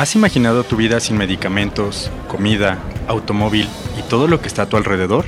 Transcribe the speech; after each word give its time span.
¿Has 0.00 0.16
imaginado 0.16 0.64
tu 0.64 0.76
vida 0.76 0.98
sin 0.98 1.18
medicamentos, 1.18 2.10
comida, 2.26 2.78
automóvil 3.06 3.68
y 3.98 4.02
todo 4.08 4.28
lo 4.28 4.40
que 4.40 4.48
está 4.48 4.62
a 4.62 4.66
tu 4.66 4.78
alrededor? 4.78 5.26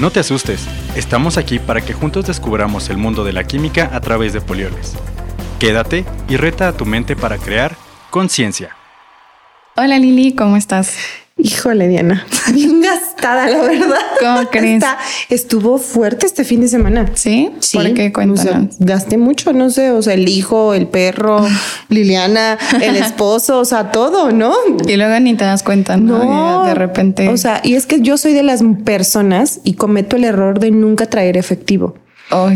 No 0.00 0.10
te 0.10 0.18
asustes, 0.18 0.66
estamos 0.96 1.38
aquí 1.38 1.60
para 1.60 1.80
que 1.80 1.92
juntos 1.92 2.26
descubramos 2.26 2.90
el 2.90 2.96
mundo 2.96 3.22
de 3.22 3.32
la 3.32 3.44
química 3.44 3.88
a 3.92 4.00
través 4.00 4.32
de 4.32 4.40
polioles. 4.40 4.94
Quédate 5.60 6.04
y 6.28 6.36
reta 6.36 6.66
a 6.66 6.72
tu 6.72 6.86
mente 6.86 7.14
para 7.14 7.38
crear 7.38 7.76
conciencia. 8.10 8.74
Hola 9.76 10.00
Lili, 10.00 10.34
¿cómo 10.34 10.56
estás? 10.56 10.96
Híjole, 11.38 11.86
Diana, 11.86 12.26
bien 12.54 12.80
gastada, 12.80 13.46
la 13.50 13.60
verdad. 13.60 13.98
¿Cómo 14.20 14.48
crees? 14.50 14.82
estuvo 15.28 15.76
fuerte 15.76 16.24
este 16.24 16.44
fin 16.44 16.62
de 16.62 16.68
semana. 16.68 17.10
¿Sí? 17.12 17.50
Sí. 17.60 17.76
¿Por 17.76 17.92
qué? 17.92 18.10
Cuéntanos. 18.10 18.40
O 18.40 18.76
sea, 18.78 18.86
gasté 18.86 19.18
mucho, 19.18 19.52
no 19.52 19.68
sé, 19.68 19.90
o 19.90 20.00
sea, 20.00 20.14
el 20.14 20.28
hijo, 20.28 20.72
el 20.72 20.88
perro, 20.88 21.46
Liliana, 21.90 22.56
el 22.80 22.96
esposo, 23.04 23.58
o 23.58 23.64
sea, 23.66 23.92
todo, 23.92 24.32
¿no? 24.32 24.54
Y 24.88 24.96
luego 24.96 25.20
ni 25.20 25.34
te 25.34 25.44
das 25.44 25.62
cuenta, 25.62 25.98
¿no? 25.98 26.24
No, 26.24 26.64
de 26.64 26.74
repente. 26.74 27.28
O 27.28 27.36
sea, 27.36 27.60
y 27.62 27.74
es 27.74 27.84
que 27.84 28.00
yo 28.00 28.16
soy 28.16 28.32
de 28.32 28.42
las 28.42 28.62
personas 28.86 29.60
y 29.62 29.74
cometo 29.74 30.16
el 30.16 30.24
error 30.24 30.58
de 30.58 30.70
nunca 30.70 31.04
traer 31.04 31.36
efectivo. 31.36 31.96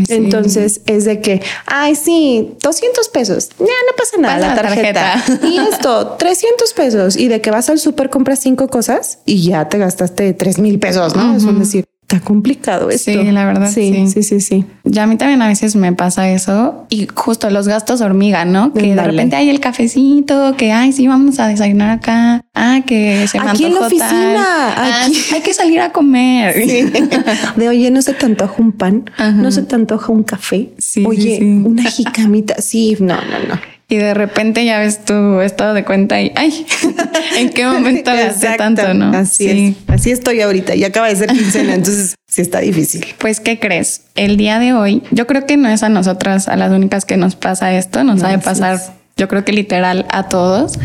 Sí. 0.07 0.13
Entonces 0.15 0.81
es 0.85 1.05
de 1.05 1.21
que, 1.21 1.41
ay, 1.65 1.95
sí, 1.95 2.55
200 2.61 3.09
pesos. 3.09 3.49
Ya 3.59 3.65
no 3.65 3.95
pasa 3.97 4.17
nada, 4.17 4.35
Pasa 4.35 4.47
la 4.47 4.61
tarjeta. 4.61 5.13
tarjeta. 5.25 5.47
Y 5.47 5.57
esto, 5.59 6.07
300 6.17 6.73
pesos. 6.73 7.15
Y 7.15 7.27
de 7.27 7.41
que 7.41 7.51
vas 7.51 7.69
al 7.69 7.79
súper, 7.79 8.09
compras 8.09 8.39
cinco 8.39 8.67
cosas 8.67 9.19
y 9.25 9.43
ya 9.43 9.69
te 9.69 9.77
gastaste 9.77 10.33
3 10.33 10.59
mil 10.59 10.79
pesos, 10.79 11.15
¿no? 11.15 11.35
Es 11.35 11.59
decir, 11.59 11.85
está 12.11 12.25
complicado 12.25 12.89
esto. 12.89 13.11
Sí, 13.11 13.31
la 13.31 13.45
verdad, 13.45 13.69
Sí, 13.71 13.93
sí. 13.93 14.07
sí, 14.07 14.23
sí, 14.23 14.41
sí. 14.41 14.65
Ya 14.83 15.03
a 15.03 15.07
mí 15.07 15.15
también 15.17 15.41
a 15.41 15.47
veces 15.47 15.75
me 15.75 15.93
pasa 15.93 16.29
eso 16.29 16.85
y 16.89 17.07
justo 17.13 17.49
los 17.49 17.67
gastos 17.67 18.01
hormiga, 18.01 18.43
¿no? 18.45 18.73
Que 18.73 18.95
de 18.95 19.01
repente 19.03 19.35
hay 19.35 19.49
el 19.49 19.59
cafecito, 19.59 20.55
que 20.57 20.71
ay, 20.71 20.91
sí, 20.91 21.07
vamos 21.07 21.39
a 21.39 21.47
desayunar 21.47 21.89
acá. 21.91 22.41
Ah, 22.53 22.81
que 22.85 23.27
se 23.27 23.39
me 23.39 23.49
Aquí 23.49 23.65
en 23.65 23.73
la 23.75 23.81
oficina, 23.81 24.45
Ah, 24.75 25.03
aquí. 25.05 25.17
hay 25.33 25.41
que 25.41 25.53
salir 25.53 25.79
a 25.79 25.91
comer. 25.91 26.55
De 27.55 27.69
oye, 27.69 27.91
no 27.91 28.01
se 28.01 28.13
te 28.13 28.25
antoja 28.25 28.53
un 28.57 28.71
pan, 28.73 29.05
no 29.35 29.51
se 29.51 29.63
te 29.63 29.75
antoja 29.75 30.11
un 30.11 30.23
café. 30.23 30.69
Sí, 30.77 31.05
oye, 31.05 31.21
sí, 31.21 31.37
sí. 31.37 31.43
una 31.65 31.83
jicamita. 31.83 32.55
Sí, 32.61 32.97
no, 32.99 33.15
no, 33.15 33.47
no. 33.55 33.61
Y 33.91 33.97
de 33.97 34.13
repente 34.13 34.63
ya 34.63 34.79
ves 34.79 35.03
tu 35.03 35.41
estado 35.41 35.73
de 35.73 35.83
cuenta 35.83 36.21
y 36.21 36.31
ay, 36.37 36.65
¿en 37.37 37.49
qué 37.49 37.65
momento 37.65 38.09
gasté 38.15 38.47
Exacto, 38.53 38.57
tanto, 38.63 38.93
no? 38.93 39.15
Así 39.17 39.49
Sí. 39.49 39.77
es. 39.87 39.93
Así 39.93 40.11
estoy 40.11 40.39
ahorita. 40.39 40.75
Y 40.75 40.85
acaba 40.85 41.09
de 41.09 41.17
ser 41.17 41.27
quincena, 41.29 41.75
entonces 41.75 42.15
sí 42.25 42.41
está 42.41 42.59
difícil. 42.61 43.05
Pues, 43.17 43.41
¿qué 43.41 43.59
crees? 43.59 44.03
El 44.15 44.37
día 44.37 44.59
de 44.59 44.71
hoy, 44.71 45.03
yo 45.11 45.27
creo 45.27 45.45
que 45.45 45.57
no 45.57 45.67
es 45.67 45.83
a 45.83 45.89
nosotras, 45.89 46.47
a 46.47 46.55
las 46.55 46.71
únicas 46.71 47.03
que 47.03 47.17
nos 47.17 47.35
pasa 47.35 47.73
esto, 47.73 48.05
nos 48.05 48.21
No, 48.21 48.27
ha 48.29 48.31
de 48.31 48.37
pasar, 48.39 48.75
es. 48.75 48.91
yo 49.17 49.27
creo 49.27 49.43
que 49.43 49.51
literal 49.51 50.05
a 50.09 50.29
todos. 50.29 50.79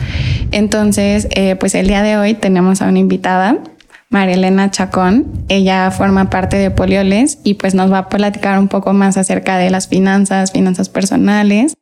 Entonces, 0.51 1.29
eh, 1.31 1.55
pues 1.55 1.77
el 1.77 1.87
día 1.87 2.03
de 2.03 2.17
hoy 2.17 2.35
tenemos 2.35 2.83
a 2.83 2.89
una 2.89 2.99
invitada, 2.99 3.59
María 4.11 4.35
Elena 4.35 4.71
Chacón. 4.73 5.27
Ella 5.49 5.93
forma 5.93 6.29
parte 6.29 6.57
de 6.57 6.73
Polioles 6.73 7.39
y 7.45 7.55
pues 7.55 7.75
nos 7.75 7.93
va 7.93 7.99
a 7.99 8.09
platicar 8.09 8.59
un 8.59 8.67
poco 8.67 8.93
más 8.93 9.17
acerca 9.17 9.59
de 9.59 9.71
las 9.71 9.87
finanzas, 9.89 10.51
finanzas 10.53 10.89
personales. 10.89 11.75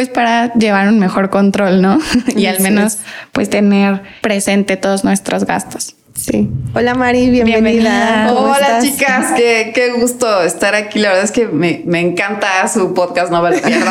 Pues 0.00 0.08
para 0.08 0.50
llevar 0.54 0.88
un 0.88 0.98
mejor 0.98 1.28
control, 1.28 1.82
¿no? 1.82 1.98
y 2.34 2.46
al 2.46 2.60
menos 2.60 2.94
es. 2.94 3.00
pues 3.32 3.50
tener 3.50 4.00
presente 4.22 4.78
todos 4.78 5.04
nuestros 5.04 5.44
gastos. 5.44 5.94
Sí. 6.14 6.48
Hola 6.72 6.94
Mari, 6.94 7.28
bienvenida. 7.28 7.60
Bienvenida. 7.60 8.26
¿Cómo 8.28 8.46
Hola 8.46 8.78
estás? 8.78 8.84
chicas, 8.84 9.32
qué, 9.36 9.72
qué 9.74 9.90
gusto 9.90 10.42
estar 10.42 10.74
aquí. 10.74 11.00
La 11.00 11.10
verdad 11.10 11.24
es 11.24 11.32
que 11.32 11.48
me, 11.48 11.82
me 11.84 12.00
encanta 12.00 12.66
su 12.66 12.94
podcast, 12.94 13.30
no 13.30 13.42
pierdo. 13.42 13.90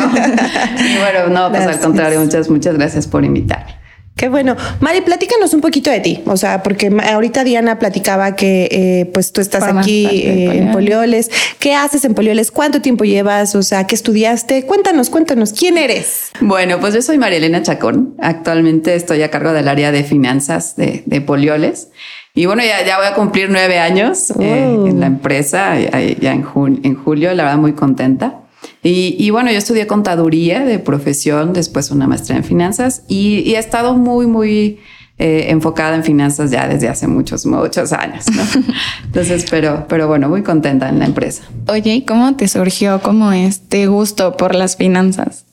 y 0.80 0.98
bueno, 0.98 1.28
no, 1.28 1.48
pues 1.48 1.62
Gracias. 1.62 1.76
al 1.76 1.80
contrario, 1.80 2.20
muchas, 2.20 2.50
muchas 2.50 2.74
gracias 2.74 3.06
por 3.06 3.24
invitarme. 3.24 3.79
Qué 4.20 4.28
bueno. 4.28 4.54
Mari, 4.80 5.00
platícanos 5.00 5.54
un 5.54 5.62
poquito 5.62 5.88
de 5.90 6.00
ti. 6.00 6.20
O 6.26 6.36
sea, 6.36 6.62
porque 6.62 6.94
ahorita 7.10 7.42
Diana 7.42 7.78
platicaba 7.78 8.36
que 8.36 8.68
eh, 8.70 9.06
pues 9.14 9.32
tú 9.32 9.40
estás 9.40 9.64
Formas 9.64 9.86
aquí 9.86 10.04
eh, 10.06 10.58
en 10.58 10.72
Polioles. 10.72 11.30
¿Qué 11.58 11.74
haces 11.74 12.04
en 12.04 12.12
Polioles? 12.12 12.50
¿Cuánto 12.50 12.82
tiempo 12.82 13.04
llevas? 13.04 13.54
O 13.54 13.62
sea, 13.62 13.86
¿qué 13.86 13.94
estudiaste? 13.94 14.66
Cuéntanos, 14.66 15.08
cuéntanos. 15.08 15.54
¿Quién 15.54 15.78
eres? 15.78 16.32
Bueno, 16.42 16.78
pues 16.80 16.92
yo 16.92 17.00
soy 17.00 17.16
María 17.16 17.38
Elena 17.38 17.62
Chacón. 17.62 18.14
Actualmente 18.20 18.94
estoy 18.94 19.22
a 19.22 19.30
cargo 19.30 19.54
del 19.54 19.68
área 19.68 19.90
de 19.90 20.04
finanzas 20.04 20.76
de, 20.76 21.02
de 21.06 21.20
Polioles. 21.22 21.88
Y 22.34 22.44
bueno, 22.44 22.62
ya, 22.62 22.84
ya 22.86 22.98
voy 22.98 23.06
a 23.06 23.14
cumplir 23.14 23.48
nueve 23.50 23.78
años 23.78 24.32
eh, 24.38 24.66
Oh. 24.78 24.86
en 24.86 25.00
la 25.00 25.06
empresa, 25.06 25.80
ya, 25.80 25.98
ya 26.20 26.32
en, 26.32 26.44
jun- 26.44 26.80
en 26.84 26.94
julio, 26.94 27.32
la 27.32 27.44
verdad 27.44 27.56
muy 27.58 27.72
contenta. 27.72 28.39
Y, 28.82 29.16
y 29.18 29.30
bueno, 29.30 29.50
yo 29.50 29.58
estudié 29.58 29.86
contaduría 29.86 30.64
de 30.64 30.78
profesión, 30.78 31.52
después 31.52 31.90
una 31.90 32.06
maestría 32.06 32.38
en 32.38 32.44
finanzas 32.44 33.02
y, 33.08 33.40
y 33.40 33.54
he 33.54 33.58
estado 33.58 33.94
muy, 33.94 34.26
muy 34.26 34.78
eh, 35.22 35.50
enfocada 35.50 35.96
en 35.96 36.02
finanzas 36.02 36.50
ya 36.50 36.66
desde 36.66 36.88
hace 36.88 37.06
muchos, 37.06 37.44
muchos 37.44 37.92
años. 37.92 38.24
¿no? 38.32 38.42
Entonces, 39.04 39.44
pero, 39.50 39.84
pero 39.86 40.08
bueno, 40.08 40.30
muy 40.30 40.42
contenta 40.42 40.88
en 40.88 40.98
la 40.98 41.04
empresa. 41.04 41.42
Oye, 41.68 41.92
¿y 41.92 42.06
cómo 42.06 42.36
te 42.36 42.48
surgió 42.48 43.02
como 43.02 43.30
este 43.32 43.86
gusto 43.86 44.38
por 44.38 44.54
las 44.54 44.76
finanzas? 44.76 45.44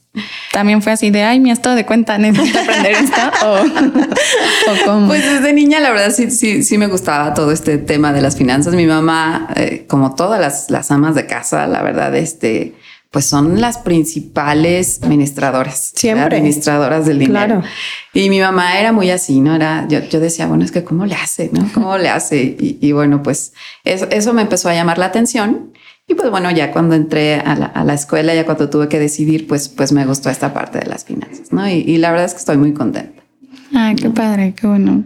¿También 0.54 0.82
fue 0.82 0.94
así 0.94 1.10
de, 1.12 1.24
ay, 1.24 1.42
mi 1.42 1.52
estado 1.52 1.76
de 1.76 1.86
cuenta, 1.86 2.18
necesito 2.18 2.60
aprender 2.60 2.94
esto? 2.94 3.22
¿O, 3.46 4.72
o 4.72 4.86
cómo? 4.86 5.08
Pues 5.08 5.30
desde 5.30 5.52
niña, 5.52 5.82
la 5.82 5.92
verdad, 5.92 6.12
sí, 6.16 6.32
sí, 6.32 6.64
sí 6.64 6.78
me 6.78 6.88
gustaba 6.88 7.34
todo 7.34 7.52
este 7.52 7.78
tema 7.78 8.14
de 8.14 8.22
las 8.22 8.38
finanzas. 8.38 8.74
Mi 8.74 8.88
mamá, 8.88 9.50
eh, 9.58 9.86
como 9.90 10.16
todas 10.16 10.40
las, 10.40 10.72
las 10.72 10.92
amas 10.92 11.14
de 11.14 11.26
casa, 11.26 11.68
la 11.68 11.84
verdad, 11.84 12.16
este, 12.16 12.74
pues 13.12 13.26
son 13.26 13.62
las 13.62 13.78
principales 13.78 15.02
administradoras. 15.02 15.94
Siempre. 15.96 16.38
Administradoras 16.38 17.06
del 17.06 17.20
dinero. 17.20 17.62
Claro. 17.62 17.64
Y 18.14 18.30
mi 18.30 18.40
mamá 18.40 18.80
era 18.80 18.92
muy 18.92 19.10
así, 19.10 19.40
¿no? 19.40 19.56
Era, 19.56 19.88
yo, 19.90 20.00
yo 20.00 20.20
decía, 20.20 20.48
bueno, 20.48 20.64
es 20.66 20.72
que 20.72 20.84
cómo 20.84 21.06
le 21.06 21.16
hace, 21.16 21.50
¿no? 21.54 21.70
¿Cómo 21.74 21.98
le 21.98 22.10
hace? 22.10 22.56
Y, 22.60 22.78
y 22.82 22.92
bueno, 22.92 23.24
pues 23.24 23.54
eso, 23.84 24.08
eso 24.12 24.34
me 24.34 24.42
empezó 24.42 24.70
a 24.70 24.74
llamar 24.74 24.98
la 24.98 25.06
atención. 25.06 25.74
Y 26.08 26.14
pues 26.14 26.30
bueno, 26.30 26.50
ya 26.52 26.72
cuando 26.72 26.96
entré 26.96 27.36
a 27.36 27.56
la, 27.56 27.66
a 27.66 27.84
la 27.84 27.94
escuela, 27.94 28.34
ya 28.34 28.46
cuando 28.46 28.70
tuve 28.70 28.88
que 28.88 28.98
decidir, 28.98 29.46
pues, 29.46 29.68
pues 29.68 29.92
me 29.92 30.06
gustó 30.06 30.30
esta 30.30 30.54
parte 30.54 30.80
de 30.80 30.86
las 30.86 31.04
finanzas, 31.04 31.52
¿no? 31.52 31.68
Y, 31.68 31.74
y 31.80 31.98
la 31.98 32.12
verdad 32.12 32.26
es 32.28 32.34
que 32.34 32.40
estoy 32.40 32.58
muy 32.58 32.74
contenta. 32.74 33.22
Ay, 33.74 33.96
qué 33.96 34.10
padre, 34.10 34.54
qué 34.56 34.68
bueno. 34.68 35.04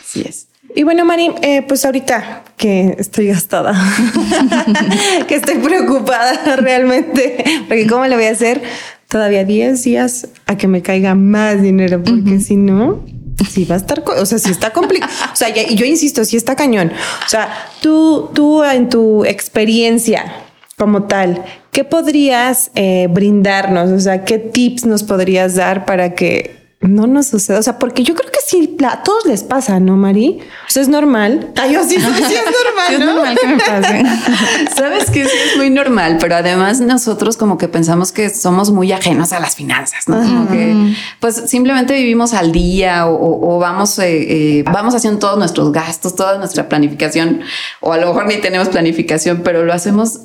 Así 0.00 0.22
es. 0.22 0.48
Y 0.76 0.82
bueno, 0.82 1.06
Mari, 1.06 1.32
eh, 1.40 1.62
pues 1.66 1.86
ahorita 1.86 2.44
que 2.58 2.96
estoy 2.98 3.28
gastada, 3.28 3.72
que 5.26 5.36
estoy 5.36 5.54
preocupada 5.56 6.56
realmente, 6.56 7.42
porque 7.66 7.86
cómo 7.86 8.04
le 8.04 8.14
voy 8.14 8.26
a 8.26 8.32
hacer 8.32 8.62
todavía 9.08 9.44
10 9.44 9.82
días 9.82 10.28
a 10.46 10.58
que 10.58 10.68
me 10.68 10.82
caiga 10.82 11.14
más 11.14 11.62
dinero, 11.62 12.02
porque 12.04 12.40
si 12.40 12.56
no, 12.56 13.02
sí 13.48 13.64
va 13.64 13.76
a 13.76 13.78
estar, 13.78 14.04
o 14.06 14.26
sea, 14.26 14.38
sí 14.38 14.50
está 14.50 14.74
complicado. 14.74 15.10
O 15.32 15.36
sea, 15.36 15.48
y 15.48 15.76
yo 15.76 15.86
insisto, 15.86 16.26
sí 16.26 16.36
está 16.36 16.56
cañón. 16.56 16.92
O 17.24 17.28
sea, 17.28 17.48
tú, 17.80 18.28
tú 18.34 18.62
en 18.62 18.90
tu 18.90 19.24
experiencia 19.24 20.30
como 20.76 21.04
tal, 21.04 21.42
¿qué 21.72 21.84
podrías 21.84 22.70
eh, 22.74 23.08
brindarnos? 23.10 23.92
O 23.92 24.00
sea, 24.00 24.26
¿qué 24.26 24.38
tips 24.38 24.84
nos 24.84 25.04
podrías 25.04 25.54
dar 25.54 25.86
para 25.86 26.14
que 26.14 26.55
no 26.80 27.06
nos 27.06 27.28
suceda? 27.28 27.58
O 27.58 27.62
sea, 27.62 27.78
porque 27.78 28.02
yo 28.02 28.14
creo 28.14 28.30
que 28.30 28.38
sí, 28.46 28.76
a 28.88 29.02
todos 29.02 29.24
les 29.24 29.42
pasa, 29.42 29.80
¿no, 29.80 29.96
Mari? 29.96 30.40
O 30.40 30.70
sea, 30.70 30.82
es 30.82 30.88
normal. 30.88 31.52
Ay, 31.56 31.72
yo 31.72 31.82
sí, 31.82 31.96
sí 31.96 31.96
es 32.00 32.04
normal, 32.04 32.86
Sí, 32.88 32.94
es 32.94 33.00
¿no? 33.00 33.06
normal 33.14 33.38
que 33.40 33.46
me 33.46 33.56
pase. 33.58 34.02
Sabes 34.76 35.10
que 35.10 35.24
sí 35.24 35.36
es 35.50 35.56
muy 35.56 35.70
normal, 35.70 36.18
pero 36.20 36.36
además 36.36 36.80
nosotros 36.80 37.36
como 37.36 37.58
que 37.58 37.68
pensamos 37.68 38.12
que 38.12 38.28
somos 38.30 38.70
muy 38.70 38.92
ajenos 38.92 39.32
a 39.32 39.40
las 39.40 39.56
finanzas, 39.56 40.06
¿no? 40.08 40.16
Como 40.18 40.48
que 40.48 40.94
pues 41.18 41.44
simplemente 41.46 41.94
vivimos 41.94 42.34
al 42.34 42.52
día 42.52 43.06
o 43.06 43.58
vamos, 43.58 43.98
eh, 43.98 44.58
eh, 44.58 44.64
vamos 44.64 44.94
haciendo 44.94 45.18
todos 45.18 45.38
nuestros 45.38 45.72
gastos, 45.72 46.14
toda 46.14 46.38
nuestra 46.38 46.68
planificación, 46.68 47.40
o 47.80 47.92
a 47.92 47.96
lo 47.96 48.08
mejor 48.08 48.26
ni 48.26 48.36
tenemos 48.36 48.68
planificación, 48.68 49.40
pero 49.42 49.64
lo 49.64 49.72
hacemos 49.72 50.20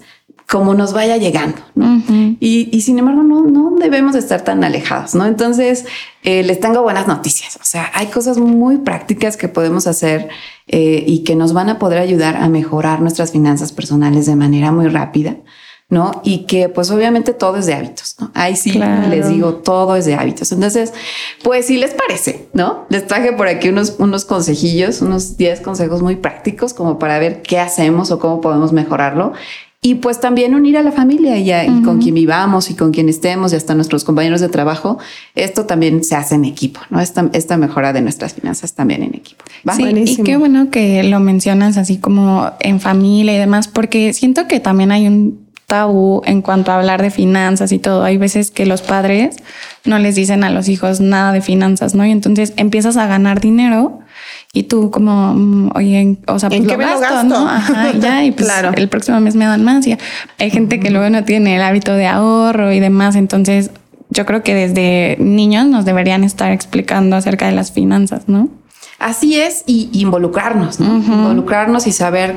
como 0.50 0.74
nos 0.74 0.94
vaya 0.94 1.18
llegando, 1.18 1.58
¿no? 1.76 2.02
y, 2.40 2.70
y 2.72 2.82
sin 2.82 3.00
embargo 3.00 3.24
no, 3.24 3.44
no 3.46 3.76
debemos 3.80 4.14
de 4.14 4.20
estar 4.20 4.42
tan 4.42 4.64
alejados, 4.64 5.16
¿no? 5.16 5.26
Entonces 5.26 5.86
eh, 6.24 6.44
les 6.44 6.60
tengo 6.60 6.82
buenas 6.84 7.08
noticias, 7.08 7.56
o 7.56 7.64
sea, 7.64 7.90
hay 7.94 8.08
cosas 8.08 8.38
muy 8.38 8.78
prácticas 8.78 9.38
que 9.38 9.48
podemos 9.48 9.88
hacer 9.88 10.30
eh, 10.68 11.04
y 11.08 11.24
que 11.24 11.36
nos 11.36 11.54
van 11.54 11.70
a 11.70 11.80
poder 11.80 12.00
ayudar 12.00 12.36
a 12.36 12.48
mejorar 12.50 13.02
nuestras 13.02 13.32
finanzas 13.32 13.72
personales 13.72 14.26
de 14.26 14.36
manera 14.36 14.72
muy 14.72 14.88
rápida, 14.88 15.38
¿no? 15.90 16.22
Y 16.24 16.46
que 16.46 16.70
pues 16.70 16.90
obviamente 16.92 17.34
todo 17.34 17.58
es 17.58 17.66
de 17.66 17.74
hábitos, 17.74 18.16
¿no? 18.20 18.32
Ahí 18.34 18.56
sí 18.56 18.72
Claro. 18.72 19.10
les 19.10 19.28
digo, 19.30 19.56
todo 19.56 19.96
es 19.98 20.06
de 20.06 20.16
hábitos. 20.16 20.52
Entonces, 20.54 20.94
pues 21.44 21.66
si 21.66 21.78
les 21.78 21.94
parece, 21.94 22.48
¿no? 22.54 22.86
Les 22.90 23.06
traje 23.08 23.34
por 23.34 23.48
aquí 23.48 23.68
unos, 23.70 23.96
unos 24.00 24.24
consejillos, 24.26 25.02
unos 25.02 25.36
10 25.38 25.60
consejos 25.62 26.02
muy 26.02 26.16
prácticos 26.16 26.74
como 26.74 26.98
para 26.98 27.20
ver 27.20 27.42
qué 27.42 27.60
hacemos 27.60 28.10
o 28.12 28.20
cómo 28.20 28.40
podemos 28.42 28.72
mejorarlo. 28.72 29.34
Y 29.84 29.96
pues 29.96 30.20
también 30.20 30.54
unir 30.54 30.78
a 30.78 30.84
la 30.84 30.92
familia 30.92 31.38
y, 31.38 31.50
a- 31.52 31.66
y 31.66 31.82
con 31.82 32.00
quien 32.00 32.14
vivamos 32.14 32.70
y 32.70 32.76
con 32.76 32.92
quien 32.92 33.10
estemos 33.10 33.52
y 33.52 33.56
hasta 33.56 33.74
nuestros 33.74 34.04
compañeros 34.04 34.40
de 34.40 34.48
trabajo. 34.48 35.00
Esto 35.34 35.66
también 35.66 36.04
se 36.04 36.16
hace 36.16 36.36
en 36.36 36.46
equipo, 36.46 36.80
¿no? 36.92 37.00
Esta, 37.00 37.28
esta 37.34 37.58
mejora 37.58 37.92
de 37.92 38.02
nuestras 38.02 38.34
finanzas 38.36 38.74
también 38.74 39.02
en 39.02 39.16
equipo. 39.16 39.44
¿va? 39.68 39.74
Sí, 39.74 39.84
y 40.06 40.18
qué 40.24 40.38
bueno 40.38 40.70
que 40.70 41.02
lo 41.02 41.20
mencionas 41.20 41.78
así 41.78 41.98
como 41.98 42.52
en 42.60 42.80
familia 42.80 43.34
y 43.36 43.40
demás, 43.40 43.68
porque 43.68 44.14
siento 44.14 44.48
que 44.48 44.60
también 44.60 44.92
hay 44.92 45.08
un 45.08 45.48
tabú 45.66 46.22
en 46.26 46.44
cuanto 46.44 46.72
a 46.72 46.78
hablar 46.78 47.02
de 47.02 47.10
finanzas 47.10 47.72
y 47.72 47.80
todo. 47.80 48.04
Hay 48.04 48.18
veces 48.18 48.52
que 48.52 48.68
los 48.68 48.84
padres 48.84 49.38
no 49.84 49.98
les 49.98 50.14
dicen 50.14 50.44
a 50.44 50.52
los 50.52 50.70
hijos 50.70 51.02
nada 51.02 51.32
de 51.34 51.42
finanzas, 51.42 51.96
¿no? 51.96 52.06
Y 52.06 52.12
entonces 52.12 52.54
empiezas 52.58 52.98
a 52.98 53.08
ganar 53.08 53.42
dinero 53.42 54.00
y 54.54 54.64
tú 54.64 54.92
como, 54.92 55.34
mm, 55.34 55.72
oye, 55.76 56.18
o 56.28 56.38
sea, 56.38 56.50
pues 56.50 56.62
¿En 56.62 56.68
lo 56.68 56.78
me 56.78 56.86
gasto, 56.86 57.00
gasto? 57.02 57.24
¿no? 57.24 57.48
Ajá, 57.50 57.92
ya, 57.94 58.24
y 58.24 58.32
pues 58.32 58.46
Claro. 58.48 58.72
el 58.76 58.90
próximo 58.90 59.20
mes 59.22 59.36
me 59.36 59.46
dan 59.46 59.64
más. 59.64 59.88
Y 59.88 59.98
hay 60.40 60.50
gente 60.52 60.80
que 60.80 60.90
luego 60.92 61.10
no 61.10 61.24
tiene 61.24 61.56
el 61.56 61.62
hábito 61.62 61.94
de 61.94 62.08
ahorro 62.08 62.72
y 62.74 62.80
demás. 62.80 63.16
Entonces, 63.16 63.72
yo 64.10 64.26
creo 64.26 64.44
que 64.44 64.54
desde 64.54 65.16
niños 65.20 65.68
nos 65.68 65.86
deberían 65.86 66.26
estar 66.26 66.52
explicando 66.52 67.16
acerca 67.16 67.46
de 67.46 67.54
las 67.54 67.72
finanzas, 67.72 68.24
¿no? 68.28 68.50
Así 69.00 69.40
es, 69.40 69.64
y 69.66 69.90
involucrarnos, 69.94 70.80
¿no? 70.80 70.98
Involucrarnos 70.98 71.88
y 71.88 71.92
saber 71.94 72.36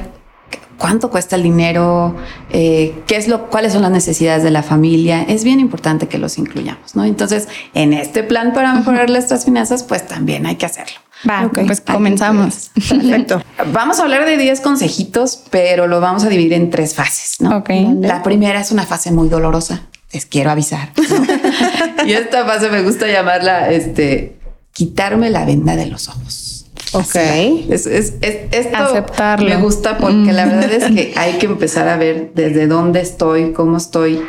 cuánto 0.79 1.11
cuesta 1.11 1.37
el 1.37 1.43
dinero, 1.43 2.15
eh, 2.51 2.95
qué 3.07 3.17
es 3.17 3.29
lo, 3.29 3.49
cuáles 3.51 3.73
son 3.73 3.83
las 3.83 3.91
necesidades 3.91 4.43
de 4.45 4.51
la 4.51 4.63
familia. 4.63 5.23
Es 5.23 5.45
bien 5.45 5.61
importante 5.61 6.07
que 6.09 6.19
los 6.19 6.39
incluyamos, 6.39 6.95
¿no? 6.95 7.05
Entonces, 7.05 7.49
en 7.75 7.93
este 7.93 8.23
plan 8.23 8.53
para 8.53 8.73
mejorar 8.73 9.11
nuestras 9.11 9.45
finanzas, 9.45 9.83
pues 9.83 10.07
también 10.07 10.47
hay 10.47 10.57
que 10.57 10.67
hacerlo. 10.67 10.95
Va, 11.29 11.47
Ok. 11.47 11.61
pues 11.67 11.81
comenzamos. 11.81 12.71
Perfecto. 12.89 13.43
Vamos 13.73 13.99
a 13.99 14.03
hablar 14.03 14.25
de 14.27 14.37
10 14.37 14.61
consejitos, 14.61 15.43
pero 15.51 15.87
lo 15.87 16.01
vamos 16.01 16.25
a 16.25 16.29
dividir 16.29 16.53
en 16.55 16.71
tres 16.71 16.95
fases, 16.95 17.41
¿no? 17.41 17.59
Ok. 17.59 17.71
La 18.01 18.23
primera 18.23 18.61
es 18.61 18.71
una 18.73 18.85
fase 18.85 19.11
muy 19.13 19.29
dolorosa. 19.29 19.83
Les 20.13 20.27
quiero 20.27 20.51
avisar. 20.51 20.91
¿no? 20.97 22.05
y 22.07 22.13
esta 22.13 22.45
fase 22.45 22.69
me 22.71 22.83
gusta 22.83 23.07
llamarla, 23.07 23.71
este, 23.71 24.37
quitarme 24.73 25.31
la 25.31 25.45
venda 25.45 25.77
de 25.77 25.87
los 25.87 26.09
ojos. 26.09 26.67
Ok. 26.93 27.15
Es, 27.17 27.87
es- 27.87 28.15
es- 28.21 28.39
esto 28.53 28.77
Aceptarlo. 28.77 29.49
me 29.49 29.57
gusta 29.57 29.99
porque 29.99 30.33
la 30.33 30.45
verdad 30.45 30.71
es 30.73 30.85
que 30.93 31.15
hay 31.17 31.39
que 31.39 31.47
empezar 31.47 31.89
a 31.89 31.97
ver 31.97 32.31
desde 32.35 32.67
dónde 32.69 33.01
estoy, 33.01 33.53
cómo 33.53 33.77
estoy. 33.79 34.21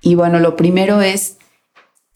Y 0.00 0.14
bueno, 0.14 0.38
lo 0.38 0.56
primero 0.56 1.00
es 1.02 1.36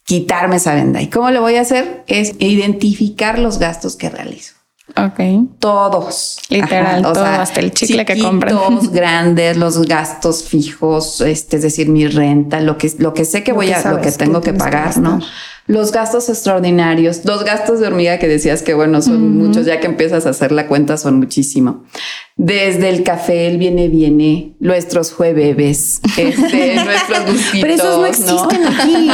quitarme 0.09 0.57
esa 0.57 0.75
venda. 0.75 1.03
¿Y 1.03 1.09
cómo 1.09 1.31
lo 1.31 1.43
voy 1.43 1.57
a 1.57 1.61
hacer? 1.61 2.03
Es 2.07 2.35
identificar 2.39 3.39
los 3.39 3.59
gastos 3.59 3.95
que 3.95 4.09
realizo. 4.09 4.55
Ok. 4.97 5.21
Todos. 5.59 6.39
Literal, 6.49 7.03
todo, 7.03 7.27
hasta 7.27 7.61
el 7.61 7.73
chicle 7.73 8.07
que 8.07 8.19
compran. 8.19 8.55
Todos 8.55 8.91
grandes, 8.93 9.59
los 9.59 9.87
gastos 9.87 10.45
fijos, 10.45 11.21
este, 11.21 11.57
es 11.57 11.63
decir, 11.63 11.91
mi 11.91 12.07
renta, 12.07 12.63
lo 12.63 12.79
que, 12.79 12.91
lo 12.97 13.13
que 13.13 13.27
sé 13.27 13.45
que 13.45 13.51
Lo 13.51 13.57
voy 13.57 13.67
que 13.67 13.75
a, 13.75 13.93
lo 13.93 14.01
que 14.01 14.11
tengo 14.13 14.41
que 14.41 14.55
pagar, 14.55 14.97
¿no? 14.97 15.19
gastar. 15.19 15.31
Los 15.69 15.93
gastos 15.93 16.31
extraordinarios, 16.31 17.27
los 17.27 17.45
gastos 17.45 17.79
de 17.79 17.87
hormiga 17.87 18.19
que 18.19 18.27
decías 18.27 18.63
que 18.63 18.73
bueno, 18.73 19.03
son 19.03 19.37
muchos, 19.37 19.67
ya 19.67 19.81
que 19.81 19.87
empiezas 19.87 20.25
a 20.25 20.31
hacer 20.31 20.51
la 20.51 20.67
cuenta, 20.67 20.97
son 20.97 21.19
muchísimo. 21.19 21.85
Desde 22.37 22.89
el 22.89 23.03
café, 23.03 23.49
el 23.49 23.59
viene, 23.59 23.89
viene, 23.89 24.55
nuestros 24.61 25.13
jueves, 25.13 26.01
este, 26.17 26.75
nuestros 26.85 27.27
gustitos. 27.27 27.61
Pero 27.61 27.75
esos 27.75 27.99
no 27.99 28.07
existen 28.07 28.67
aquí. 28.67 29.11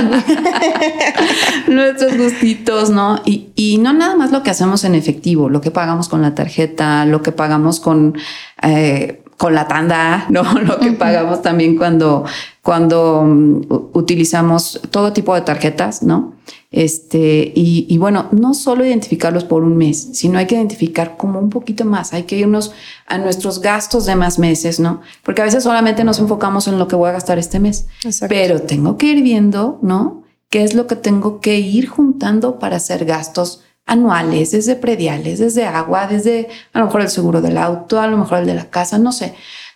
nuestros 1.72 2.16
gustitos, 2.16 2.90
¿no? 2.90 3.20
Y, 3.24 3.48
y 3.56 3.78
no 3.78 3.92
nada 3.92 4.14
más 4.14 4.30
lo 4.30 4.44
que 4.44 4.50
hacemos 4.50 4.84
en 4.84 4.94
efectivo, 4.94 5.48
lo 5.48 5.60
que 5.60 5.72
pagamos 5.72 6.08
con 6.08 6.22
la 6.22 6.36
tarjeta, 6.36 7.04
lo 7.04 7.20
que 7.20 7.32
pagamos 7.32 7.80
con, 7.80 8.16
eh, 8.62 9.24
con 9.36 9.54
la 9.54 9.66
tanda, 9.66 10.26
¿no? 10.28 10.42
Lo 10.60 10.78
que 10.78 10.92
pagamos 10.92 11.42
también 11.42 11.76
cuando, 11.76 12.24
cuando 12.64 13.22
mm, 13.24 13.66
utilizamos 13.92 14.80
todo 14.90 15.12
tipo 15.12 15.34
de 15.34 15.42
tarjetas, 15.42 16.02
¿no? 16.02 16.32
Este, 16.70 17.52
y, 17.54 17.86
y 17.90 17.98
bueno, 17.98 18.28
no 18.32 18.54
solo 18.54 18.86
identificarlos 18.86 19.44
por 19.44 19.62
un 19.62 19.76
mes, 19.76 20.08
sino 20.14 20.38
hay 20.38 20.46
que 20.46 20.54
identificar 20.54 21.18
como 21.18 21.38
un 21.38 21.50
poquito 21.50 21.84
más, 21.84 22.14
hay 22.14 22.22
que 22.22 22.38
irnos 22.38 22.72
a 23.06 23.18
nuestros 23.18 23.60
gastos 23.60 24.06
de 24.06 24.16
más 24.16 24.38
meses, 24.38 24.80
¿no? 24.80 25.02
Porque 25.22 25.42
a 25.42 25.44
veces 25.44 25.62
solamente 25.62 26.04
nos 26.04 26.18
enfocamos 26.18 26.66
en 26.66 26.78
lo 26.78 26.88
que 26.88 26.96
voy 26.96 27.10
a 27.10 27.12
gastar 27.12 27.38
este 27.38 27.60
mes, 27.60 27.86
Exacto. 28.02 28.34
pero 28.34 28.62
tengo 28.62 28.96
que 28.96 29.08
ir 29.08 29.22
viendo, 29.22 29.78
¿no? 29.82 30.24
¿Qué 30.48 30.64
es 30.64 30.74
lo 30.74 30.86
que 30.86 30.96
tengo 30.96 31.40
que 31.40 31.58
ir 31.58 31.86
juntando 31.86 32.58
para 32.58 32.76
hacer 32.76 33.04
gastos 33.04 33.62
anuales, 33.86 34.52
desde 34.52 34.76
prediales, 34.76 35.38
desde 35.38 35.66
agua, 35.66 36.06
desde 36.06 36.48
a 36.72 36.78
lo 36.78 36.86
mejor 36.86 37.02
el 37.02 37.10
seguro 37.10 37.42
del 37.42 37.58
auto, 37.58 38.00
a 38.00 38.06
lo 38.06 38.16
mejor 38.16 38.38
el 38.38 38.46
de 38.46 38.54
la 38.54 38.70
casa, 38.70 38.96
no 38.98 39.12
sé. 39.12 39.34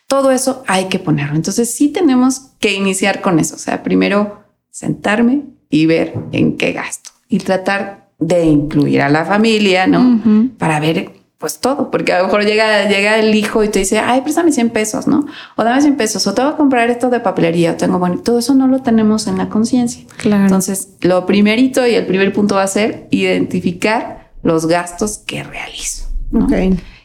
Todo 0.09 0.33
eso 0.33 0.65
hay 0.67 0.87
que 0.87 0.99
ponerlo. 0.99 1.37
Entonces 1.37 1.73
sí 1.73 1.89
tenemos 1.89 2.49
que 2.59 2.75
iniciar 2.75 3.21
con 3.21 3.39
eso. 3.39 3.55
O 3.55 3.59
sea, 3.59 3.85
primero 3.85 4.43
sentarme 4.71 5.43
y 5.71 5.87
ver 5.87 6.15
en 6.33 6.57
qué 6.57 6.73
gasto 6.73 7.11
y 7.29 7.39
tratar 7.39 8.09
de 8.19 8.45
incluir 8.47 9.03
a 9.03 9.09
la 9.09 9.25
familia, 9.25 9.87
¿no? 9.87 10.21
Para 10.59 10.81
ver 10.81 11.13
pues 11.39 11.61
todo, 11.61 11.93
porque 11.93 12.13
a 12.13 12.19
lo 12.19 12.25
mejor 12.25 12.45
llega, 12.45 12.89
llega 12.89 13.17
el 13.17 13.33
hijo 13.33 13.63
y 13.63 13.69
te 13.69 13.79
dice, 13.79 14.01
ay, 14.01 14.23
préstame 14.23 14.51
100 14.51 14.71
pesos, 14.71 15.07
¿no? 15.07 15.25
O 15.55 15.63
dame 15.63 15.81
100 15.81 15.97
pesos, 15.97 16.27
o 16.27 16.35
te 16.35 16.43
voy 16.43 16.51
a 16.51 16.57
comprar 16.57 16.91
esto 16.91 17.11
de 17.11 17.21
papelería, 17.21 17.73
o 17.73 17.75
tengo, 17.77 18.01
bueno, 18.01 18.19
todo 18.19 18.41
eso 18.41 18.57
no 18.57 18.67
lo 18.67 18.83
tenemos 18.83 19.29
en 19.29 19.39
la 19.39 19.49
conciencia. 19.49 20.05
Claro. 20.17 20.43
Entonces, 20.43 20.89
lo 21.01 21.27
primerito 21.27 21.87
y 21.87 21.95
el 21.95 22.07
primer 22.07 22.33
punto 22.33 22.57
va 22.57 22.65
a 22.65 22.67
ser 22.67 23.07
identificar 23.13 24.33
los 24.43 24.67
gastos 24.67 25.19
que 25.19 25.45
realizo. 25.45 26.09
¿no? 26.33 26.49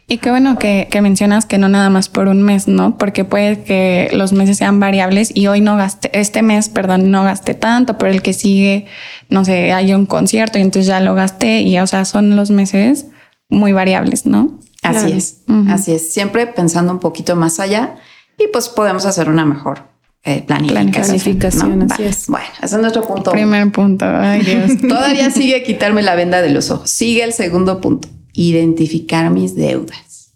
Y 0.06 0.18
qué 0.18 0.28
bueno 0.30 0.58
que, 0.58 0.88
que 0.90 1.00
mencionas 1.00 1.46
que 1.46 1.56
no 1.56 1.68
nada 1.70 1.88
más 1.88 2.08
por 2.10 2.28
un 2.28 2.42
mes, 2.42 2.68
¿no? 2.68 2.98
Porque 2.98 3.24
puede 3.24 3.62
que 3.62 4.10
los 4.12 4.32
meses 4.34 4.58
sean 4.58 4.78
variables 4.78 5.30
y 5.34 5.46
hoy 5.46 5.62
no 5.62 5.76
gasté, 5.76 6.10
este 6.18 6.42
mes, 6.42 6.68
perdón, 6.68 7.10
no 7.10 7.24
gasté 7.24 7.54
tanto, 7.54 7.96
pero 7.96 8.12
el 8.12 8.20
que 8.20 8.34
sigue, 8.34 8.84
no 9.30 9.44
sé, 9.46 9.72
hay 9.72 9.94
un 9.94 10.04
concierto 10.04 10.58
y 10.58 10.62
entonces 10.62 10.86
ya 10.88 11.00
lo 11.00 11.14
gasté 11.14 11.62
y, 11.62 11.78
o 11.78 11.86
sea, 11.86 12.04
son 12.04 12.36
los 12.36 12.50
meses 12.50 13.06
muy 13.48 13.72
variables, 13.72 14.26
¿no? 14.26 14.58
Así 14.82 14.98
Claro. 15.00 15.14
es, 15.16 15.38
Ujú. 15.48 15.64
así 15.72 15.92
es. 15.92 16.12
Siempre 16.12 16.46
pensando 16.48 16.92
un 16.92 16.98
poquito 17.00 17.34
más 17.34 17.58
allá 17.58 17.94
y 18.38 18.48
pues 18.52 18.68
podemos 18.68 19.06
hacer 19.06 19.30
una 19.30 19.46
mejor 19.46 19.84
eh, 20.24 20.42
planificación. 20.42 20.92
Planificación, 21.06 21.78
¿no? 21.78 21.86
así 21.90 22.02
Va. 22.02 22.08
es. 22.10 22.26
Bueno, 22.28 22.46
ese 22.62 22.74
es 22.76 22.80
nuestro 22.82 23.06
punto. 23.06 23.30
Primer 23.32 23.72
punto. 23.72 24.04
Ay, 24.06 24.42
Dios. 24.42 24.72
Todavía 24.88 25.30
sigue 25.30 25.62
quitarme 25.62 26.02
la 26.02 26.14
venda 26.14 26.42
de 26.42 26.50
los 26.50 26.70
ojos. 26.70 26.90
Sigue 26.90 27.24
el 27.24 27.32
segundo 27.32 27.80
punto, 27.80 28.08
identificar 28.34 29.30
mis 29.30 29.54
deudas. 29.56 30.32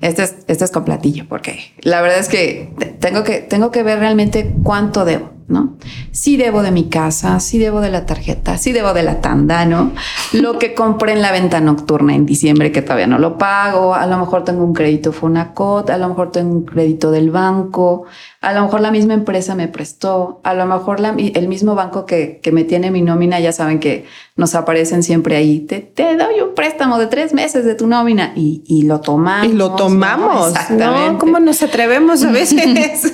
Este 0.00 0.22
es, 0.22 0.34
este 0.46 0.64
es 0.64 0.70
con 0.70 0.84
platillo, 0.84 1.26
porque 1.28 1.72
la 1.82 2.00
verdad 2.02 2.18
es 2.20 2.28
que 2.28 2.72
te- 2.78 2.86
tengo 2.86 3.22
que, 3.24 3.38
tengo 3.38 3.70
que 3.70 3.82
ver 3.82 3.98
realmente 3.98 4.52
cuánto 4.62 5.04
debo, 5.04 5.30
¿no? 5.52 5.74
Si 6.10 6.36
debo 6.36 6.62
de 6.62 6.70
mi 6.72 6.88
casa, 6.88 7.38
si 7.38 7.58
debo 7.58 7.80
de 7.80 7.90
la 7.90 8.06
tarjeta, 8.06 8.56
si 8.58 8.72
debo 8.72 8.92
de 8.94 9.02
la 9.04 9.20
tanda, 9.20 9.64
¿no? 9.66 9.92
Lo 10.32 10.58
que 10.58 10.74
compré 10.74 11.12
en 11.12 11.22
la 11.22 11.30
venta 11.30 11.60
nocturna 11.60 12.14
en 12.14 12.26
diciembre 12.26 12.72
que 12.72 12.82
todavía 12.82 13.06
no 13.06 13.18
lo 13.18 13.38
pago, 13.38 13.94
a 13.94 14.06
lo 14.06 14.18
mejor 14.18 14.44
tengo 14.44 14.64
un 14.64 14.72
crédito 14.72 15.12
Fonacot, 15.12 15.88
a 15.90 15.98
lo 15.98 16.08
mejor 16.08 16.32
tengo 16.32 16.52
un 16.52 16.64
crédito 16.64 17.10
del 17.10 17.30
banco, 17.30 18.04
a 18.40 18.52
lo 18.52 18.62
mejor 18.62 18.80
la 18.80 18.90
misma 18.90 19.14
empresa 19.14 19.54
me 19.54 19.68
prestó, 19.68 20.40
a 20.42 20.54
lo 20.54 20.66
mejor 20.66 20.98
la- 20.98 21.14
el 21.16 21.48
mismo 21.48 21.74
banco 21.74 22.06
que, 22.06 22.40
que 22.42 22.50
me 22.50 22.64
tiene 22.64 22.90
mi 22.90 23.02
nómina, 23.02 23.38
ya 23.38 23.52
saben 23.52 23.78
que 23.78 24.06
nos 24.34 24.54
aparecen 24.54 25.02
siempre 25.02 25.36
ahí, 25.36 25.60
te, 25.60 25.80
te 25.80 26.16
doy 26.16 26.40
un 26.40 26.54
préstamo 26.54 26.98
de 26.98 27.06
tres 27.06 27.34
meses 27.34 27.64
de 27.66 27.74
tu 27.74 27.86
nómina 27.86 28.32
y, 28.34 28.62
y 28.66 28.82
lo 28.82 29.00
tomamos. 29.00 29.46
Y 29.46 29.52
lo 29.52 29.68
¿no? 29.70 29.76
tomamos. 29.76 30.48
Exactamente. 30.48 31.12
No, 31.12 31.18
¿cómo 31.18 31.38
nos 31.38 31.62
atrevemos 31.62 32.24
a 32.24 32.30
veces? 32.32 33.12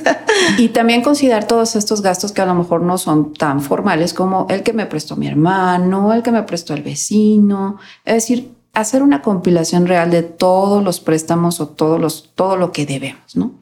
Y 0.59 0.69
también 0.69 1.03
considerar 1.03 1.45
todos 1.47 1.75
estos 1.77 2.03
gastos 2.03 2.28
que 2.33 2.43
a 2.43 2.47
lo 2.47 2.55
mejor 2.55 2.83
no 2.83 2.99
son 2.99 3.33
tan 3.33 3.61
formales 3.61 4.15
como 4.15 4.47
el 4.49 4.63
que 4.63 4.73
me 4.73 4.87
prestó 4.87 5.17
mi 5.17 5.27
hermano, 5.27 6.13
el 6.13 6.23
que 6.23 6.33
me 6.33 6.43
prestó 6.43 6.75
el 6.75 6.83
vecino. 6.83 7.79
Es 8.05 8.15
decir, 8.15 8.53
hacer 8.75 9.03
una 9.03 9.23
compilación 9.23 9.87
real 9.87 10.11
de 10.11 10.23
todos 10.23 10.83
los 10.83 11.01
préstamos 11.01 11.61
o 11.61 11.69
todos 11.69 12.01
los, 12.01 12.31
todo 12.35 12.57
lo 12.57 12.73
que 12.73 12.87
debemos, 12.87 13.37
¿no? 13.37 13.53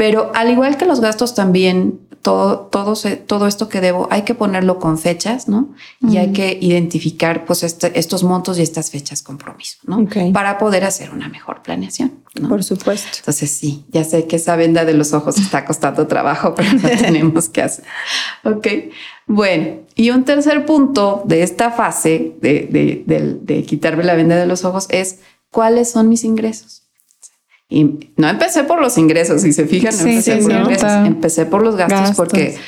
Pero 0.00 0.32
al 0.34 0.50
igual 0.50 0.78
que 0.78 0.86
los 0.86 1.00
gastos 1.00 1.34
también, 1.34 2.00
todo, 2.22 2.60
todo, 2.70 2.94
se- 2.96 3.16
todo 3.16 3.46
esto 3.46 3.68
que 3.68 3.82
debo, 3.82 4.08
hay 4.10 4.22
que 4.22 4.34
ponerlo 4.34 4.78
con 4.78 4.96
fechas, 4.98 5.46
¿no? 5.46 5.74
Y 6.00 6.16
hay 6.16 6.32
que 6.32 6.56
identificar 6.58 7.44
pues 7.44 7.62
este- 7.62 7.98
estos 7.98 8.22
montos 8.24 8.58
y 8.58 8.62
estas 8.62 8.90
fechas 8.90 9.22
compromiso, 9.22 9.76
¿no? 9.84 9.98
Ok. 9.98 10.16
Para 10.32 10.56
poder 10.56 10.84
hacer 10.84 11.10
una 11.10 11.28
mejor 11.28 11.60
planeación, 11.62 12.12
¿no? 12.40 12.48
Por 12.48 12.64
supuesto. 12.64 13.08
Entonces 13.18 13.50
sí, 13.50 13.84
ya 13.90 14.04
sé 14.04 14.26
que 14.26 14.36
esa 14.36 14.56
venda 14.56 14.86
de 14.86 14.94
los 14.94 15.12
ojos 15.12 15.36
está 15.38 15.66
costando 15.66 16.06
trabajo, 16.06 16.54
pero 16.56 16.72
lo 16.72 16.78
tenemos 17.06 17.50
que 17.50 17.60
hacer. 17.62 17.84
Ok, 18.44 18.66
bueno, 19.26 19.80
y 19.96 20.08
un 20.10 20.24
tercer 20.24 20.64
punto 20.64 21.22
de 21.26 21.42
esta 21.42 21.70
fase 21.70 22.36
de, 22.40 22.68
de- 22.70 23.02
del- 23.06 23.44
de 23.44 23.62
quitarme 23.64 24.02
la 24.04 24.14
venda 24.14 24.36
de 24.36 24.46
los 24.46 24.64
ojos 24.64 24.86
es 24.90 25.18
cuáles 25.50 25.90
son 25.90 26.08
mis 26.08 26.24
ingresos. 26.24 26.84
Y 27.70 28.10
no 28.16 28.28
empecé 28.28 28.64
por 28.64 28.80
los 28.80 28.98
ingresos, 28.98 29.42
si 29.42 29.52
se 29.52 29.64
fijan, 29.66 29.96
no 29.96 30.02
Sí, 30.02 30.10
empecé 30.10 30.36
sí, 30.36 30.42
por 30.42 30.52
ingresos, 30.52 30.90
empecé 31.06 31.46
por 31.46 31.62
los 31.62 31.76
gastos, 31.76 32.00
Gastos. 32.00 32.16
porque 32.16 32.58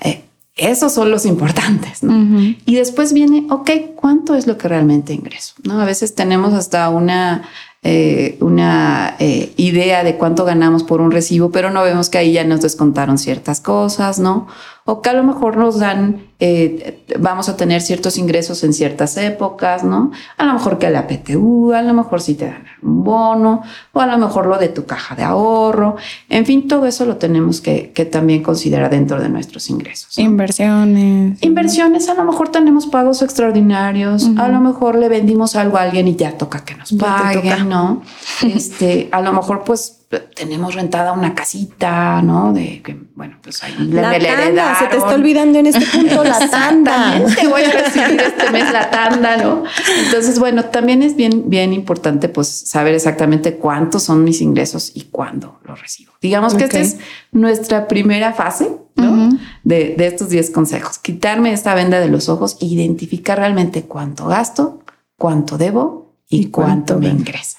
eh, 0.00 0.22
esos 0.54 0.92
son 0.92 1.10
los 1.10 1.26
importantes, 1.26 2.02
¿no? 2.04 2.54
Y 2.64 2.76
después 2.76 3.12
viene, 3.12 3.46
ok, 3.50 3.70
¿cuánto 3.96 4.34
es 4.36 4.46
lo 4.46 4.56
que 4.58 4.68
realmente 4.68 5.12
ingreso? 5.12 5.54
¿No? 5.64 5.80
A 5.80 5.84
veces 5.84 6.14
tenemos 6.14 6.54
hasta 6.54 6.88
una, 6.90 7.42
eh, 7.82 8.36
una 8.40 9.16
eh, 9.18 9.52
idea 9.56 10.04
de 10.04 10.16
cuánto 10.16 10.44
ganamos 10.44 10.84
por 10.84 11.00
un 11.00 11.10
recibo, 11.10 11.50
pero 11.50 11.70
no 11.70 11.82
vemos 11.82 12.08
que 12.08 12.18
ahí 12.18 12.32
ya 12.32 12.44
nos 12.44 12.60
descontaron 12.60 13.18
ciertas 13.18 13.60
cosas, 13.60 14.18
¿no? 14.20 14.46
O 14.84 15.00
que 15.00 15.10
a 15.10 15.12
lo 15.12 15.22
mejor 15.22 15.56
nos 15.56 15.78
dan 15.78 16.32
eh, 16.44 17.04
vamos 17.20 17.48
a 17.48 17.56
tener 17.56 17.80
ciertos 17.82 18.18
ingresos 18.18 18.64
en 18.64 18.72
ciertas 18.72 19.16
épocas, 19.16 19.84
¿no? 19.84 20.10
A 20.38 20.44
lo 20.44 20.54
mejor 20.54 20.76
que 20.78 20.90
la 20.90 21.06
PTU, 21.06 21.72
a 21.72 21.82
lo 21.82 21.94
mejor 21.94 22.20
si 22.20 22.34
te 22.34 22.46
dan 22.46 22.64
un 22.82 23.04
bono, 23.04 23.62
o 23.92 24.00
a 24.00 24.06
lo 24.06 24.18
mejor 24.18 24.46
lo 24.46 24.58
de 24.58 24.68
tu 24.68 24.84
caja 24.84 25.14
de 25.14 25.22
ahorro. 25.22 25.94
En 26.28 26.44
fin, 26.44 26.66
todo 26.66 26.86
eso 26.86 27.04
lo 27.04 27.16
tenemos 27.16 27.60
que, 27.60 27.92
también 28.10 28.42
considerar 28.42 28.90
dentro 28.90 29.20
de 29.20 29.28
nuestros 29.28 29.70
ingresos. 29.70 30.18
Inversiones. 30.18 31.40
Inversiones, 31.44 32.08
a 32.08 32.14
lo 32.14 32.24
mejor 32.24 32.48
tenemos 32.48 32.88
pagos 32.88 33.22
extraordinarios, 33.22 34.28
a 34.36 34.48
lo 34.48 34.60
mejor 34.60 34.96
le 34.96 35.08
vendimos 35.08 35.54
algo 35.54 35.76
a 35.76 35.82
alguien 35.82 36.08
y 36.08 36.16
ya 36.16 36.36
toca 36.36 36.64
que 36.64 36.74
nos 36.74 36.92
paguen, 36.92 37.68
¿no? 37.68 38.02
Este, 38.42 39.08
a 39.12 39.20
lo 39.20 39.32
mejor 39.32 39.62
pues 39.62 40.01
tenemos 40.20 40.74
rentada 40.74 41.12
una 41.12 41.34
casita, 41.34 42.20
¿no? 42.22 42.52
De 42.52 42.82
que, 42.82 42.96
bueno, 43.14 43.38
pues 43.42 43.62
ahí 43.62 43.74
la 43.78 44.18
tanda, 44.18 44.78
se 44.78 44.86
te 44.86 44.96
está 44.96 45.14
olvidando 45.14 45.58
en 45.58 45.66
este 45.66 45.86
punto 45.86 46.24
la 46.24 46.38
tanda. 46.50 47.24
Te 47.34 47.46
voy 47.46 47.62
a 47.62 47.70
recibir 47.70 48.20
este 48.20 48.50
mes 48.50 48.70
la 48.72 48.90
tanda, 48.90 49.36
¿no? 49.36 49.64
Entonces, 50.04 50.38
bueno, 50.38 50.66
también 50.66 51.02
es 51.02 51.16
bien, 51.16 51.48
bien 51.48 51.72
importante 51.72 52.28
pues 52.28 52.48
saber 52.48 52.94
exactamente 52.94 53.56
cuántos 53.56 54.02
son 54.02 54.24
mis 54.24 54.40
ingresos 54.40 54.92
y 54.94 55.02
cuándo 55.02 55.60
los 55.64 55.80
recibo. 55.80 56.12
Digamos 56.20 56.54
que 56.54 56.64
esta 56.64 56.78
es 56.78 56.98
nuestra 57.30 57.88
primera 57.88 58.32
fase, 58.32 58.70
¿no? 58.96 59.30
de, 59.64 59.94
de 59.96 60.06
estos 60.06 60.28
10 60.28 60.50
consejos. 60.50 60.98
Quitarme 60.98 61.52
esta 61.52 61.74
venda 61.74 62.00
de 62.00 62.08
los 62.08 62.28
ojos, 62.28 62.58
identificar 62.60 63.38
realmente 63.38 63.84
cuánto 63.84 64.26
gasto, 64.26 64.82
cuánto 65.16 65.58
debo 65.58 66.12
y, 66.28 66.46
cuánto, 66.46 66.98
me 66.98 67.08
ingresa. 67.08 67.58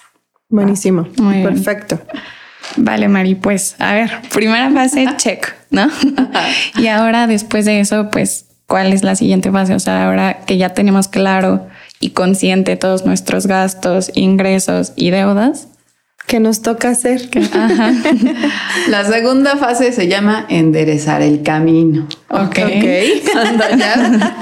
Buenísimo. 0.49 1.07
Perfecto. 1.43 1.99
Vale, 2.77 3.07
Mari, 3.07 3.35
pues 3.35 3.75
a 3.79 3.93
ver, 3.93 4.11
primera 4.33 4.71
fase, 4.71 5.05
check, 5.17 5.53
¿no? 5.69 5.89
y 6.77 6.87
ahora 6.87 7.27
después 7.27 7.65
de 7.65 7.79
eso, 7.79 8.09
pues, 8.11 8.45
¿cuál 8.67 8.93
es 8.93 9.03
la 9.03 9.15
siguiente 9.15 9.51
fase? 9.51 9.75
O 9.75 9.79
sea, 9.79 10.05
ahora 10.05 10.39
que 10.45 10.57
ya 10.57 10.69
tenemos 10.69 11.07
claro 11.07 11.67
y 11.99 12.11
consciente 12.11 12.75
todos 12.75 13.05
nuestros 13.05 13.47
gastos, 13.47 14.11
ingresos 14.15 14.93
y 14.95 15.11
deudas, 15.11 15.67
¿Qué 16.27 16.39
nos 16.39 16.61
toca 16.61 16.89
hacer? 16.89 17.29
La 18.87 19.03
segunda 19.03 19.57
fase 19.57 19.91
se 19.91 20.07
llama 20.07 20.45
enderezar 20.49 21.21
el 21.21 21.43
camino. 21.43 22.07
Ok. 22.29 22.59
Cuando 23.31 23.63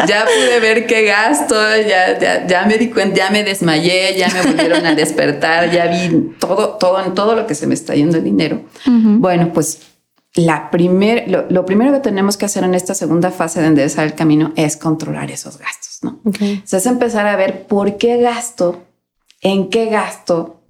ya, 0.07 0.25
pude 0.25 0.59
ver 0.61 0.85
qué 0.85 1.03
gasto, 1.03 1.55
ya, 1.87 2.45
ya, 2.47 2.65
me 2.65 2.77
di 2.77 2.89
cuenta, 2.89 3.15
ya 3.17 3.29
me 3.31 3.43
desmayé, 3.43 4.15
ya 4.17 4.29
me 4.29 4.41
volvieron 4.43 4.85
a 4.85 4.93
despertar, 4.93 5.71
ya 5.71 5.87
vi 5.87 6.33
todo, 6.39 6.77
todo, 6.77 7.03
en 7.03 7.13
todo 7.13 7.35
lo 7.35 7.47
que 7.47 7.55
se 7.55 7.65
me 7.67 7.73
está 7.73 7.95
yendo 7.95 8.17
el 8.17 8.23
dinero. 8.23 8.61
Bueno, 8.85 9.51
pues 9.51 9.79
la 10.35 10.69
primer, 10.69 11.25
lo, 11.49 11.65
primero 11.65 11.91
que 11.91 11.99
tenemos 11.99 12.37
que 12.37 12.45
hacer 12.45 12.63
en 12.63 12.75
esta 12.75 12.93
segunda 12.93 13.31
fase 13.31 13.59
de 13.59 13.67
enderezar 13.67 14.05
el 14.05 14.13
camino 14.13 14.53
es 14.55 14.77
controlar 14.77 15.31
esos 15.31 15.57
gastos, 15.57 15.99
¿no? 16.03 16.21
Okay. 16.25 16.63
es 16.71 16.85
empezar 16.85 17.27
a 17.27 17.35
ver 17.35 17.67
por 17.67 17.97
qué 17.97 18.17
gasto, 18.17 18.83
en 19.41 19.69
qué 19.69 19.87
gasto 19.87 20.60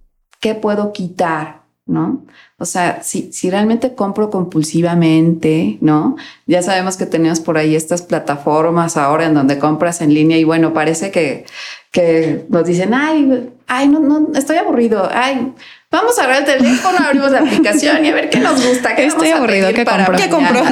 ¿qué 0.41 0.55
puedo 0.55 0.91
quitar? 0.91 1.62
¿No? 1.86 2.25
O 2.57 2.65
sea, 2.65 3.01
si, 3.01 3.33
si 3.33 3.50
realmente 3.50 3.95
compro 3.95 4.29
compulsivamente, 4.29 5.77
¿no? 5.81 6.15
Ya 6.45 6.62
sabemos 6.62 6.95
que 6.95 7.05
tenemos 7.05 7.39
por 7.39 7.57
ahí 7.57 7.75
estas 7.75 8.01
plataformas 8.01 8.98
ahora 8.98 9.25
en 9.25 9.33
donde 9.33 9.57
compras 9.57 10.01
en 10.01 10.13
línea 10.13 10.38
y 10.38 10.43
bueno, 10.43 10.74
parece 10.74 11.12
que, 11.12 11.45
que 11.91 12.45
nos 12.50 12.65
dicen, 12.65 12.93
ay, 12.93 13.50
ay, 13.67 13.88
no, 13.88 14.00
no, 14.00 14.29
estoy 14.36 14.57
aburrido, 14.57 15.10
ay, 15.12 15.53
Vamos 15.91 16.17
a 16.19 16.25
ver 16.25 16.38
el 16.38 16.45
teléfono, 16.45 16.98
abrimos 17.05 17.31
la 17.31 17.39
aplicación 17.39 18.05
y 18.05 18.10
a 18.10 18.13
ver 18.15 18.29
qué 18.29 18.39
nos 18.39 18.65
gusta. 18.65 18.95
¿Qué 18.95 19.07
Estoy 19.07 19.27
aburrido. 19.27 19.67
¿Qué? 19.74 19.83
¿Qué 20.15 20.29
compro? 20.29 20.63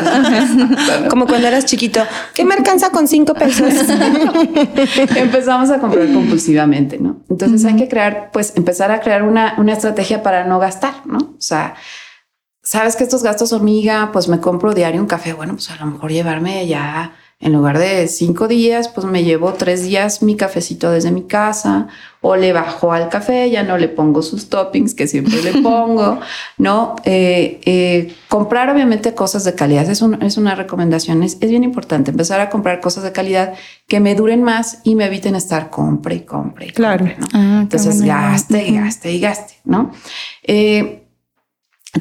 Como 1.09 1.27
cuando 1.27 1.49
eras 1.49 1.65
chiquito. 1.65 2.01
¿Qué 2.33 2.45
me 2.45 2.55
alcanza 2.55 2.89
con 2.89 3.05
cinco 3.05 3.33
pesos? 3.33 3.67
Empezamos 5.15 5.71
a 5.71 5.79
comprar 5.79 6.07
compulsivamente, 6.13 6.99
¿no? 6.99 7.17
Entonces 7.29 7.65
hay 7.65 7.75
que 7.75 7.89
crear, 7.89 8.29
pues 8.31 8.53
empezar 8.55 8.91
a 8.91 9.01
crear 9.01 9.23
una, 9.23 9.55
una 9.57 9.73
estrategia 9.73 10.23
para 10.23 10.45
no 10.45 10.57
gastar, 10.57 11.05
¿no? 11.05 11.17
O 11.17 11.41
sea, 11.41 11.75
sabes 12.63 12.95
que 12.95 13.03
estos 13.03 13.21
gastos 13.21 13.51
hormiga, 13.51 14.11
pues 14.13 14.29
me 14.29 14.39
compro 14.39 14.73
diario 14.73 15.01
un 15.01 15.07
café. 15.07 15.33
Bueno, 15.33 15.51
pues 15.53 15.69
a 15.69 15.75
lo 15.75 15.87
mejor 15.87 16.13
llevarme 16.13 16.65
ya 16.65 17.11
en 17.41 17.53
lugar 17.53 17.77
de 17.79 18.09
cinco 18.09 18.49
días, 18.49 18.89
pues 18.89 19.07
me 19.07 19.23
llevo 19.23 19.53
tres 19.53 19.83
días 19.83 20.21
mi 20.21 20.35
cafecito 20.35 20.91
desde 20.91 21.09
mi 21.09 21.23
casa 21.23 21.87
o 22.19 22.35
le 22.35 22.51
bajo 22.51 22.91
al 22.91 23.07
café, 23.07 23.49
ya 23.49 23.63
no 23.63 23.77
le 23.77 23.87
pongo 23.87 24.21
sus 24.21 24.49
toppings 24.49 24.93
que 24.93 25.07
siempre 25.07 25.41
le 25.41 25.53
pongo, 25.61 26.19
¿no? 26.57 26.97
Eh, 27.05 27.61
eh, 27.63 28.13
comprar 28.27 28.69
obviamente 28.69 29.13
cosas 29.13 29.45
de 29.45 29.55
calidad 29.55 29.89
es, 29.89 30.03
es 30.19 30.37
una 30.37 30.55
recomendación, 30.55 31.23
es, 31.23 31.39
bien 31.39 31.63
importante 31.63 32.11
empezar 32.11 32.41
a 32.41 32.49
comprar 32.49 32.81
cosas 32.81 33.05
de 33.05 33.13
calidad 33.13 33.53
que 33.87 34.01
me 34.01 34.15
duren 34.15 34.43
más 34.43 34.79
y 34.83 34.95
me 34.95 35.05
eviten 35.05 35.35
estar 35.35 35.69
compre 35.69 36.15
y 36.15 36.21
compre. 36.21 36.67
Y 36.67 36.71
claro. 36.71 37.05
¿no? 37.05 37.27
Ah, 37.31 37.59
Entonces 37.61 38.01
gaste 38.01 38.69
gaste 38.71 39.13
y 39.13 39.19
gaste, 39.21 39.53
¿no? 39.63 39.93
Eh, 40.43 40.98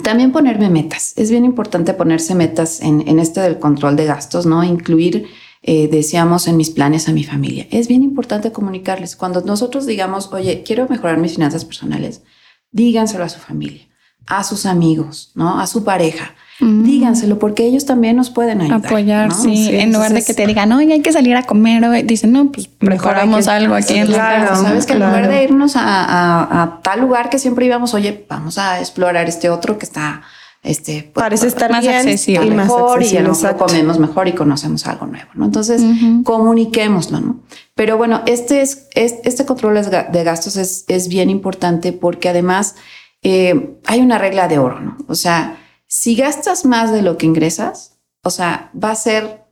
también 0.03 0.33
ponerme 0.33 0.69
metas. 0.69 1.15
Es 1.17 1.31
bien 1.31 1.45
importante 1.45 1.95
ponerse 1.95 2.35
metas 2.35 2.81
en, 2.81 3.19
este 3.19 3.41
del 3.41 3.59
control 3.59 3.97
de 3.97 4.05
gastos, 4.05 4.45
¿no? 4.45 4.63
Incluir, 4.63 5.27
eh, 5.63 5.89
decíamos, 5.89 6.47
en 6.47 6.57
mis 6.57 6.71
planes 6.71 7.09
a 7.09 7.13
mi 7.13 7.25
familia. 7.25 7.67
Es 7.71 7.89
bien 7.89 8.03
importante 8.03 8.53
comunicarles. 8.53 9.17
Cuando 9.17 9.41
nosotros 9.41 9.87
digamos, 9.87 10.33
oye, 10.33 10.63
quiero 10.63 10.87
mejorar 10.89 11.19
mis 11.19 11.35
finanzas 11.35 11.65
personales, 11.65 12.23
díganselo 12.71 13.25
a 13.25 13.29
su 13.29 13.39
familia, 13.39 13.89
a 14.27 14.45
sus 14.45 14.67
amigos, 14.67 15.33
¿no? 15.35 15.59
A 15.59 15.67
su 15.67 15.85
pareja. 15.85 16.35
Díganselo 16.61 17.39
porque 17.39 17.65
ellos 17.65 17.87
también 17.87 18.17
nos 18.17 18.31
pueden 18.31 18.61
ayudar. 18.61 18.85
Apoyar, 18.85 19.33
sí. 19.33 19.69
En 19.73 19.93
lugar 19.93 20.13
de 20.13 20.25
que 20.25 20.35
te 20.35 20.45
digan, 20.45 20.73
oye, 20.73 20.93
hay 20.93 21.03
que 21.03 21.13
salir 21.13 21.37
a 21.37 21.45
comer, 21.45 21.85
o 21.85 21.93
dicen, 22.03 22.33
no, 22.33 22.51
pues 22.51 22.69
mejoramos 22.81 23.47
algo 23.47 23.75
aquí 23.75 23.95
en 23.95 24.11
la 24.11 24.19
casa. 24.19 24.57
Sabes 24.57 24.85
que 24.85 24.95
en 24.95 24.99
lugar 24.99 25.29
de 25.29 25.45
irnos 25.45 25.75
a, 25.77 26.81
tal 26.83 27.01
lugar 27.01 27.31
que 27.31 27.39
siempre 27.39 27.67
íbamos, 27.67 27.95
oye, 27.95 28.27
vamos 28.29 28.59
a 28.59 28.81
explorar 28.81 29.29
este 29.29 29.51
otro 29.51 29.79
que 29.79 29.87
está 29.87 30.23
este 30.65 31.09
pues, 31.15 31.23
parece 31.23 31.47
estar 31.47 31.71
más 31.71 31.87
accesible, 31.87 32.51
mejor 32.51 33.01
y 33.05 33.17
a 33.17 33.23
lo 33.23 33.31
mejor 33.31 33.57
comemos 33.57 34.01
mejor 34.01 34.27
y 34.27 34.33
conocemos 34.33 34.85
algo 34.89 35.07
nuevo, 35.07 35.31
¿no? 35.35 35.45
Entonces, 35.45 35.81
comuniquémoslo, 36.25 37.21
¿no? 37.21 37.41
Pero 37.77 37.97
bueno, 37.97 38.23
este 38.27 38.63
es, 38.63 38.89
este 38.95 39.47
control 39.47 39.81
de 39.81 40.25
gastos 40.25 40.57
es, 40.57 40.85
es 40.89 41.07
bien 41.07 41.31
importante 41.31 41.93
porque 41.93 42.29
además 42.29 42.75
eh, 43.23 43.79
hay 43.87 44.01
una 44.01 44.19
regla 44.19 44.49
de 44.49 44.59
oro, 44.59 44.81
¿no? 44.81 44.97
O 45.07 45.15
sea, 45.15 45.57
si 45.89 46.15
gastas 46.15 46.65
más 46.65 46.93
de 46.93 47.03
lo 47.03 47.17
que 47.17 47.27
ingresas, 47.27 47.99
o 48.23 48.31
sea, 48.31 48.71
va 48.73 48.91
a 48.91 48.95
ser, 48.95 49.43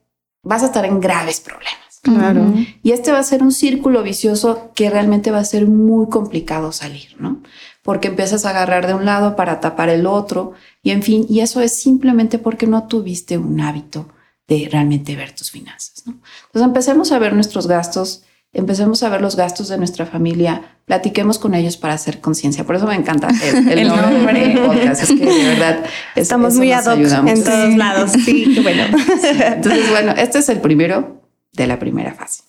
vas 0.43 0.63
a 0.63 0.67
estar 0.67 0.85
en 0.85 1.01
graves 1.01 1.41
problemas. 1.41 2.01
Claro. 2.03 2.55
Y 2.85 2.93
este 2.93 3.11
va 3.11 3.19
a 3.19 3.25
ser 3.25 3.43
un 3.43 3.51
círculo 3.51 4.05
vicioso 4.05 4.71
que 4.77 4.91
realmente 4.91 5.33
va 5.33 5.39
a 5.39 5.45
ser 5.45 5.67
muy 5.67 6.09
complicado 6.09 6.71
salir, 6.71 7.17
¿no? 7.19 7.43
Porque 7.83 8.09
empiezas 8.09 8.45
a 8.45 8.51
agarrar 8.51 8.87
de 8.87 8.95
un 8.95 9.05
lado 9.05 9.35
para 9.35 9.59
tapar 9.59 9.89
el 9.89 10.07
otro 10.07 10.53
y 10.85 10.91
en 10.91 11.03
fin, 11.03 11.27
y 11.29 11.41
eso 11.41 11.61
es 11.61 11.77
simplemente 11.77 12.39
porque 12.39 12.69
no 12.69 12.87
tuviste 12.87 13.39
un 13.39 13.61
hábito 13.61 14.09
de 14.47 14.69
realmente 14.71 15.17
ver 15.17 15.35
tus 15.35 15.51
finanzas, 15.51 16.05
¿no? 16.07 16.13
Entonces 16.47 16.63
empecemos 16.63 17.11
a 17.11 17.19
ver 17.19 17.33
nuestros 17.33 17.67
gastos 17.67 18.23
empecemos 18.57 19.03
a 19.03 19.09
ver 19.09 19.21
los 19.21 19.37
gastos 19.37 19.69
de 19.69 19.79
nuestra 19.79 20.07
familia, 20.07 20.63
platiquemos 20.87 21.39
con 21.39 21.55
ellos 21.55 21.77
para 21.77 21.95
hacer 21.95 22.21
conciencia. 22.21 22.65
Por 22.65 22.77
eso 22.77 22.87
me 22.87 22.95
encanta 22.95 23.29
el, 23.29 23.89
nombre 23.89 24.49
del 24.49 24.59
podcast. 24.61 25.03
Es 25.03 25.09
que 25.09 25.27
de 25.27 25.45
verdad 25.45 25.85
estamos 26.15 26.55
muy 26.55 26.73
ad 26.73 26.87
hoc 26.87 26.99
en 26.99 27.45
todos 27.45 27.77
lados. 27.77 28.13
Sí, 28.13 28.59
bueno. 28.63 28.85
Entonces, 29.47 29.91
bueno, 29.91 30.13
este 30.17 30.39
es 30.39 30.49
el 30.49 30.61
primero 30.61 31.23
de 31.53 31.67
la 31.67 31.79
primera 31.79 32.15
fase. 32.15 32.43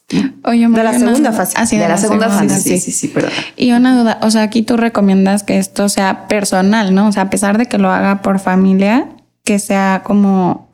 Oye, 0.43 0.67
de 0.67 0.83
la 0.83 0.93
segunda 0.97 1.31
fase. 1.31 1.53
Ah, 1.57 1.65
de, 1.65 1.77
la, 1.77 1.97
segunda, 1.97 2.29
fase. 2.29 2.59
Sí, 2.59 2.79
sí, 2.79 2.91
sí, 2.91 3.07
perdón. 3.07 3.31
Y 3.55 3.71
una 3.71 3.97
duda, 3.97 4.19
o 4.21 4.29
sea, 4.29 4.43
aquí 4.43 4.61
tú 4.61 4.77
recomiendas 4.77 5.43
que 5.43 5.57
esto 5.57 5.89
sea 5.89 6.27
personal, 6.27 6.93
¿no? 6.93 7.07
O 7.07 7.11
sea, 7.11 7.23
a 7.23 7.29
pesar 7.29 7.57
de 7.57 7.65
que 7.65 7.77
lo 7.77 7.89
haga 7.89 8.21
por 8.21 8.39
familia, 8.39 9.09
que 9.43 9.59
sea 9.59 10.03
como 10.05 10.67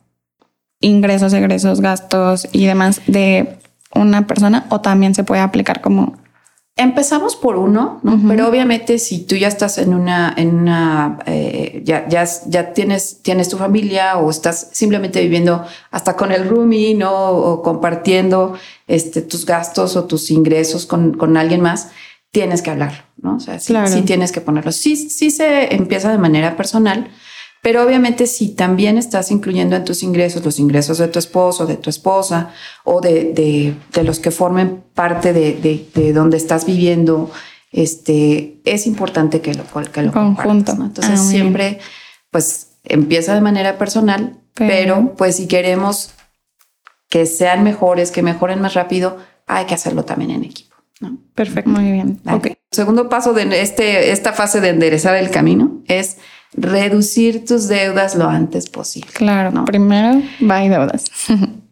ingresos, 0.79 1.33
egresos, 1.33 1.79
gastos 1.79 2.47
y 2.51 2.65
demás 2.65 3.01
de 3.07 3.57
una 3.95 4.27
persona 4.27 4.65
o 4.69 4.81
también 4.81 5.15
se 5.15 5.23
puede 5.23 5.41
aplicar 5.41 5.81
como 5.81 6.17
Empezamos 6.75 7.35
por 7.35 7.55
uno, 7.55 7.99
¿no? 8.01 8.19
Pero 8.27 8.47
obviamente 8.47 8.97
si 8.97 9.25
tú 9.25 9.35
ya 9.35 9.47
estás 9.47 9.77
en 9.77 9.93
una, 9.93 10.33
en 10.35 10.55
una, 10.55 11.19
eh, 11.27 11.83
ya, 11.85 12.09
ya, 12.09 12.27
ya 12.47 12.73
tienes, 12.73 13.21
tienes 13.21 13.47
tu 13.47 13.57
familia 13.57 14.17
o 14.17 14.31
estás 14.31 14.69
simplemente 14.71 15.21
viviendo 15.21 15.63
hasta 15.91 16.15
con 16.15 16.31
el 16.31 16.49
roomie, 16.49 16.95
¿no? 16.95 17.13
O 17.29 17.61
compartiendo 17.61 18.55
este, 18.87 19.21
tus 19.21 19.45
gastos 19.45 19.95
o 19.95 20.05
tus 20.05 20.31
ingresos 20.31 20.87
con, 20.87 21.13
con 21.13 21.37
alguien 21.37 21.61
más, 21.61 21.91
tienes 22.31 22.63
que 22.63 22.71
hablarlo, 22.71 23.03
¿no? 23.17 23.35
O 23.35 23.39
sea, 23.39 23.59
sí, 23.59 23.75
sí 23.85 24.01
tienes 24.01 24.31
que 24.31 24.41
ponerlo. 24.41 24.71
Sí, 24.71 24.95
sí 24.95 25.29
se 25.29 25.75
empieza 25.75 26.11
de 26.11 26.17
manera 26.17 26.57
personal, 26.57 27.11
pero 27.63 27.81
obviamente 27.81 28.27
si 28.27 28.49
también 28.49 28.97
estás 28.97 29.31
incluyendo 29.31 29.77
en 29.77 29.85
tus 29.85 30.03
ingresos 30.03 30.43
los 30.43 30.59
ingresos 30.59 30.97
de 30.97 31.07
tu 31.07 31.17
esposo, 31.17 31.65
de 31.65 31.77
tu 31.77 31.89
esposa 31.89 32.51
o 32.83 32.99
de, 32.99 33.73
los 34.03 34.19
que 34.19 34.31
formen 34.31 34.83
parte 34.93 35.31
de, 35.31 36.13
donde 36.13 36.35
estás 36.35 36.65
viviendo, 36.65 37.31
este, 37.71 38.59
es 38.65 38.85
importante 38.85 39.39
que 39.39 39.53
lo, 39.53 39.63
que 39.93 40.01
lo 40.01 40.11
compartas. 40.11 40.77
Entonces 40.77 41.21
ah, 41.21 41.23
siempre 41.23 41.79
pues 42.31 42.71
empieza 42.83 43.33
de 43.33 43.39
manera 43.39 43.77
personal, 43.77 44.41
pero, 44.55 45.13
pues 45.17 45.37
si 45.37 45.47
queremos 45.47 46.11
que 47.07 47.25
sean 47.25 47.63
mejores, 47.63 48.11
que 48.11 48.23
mejoren 48.23 48.59
más 48.59 48.73
rápido, 48.73 49.19
hay 49.47 49.67
que 49.67 49.73
hacerlo 49.73 50.03
también 50.03 50.31
en 50.31 50.43
equipo. 50.43 50.75
¿no? 50.99 51.17
Perfecto. 51.33 51.69
Muy 51.69 51.93
bien. 51.93 52.19
Okay. 52.29 52.57
Segundo 52.71 53.07
paso 53.07 53.31
de 53.31 53.61
este, 53.61 54.11
esta 54.11 54.33
fase 54.33 54.59
de 54.59 54.67
enderezar 54.67 55.15
el 55.15 55.29
camino 55.29 55.81
es 55.87 56.17
reducir 56.55 57.45
tus 57.45 57.67
deudas 57.67 58.15
lo 58.15 58.27
antes 58.27 58.69
posible. 58.69 59.09
Claro, 59.13 59.51
¿no? 59.51 59.65
primero 59.65 60.21
va 60.41 60.59
deudas. 60.59 61.05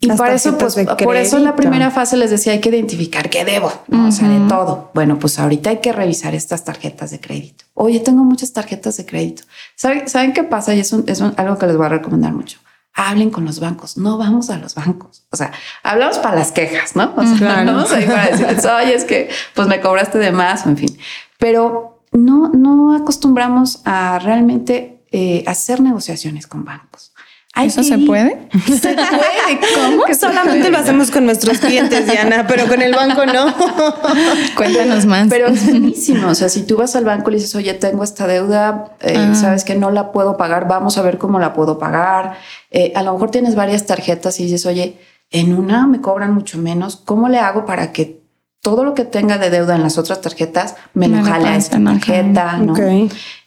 Y 0.03 0.07
para 0.07 0.33
eso, 0.33 0.57
pues, 0.57 0.75
por 1.03 1.15
eso 1.15 1.37
en 1.37 1.43
la 1.43 1.55
primera 1.55 1.91
fase 1.91 2.17
les 2.17 2.31
decía, 2.31 2.53
hay 2.53 2.59
que 2.59 2.69
identificar 2.69 3.29
qué 3.29 3.45
debo, 3.45 3.71
¿no? 3.87 4.07
o 4.07 4.11
sea, 4.11 4.27
de 4.27 4.47
todo. 4.47 4.89
Bueno, 4.95 5.19
pues 5.19 5.37
ahorita 5.37 5.69
hay 5.69 5.77
que 5.77 5.93
revisar 5.93 6.33
estas 6.33 6.63
tarjetas 6.63 7.11
de 7.11 7.19
crédito. 7.19 7.65
Oye, 7.75 7.99
tengo 7.99 8.23
muchas 8.23 8.51
tarjetas 8.51 8.97
de 8.97 9.05
crédito. 9.05 9.43
¿Saben, 9.75 10.09
¿saben 10.09 10.33
qué 10.33 10.43
pasa? 10.43 10.73
Y 10.73 10.79
es, 10.79 10.91
es 10.91 11.21
algo 11.21 11.57
que 11.59 11.67
les 11.67 11.77
voy 11.77 11.85
a 11.85 11.89
recomendar 11.89 12.33
mucho. 12.33 12.57
Hablen 12.93 13.29
con 13.29 13.45
los 13.45 13.59
bancos, 13.59 13.95
no 13.95 14.17
vamos 14.17 14.49
a 14.49 14.57
los 14.57 14.73
bancos. 14.73 15.23
O 15.29 15.37
sea, 15.37 15.51
hablamos 15.83 16.17
para 16.17 16.35
las 16.35 16.51
quejas, 16.51 16.95
¿no? 16.95 17.13
O 17.15 17.23
sea, 17.23 17.37
claro. 17.37 17.71
vamos 17.71 17.91
ahí 17.91 18.05
para 18.05 18.31
decirles, 18.31 18.65
oye, 18.65 18.95
es 18.95 19.05
que 19.05 19.29
pues 19.53 19.67
me 19.67 19.79
cobraste 19.79 20.17
de 20.17 20.31
más, 20.31 20.65
en 20.65 20.77
fin. 20.77 20.97
Pero 21.37 22.00
no, 22.11 22.49
no 22.49 22.95
acostumbramos 22.95 23.81
a 23.85 24.19
realmente 24.19 25.03
eh, 25.11 25.43
hacer 25.47 25.81
negociaciones 25.81 26.47
con 26.47 26.65
bancos. 26.65 27.11
¿Eso 27.55 27.83
se 27.83 27.97
puede? 27.97 28.47
Se 28.65 28.93
puede. 28.93 29.59
¿Cómo? 29.75 30.05
Que 30.05 30.15
solamente 30.15 30.69
lo 30.69 30.77
hacemos 30.77 31.11
con 31.11 31.25
nuestros 31.25 31.59
clientes, 31.59 32.05
Diana, 32.09 32.45
pero 32.47 32.65
con 32.67 32.81
el 32.81 32.95
banco 32.95 33.25
no. 33.25 33.53
Cuéntanos 34.55 35.05
más. 35.05 35.27
Pero 35.29 35.47
es 35.47 35.69
buenísimo. 35.69 36.29
O 36.29 36.35
sea, 36.35 36.47
si 36.47 36.63
tú 36.63 36.77
vas 36.77 36.95
al 36.95 37.03
banco 37.03 37.29
y 37.29 37.33
le 37.33 37.39
dices, 37.39 37.53
oye, 37.55 37.73
tengo 37.73 38.05
esta 38.05 38.25
deuda, 38.25 38.95
eh, 39.01 39.15
ah. 39.17 39.35
sabes 39.35 39.65
que 39.65 39.75
no 39.75 39.91
la 39.91 40.13
puedo 40.13 40.37
pagar, 40.37 40.69
vamos 40.69 40.97
a 40.97 41.01
ver 41.01 41.17
cómo 41.17 41.39
la 41.39 41.51
puedo 41.51 41.77
pagar. 41.77 42.37
Eh, 42.71 42.93
a 42.95 43.03
lo 43.03 43.11
mejor 43.11 43.31
tienes 43.31 43.55
varias 43.55 43.85
tarjetas 43.85 44.39
y 44.39 44.43
dices, 44.43 44.65
oye, 44.65 44.97
en 45.29 45.53
una 45.53 45.87
me 45.87 45.99
cobran 45.99 46.33
mucho 46.33 46.57
menos. 46.57 46.95
¿Cómo 46.95 47.27
le 47.27 47.39
hago 47.39 47.65
para 47.65 47.91
que 47.91 48.20
todo 48.61 48.83
lo 48.83 48.93
que 48.93 49.05
tenga 49.05 49.39
de 49.39 49.49
deuda 49.49 49.75
en 49.75 49.81
las 49.81 49.97
otras 49.97 50.21
tarjetas 50.21 50.75
me, 50.93 51.07
lo 51.07 51.23
jala 51.23 51.53
a 51.53 51.55
esta 51.55 51.83
tarjeta, 51.83 52.57
¿no? 52.57 52.75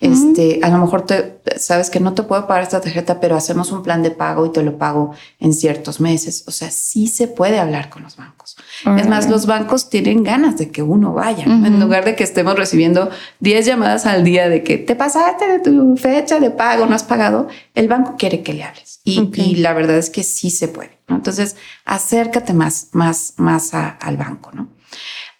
Este, 0.00 0.58
a 0.62 0.68
lo 0.70 0.78
mejor 0.78 1.02
te 1.02 1.38
sabes 1.56 1.88
que 1.88 2.00
no 2.00 2.14
te 2.14 2.24
puedo 2.24 2.48
pagar 2.48 2.64
esta 2.64 2.80
tarjeta, 2.80 3.20
pero 3.20 3.36
hacemos 3.36 3.70
un 3.70 3.84
plan 3.84 4.02
de 4.02 4.10
pago 4.10 4.44
y 4.44 4.50
te 4.50 4.62
lo 4.62 4.76
pago 4.76 5.14
en 5.38 5.52
ciertos 5.52 6.00
meses. 6.00 6.42
O 6.48 6.50
sea, 6.50 6.70
sí 6.72 7.06
se 7.06 7.28
puede 7.28 7.60
hablar 7.60 7.90
con 7.90 8.02
los 8.02 8.16
bancos. 8.16 8.56
Es 8.98 9.08
más, 9.08 9.30
los 9.30 9.46
bancos 9.46 9.88
tienen 9.88 10.24
ganas 10.24 10.58
de 10.58 10.70
que 10.70 10.82
uno 10.82 11.12
vaya, 11.12 11.44
en 11.44 11.78
lugar 11.78 12.04
de 12.04 12.16
que 12.16 12.24
estemos 12.24 12.56
recibiendo 12.56 13.08
10 13.38 13.66
llamadas 13.66 14.06
al 14.06 14.24
día 14.24 14.48
de 14.48 14.64
que 14.64 14.78
te 14.78 14.96
pasaste 14.96 15.46
de 15.46 15.58
tu 15.60 15.96
fecha 15.96 16.40
de 16.40 16.50
pago, 16.50 16.86
no 16.86 16.94
has 16.96 17.04
pagado. 17.04 17.46
El 17.74 17.86
banco 17.86 18.16
quiere 18.18 18.42
que 18.42 18.52
le 18.52 18.64
hables 18.64 19.00
y, 19.04 19.56
la 19.56 19.74
verdad 19.74 19.96
es 19.96 20.10
que 20.10 20.24
sí 20.24 20.50
se 20.50 20.66
puede. 20.66 20.98
Entonces, 21.08 21.56
acércate 21.84 22.52
más, 22.52 22.88
más, 22.92 23.34
más 23.36 23.74
al 23.74 24.16
banco, 24.16 24.50
¿no? 24.52 24.68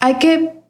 Hay 0.01 0.17
que 0.17 0.65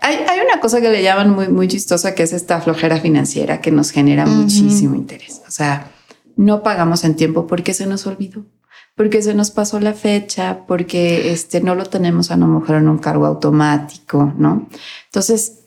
hay, 0.00 0.40
una 0.44 0.60
cosa 0.60 0.80
que 0.80 0.90
le 0.90 1.02
llaman 1.02 1.30
muy, 1.30 1.48
muy 1.48 1.68
chistosa, 1.68 2.14
que 2.14 2.22
es 2.22 2.32
esta 2.32 2.60
flojera 2.60 2.98
financiera 2.98 3.60
que 3.60 3.70
nos 3.70 3.90
genera 3.90 4.26
muchísimo 4.26 4.96
interés. 4.96 5.42
O 5.46 5.50
sea, 5.50 5.90
no 6.36 6.62
pagamos 6.62 7.04
en 7.04 7.14
tiempo 7.14 7.46
porque 7.46 7.74
se 7.74 7.86
nos 7.86 8.06
olvidó, 8.06 8.44
porque 8.94 9.22
se 9.22 9.34
nos 9.34 9.50
pasó 9.50 9.80
la 9.80 9.92
fecha, 9.92 10.64
porque 10.66 11.32
este, 11.32 11.60
no 11.60 11.74
lo 11.74 11.86
tenemos 11.86 12.30
a 12.30 12.36
lo 12.36 12.46
mejor 12.46 12.76
en 12.76 12.88
un 12.88 12.98
cargo 12.98 13.26
automático, 13.26 14.32
¿no? 14.36 14.68
Entonces, 15.06 15.57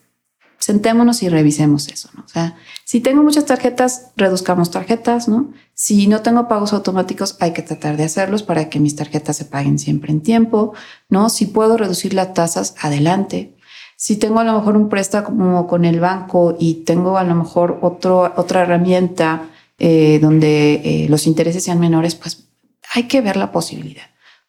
sentémonos 0.61 1.23
y 1.23 1.29
revisemos 1.29 1.87
eso, 1.87 2.09
¿no? 2.15 2.23
O 2.23 2.27
sea, 2.27 2.55
si 2.85 3.01
tengo 3.01 3.23
muchas 3.23 3.45
tarjetas, 3.45 4.11
reduzcamos 4.15 4.69
tarjetas, 4.69 5.27
¿no? 5.27 5.51
Si 5.73 6.07
no 6.07 6.21
tengo 6.21 6.47
pagos 6.47 6.71
automáticos, 6.71 7.35
hay 7.39 7.51
que 7.51 7.63
tratar 7.63 7.97
de 7.97 8.03
hacerlos 8.03 8.43
para 8.43 8.69
que 8.69 8.79
mis 8.79 8.95
tarjetas 8.95 9.37
se 9.37 9.45
paguen 9.45 9.79
siempre 9.79 10.11
en 10.11 10.21
tiempo, 10.21 10.73
¿no? 11.09 11.29
Si 11.29 11.47
puedo 11.47 11.77
reducir 11.77 12.13
las 12.13 12.33
tasas, 12.33 12.75
adelante. 12.79 13.57
Si 13.97 14.17
tengo 14.17 14.39
a 14.39 14.43
lo 14.43 14.53
mejor 14.53 14.77
un 14.77 14.87
préstamo 14.87 15.67
con 15.67 15.83
el 15.83 15.99
banco 15.99 16.55
y 16.59 16.85
tengo 16.85 17.17
a 17.17 17.23
lo 17.23 17.35
mejor 17.35 17.79
otro, 17.81 18.31
otra 18.35 18.61
herramienta 18.61 19.49
eh, 19.79 20.19
donde 20.21 20.81
eh, 20.83 21.07
los 21.09 21.25
intereses 21.25 21.63
sean 21.63 21.79
menores, 21.79 22.13
pues 22.13 22.47
hay 22.93 23.03
que 23.03 23.21
ver 23.21 23.35
la 23.35 23.51
posibilidad. 23.51 24.05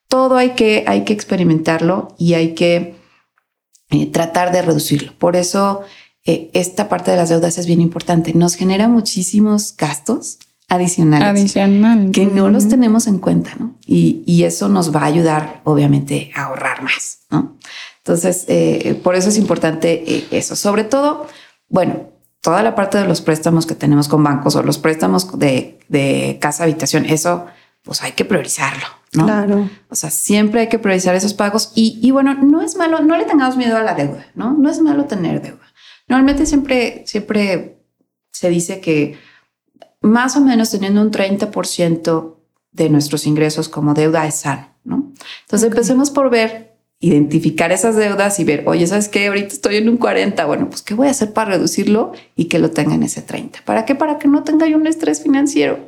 Todo 0.09 0.37
hay 0.37 0.51
que, 0.51 0.85
hay 0.87 1.05
que 1.05 1.15
experimentarlo 1.15 2.15
y 2.19 2.35
hay 2.35 2.55
que 2.55 2.97
eh, 3.93 4.07
tratar 4.07 4.53
de 4.53 4.63
reducirlo. 4.63 5.13
Por 5.19 5.37
eso 5.37 5.83
esta 6.25 6.89
parte 6.89 7.11
de 7.11 7.17
las 7.17 7.29
deudas 7.29 7.59
es 7.59 7.67
bien 7.67 7.81
importante. 7.81 8.33
Nos 8.35 8.55
genera 8.55 8.89
muchísimos 8.89 9.77
gastos 9.77 10.39
adicionales. 10.69 11.29
Adicional. 11.29 12.11
Que 12.13 12.27
no 12.27 12.49
los 12.49 12.69
tenemos 12.69 13.07
en 13.07 13.19
cuenta, 13.19 13.51
¿no? 13.59 13.75
Y, 13.87 14.23
y, 14.27 14.45
eso 14.45 14.69
nos 14.69 14.95
va 14.95 15.01
a 15.01 15.07
ayudar, 15.07 15.61
obviamente, 15.65 16.31
a 16.35 16.45
ahorrar 16.45 16.83
más, 16.83 17.19
¿no? 17.31 17.57
Entonces, 17.99 18.47
eh, 18.49 18.99
por 19.03 19.15
eso 19.15 19.29
es 19.29 19.37
importante 19.37 20.03
eh, 20.07 20.27
eso. 20.31 20.57
Sobre 20.57 20.85
todo, 20.85 21.27
bueno, 21.69 22.09
toda 22.41 22.63
la 22.63 22.75
parte 22.75 22.99
de 22.99 23.07
los 23.07 23.21
préstamos 23.21 23.67
que 23.67 23.75
tenemos 23.75 24.09
con 24.09 24.25
bancos 24.25 24.57
o 24.57 24.63
los 24.63 24.79
préstamos 24.79 25.39
de, 25.39 25.79
de 25.89 26.39
casa 26.41 26.65
habitación, 26.65 27.07
eso, 27.07 27.47
pues 27.83 28.03
hay 28.03 28.13
que 28.13 28.25
priorizarlo, 28.25 28.87
¿no? 29.13 29.27
Claro. 29.27 29.71
O 29.89 29.95
sea, 29.95 30.11
siempre 30.11 30.63
hay 30.63 30.69
que 30.69 30.79
priorizar 30.79 31.15
esos 31.15 31.35
pagos 31.35 31.71
y, 31.75 31.99
y 32.03 32.11
bueno, 32.11 32.35
no 32.35 32.61
es 32.63 32.77
malo, 32.77 33.01
no 33.01 33.17
le 33.17 33.25
tengamos 33.25 33.57
miedo 33.57 33.77
a 33.77 33.83
la 33.83 33.95
deuda, 33.95 34.27
¿no? 34.35 34.53
No 34.55 34.71
es 34.71 34.81
malo 34.81 35.05
tener 35.05 35.41
deuda. 35.41 35.72
Normalmente 36.13 36.45
siempre, 36.45 37.05
siempre 37.07 37.79
se 38.33 38.51
dice 38.51 38.83
que 38.83 39.17
más 40.03 40.37
o 40.37 40.43
menos 40.43 40.71
teniendo 40.71 41.01
un 41.01 41.11
30% 41.11 42.37
de 42.71 42.91
nuestros 42.91 43.27
ingresos 43.27 43.71
como 43.71 43.95
deuda 43.95 44.27
es 44.27 44.41
sano, 44.41 44.69
¿no? 44.85 45.11
Entonces 45.41 45.71
empecemos 45.71 46.11
por 46.11 46.29
ver 46.29 46.72
identificar 47.03 47.73
esas 47.73 47.97
deudas 47.97 48.39
y 48.39 48.45
ver, 48.45 48.63
oye, 48.67 48.87
¿sabes 48.87 49.09
qué? 49.09 49.27
Ahorita 49.27 49.49
estoy 49.49 49.77
en 49.79 49.89
un 49.89 49.97
40, 49.97 50.45
bueno, 50.45 50.71
pues 50.71 50.83
¿qué 50.83 50.95
voy 50.95 51.09
a 51.09 51.11
hacer 51.11 51.33
para 51.33 51.51
reducirlo 51.51 52.13
y 52.37 52.45
que 52.45 52.61
lo 52.61 52.71
tenga 52.71 52.95
en 52.95 53.03
ese 53.03 53.23
30? 53.23 53.59
¿Para 53.65 53.85
qué? 53.85 53.97
Para 53.97 54.21
que 54.21 54.29
no 54.29 54.45
tenga 54.45 54.69
yo 54.69 54.77
un 54.77 54.87
estrés 54.87 55.21
financiero. 55.21 55.81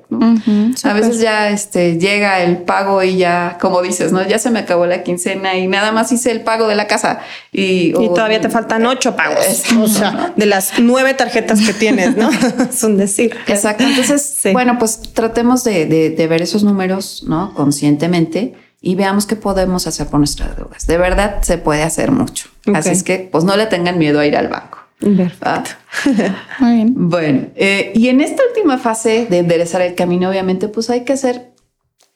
a 0.82 0.92
veces 0.92 1.20
ya 1.20 1.50
este, 1.50 1.98
llega 2.00 2.42
el 2.42 2.58
pago 2.58 3.00
y 3.04 3.16
ya, 3.16 3.58
como 3.60 3.80
dices, 3.80 4.10
¿no? 4.10 4.26
Ya 4.26 4.40
se 4.40 4.50
me 4.50 4.58
acabó 4.58 4.86
la 4.86 5.04
quincena 5.04 5.56
y 5.56 5.68
nada 5.68 5.92
más 5.92 6.10
hice 6.10 6.32
el 6.32 6.40
pago 6.40 6.66
de 6.66 6.74
la 6.74 6.88
casa. 6.88 7.20
Y, 7.52 7.92
todavía 7.92 8.40
te 8.40 8.50
faltan 8.50 8.84
ocho 8.84 9.14
pagos. 9.14 9.62
o 9.80 9.86
sea, 9.86 10.34
de 10.36 10.46
las 10.46 10.80
nueve 10.80 11.14
tarjetas 11.14 11.60
que 11.60 11.72
tienes, 11.72 12.16
¿no? 12.16 12.28
es 12.68 12.82
un 12.82 12.96
decir. 12.96 13.36
Exacto. 13.46 13.84
Entonces, 13.84 14.40
bueno, 14.52 14.80
pues 14.80 15.00
tratemos 15.14 15.62
de, 15.62 15.86
de 15.86 16.26
ver 16.26 16.42
esos 16.42 16.64
números, 16.64 17.22
¿no? 17.28 17.54
Conscientemente 17.54 18.54
y 18.84 18.94
veamos 18.96 19.24
qué 19.24 19.34
podemos 19.34 19.86
hacer 19.86 20.08
con 20.08 20.20
nuestras 20.20 20.56
deudas. 20.56 20.86
De 20.86 20.98
verdad 20.98 21.42
se 21.42 21.56
puede 21.56 21.82
hacer 21.82 22.10
mucho. 22.10 22.48
Así 22.74 22.90
es 22.90 23.02
que 23.02 23.28
pues 23.32 23.42
no 23.42 23.56
le 23.56 23.66
tengan 23.66 23.98
miedo 23.98 24.20
a 24.20 24.26
ir 24.26 24.36
al 24.36 24.48
banco. 24.48 24.78
Perfecto. 25.00 25.70
Muy 26.58 26.74
bien. 26.74 26.92
Bueno, 26.94 27.46
eh, 27.56 27.92
y 27.94 28.08
en 28.08 28.20
esta 28.20 28.42
última 28.46 28.78
fase 28.78 29.26
de 29.28 29.38
enderezar 29.38 29.80
el 29.80 29.94
camino, 29.94 30.28
obviamente, 30.28 30.68
pues 30.68 30.90
hay 30.90 31.04
que 31.04 31.14
hacer 31.14 31.52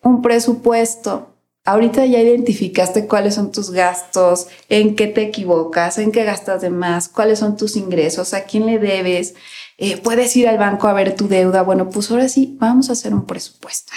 un 0.03 0.21
presupuesto. 0.21 1.35
Ahorita 1.69 2.07
ya 2.07 2.19
identificaste 2.19 3.07
cuáles 3.07 3.35
son 3.35 3.53
tus 3.53 3.73
gastos, 3.73 4.47
en 4.71 4.97
qué 4.97 5.07
te 5.07 5.21
equivocas, 5.21 5.99
en 5.99 6.13
qué 6.13 6.25
gastas 6.25 6.63
de 6.63 6.71
más, 6.71 7.11
cuáles 7.11 7.41
son 7.41 7.59
tus 7.59 7.77
ingresos, 7.77 8.33
a 8.33 8.45
quién 8.45 8.65
le 8.65 8.79
debes, 8.79 9.35
eh, 9.77 9.99
puedes 9.99 10.35
ir 10.35 10.49
al 10.49 10.57
banco 10.57 10.89
a 10.89 10.95
ver 10.95 11.15
tu 11.15 11.29
deuda. 11.29 11.61
Bueno, 11.61 11.91
pues 11.91 12.11
ahora 12.11 12.31
sí, 12.31 12.57
vamos 12.59 12.89
a 12.89 12.93
hacer 12.93 13.13
un 13.13 13.27
presupuesto. 13.27 13.93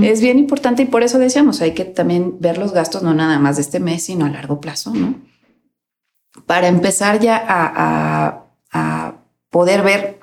Es 0.00 0.20
bien 0.20 0.38
importante 0.38 0.84
y 0.84 0.86
por 0.86 1.02
eso 1.02 1.18
decíamos, 1.18 1.60
hay 1.60 1.74
que 1.74 1.86
también 1.86 2.36
ver 2.38 2.56
los 2.56 2.70
gastos, 2.72 3.02
no 3.02 3.12
nada 3.14 3.40
más 3.40 3.56
de 3.56 3.62
este 3.62 3.80
mes, 3.80 4.04
sino 4.04 4.24
a 4.24 4.30
largo 4.30 4.60
plazo, 4.60 4.94
¿no? 4.94 5.16
Para 6.46 6.68
empezar 6.68 7.18
ya 7.18 7.44
a, 7.48 8.42
poder 9.50 9.82
ver 9.82 10.20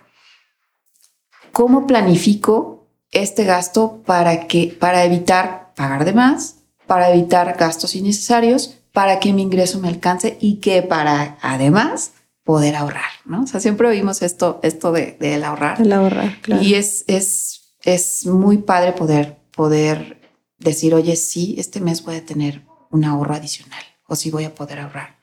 cómo 1.52 1.88
planifico 1.88 2.88
este 3.12 3.43
gasto 3.43 4.02
para 4.06 4.47
que, 4.47 4.73
para 4.80 5.04
evitar 5.04 5.62
pagar 5.76 6.06
de 6.06 6.14
más, 6.14 6.58
para 6.88 7.10
evitar 7.12 7.56
gastos 7.58 7.96
innecesarios, 7.96 8.78
para 8.92 9.20
que 9.20 9.34
mi 9.34 9.42
ingreso 9.42 9.80
me 9.80 9.88
alcance 9.88 10.38
y 10.40 10.56
que 10.56 10.82
para 10.82 11.38
además 11.42 12.12
poder 12.44 12.76
ahorrar, 12.76 13.10
¿no? 13.26 13.44
O 13.44 13.48
sea, 13.48 13.60
siempre 13.60 13.88
oímos 13.88 14.22
esto, 14.22 14.60
esto 14.64 14.92
de, 14.92 15.18
del 15.20 15.44
ahorrar. 15.44 15.82
El 15.82 15.94
ahorrar, 15.94 16.42
claro. 16.42 16.62
Y 16.62 16.76
es, 16.76 17.06
es, 17.08 17.76
es 17.84 18.26
muy 18.26 18.60
padre 18.60 18.92
poder, 18.92 19.40
poder 19.56 20.22
decir, 20.60 20.94
oye, 20.94 21.16
sí, 21.16 21.56
este 21.58 21.80
mes 21.80 22.04
voy 22.04 22.16
a 22.16 22.26
tener 22.26 22.64
un 22.92 23.06
ahorro 23.06 23.34
adicional, 23.34 23.84
o 24.08 24.16
sí 24.16 24.30
voy 24.30 24.44
a 24.44 24.54
poder 24.54 24.80
ahorrar, 24.80 25.18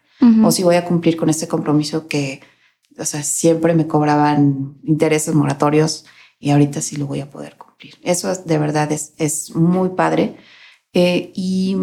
o 0.45 0.51
sí 0.51 0.63
voy 0.63 0.77
a 0.77 0.85
cumplir 0.85 1.17
con 1.17 1.31
este 1.31 1.49
compromiso 1.49 2.07
que, 2.07 2.43
o 2.99 3.05
sea, 3.07 3.23
siempre 3.23 3.75
me 3.75 3.87
cobraban 3.87 4.79
intereses 4.85 5.35
moratorios 5.35 6.05
y 6.39 6.51
ahorita 6.51 6.83
sí 6.83 6.97
lo 6.97 7.07
voy 7.07 7.21
a 7.21 7.31
poder 7.31 7.57
cumplir. 7.57 7.70
Eso 8.03 8.31
es, 8.31 8.47
de 8.47 8.59
verdad 8.59 8.91
es, 8.93 9.13
es 9.19 9.55
muy 9.55 9.91
padre. 9.91 10.37
Eh, 10.93 11.31
y 11.35 11.77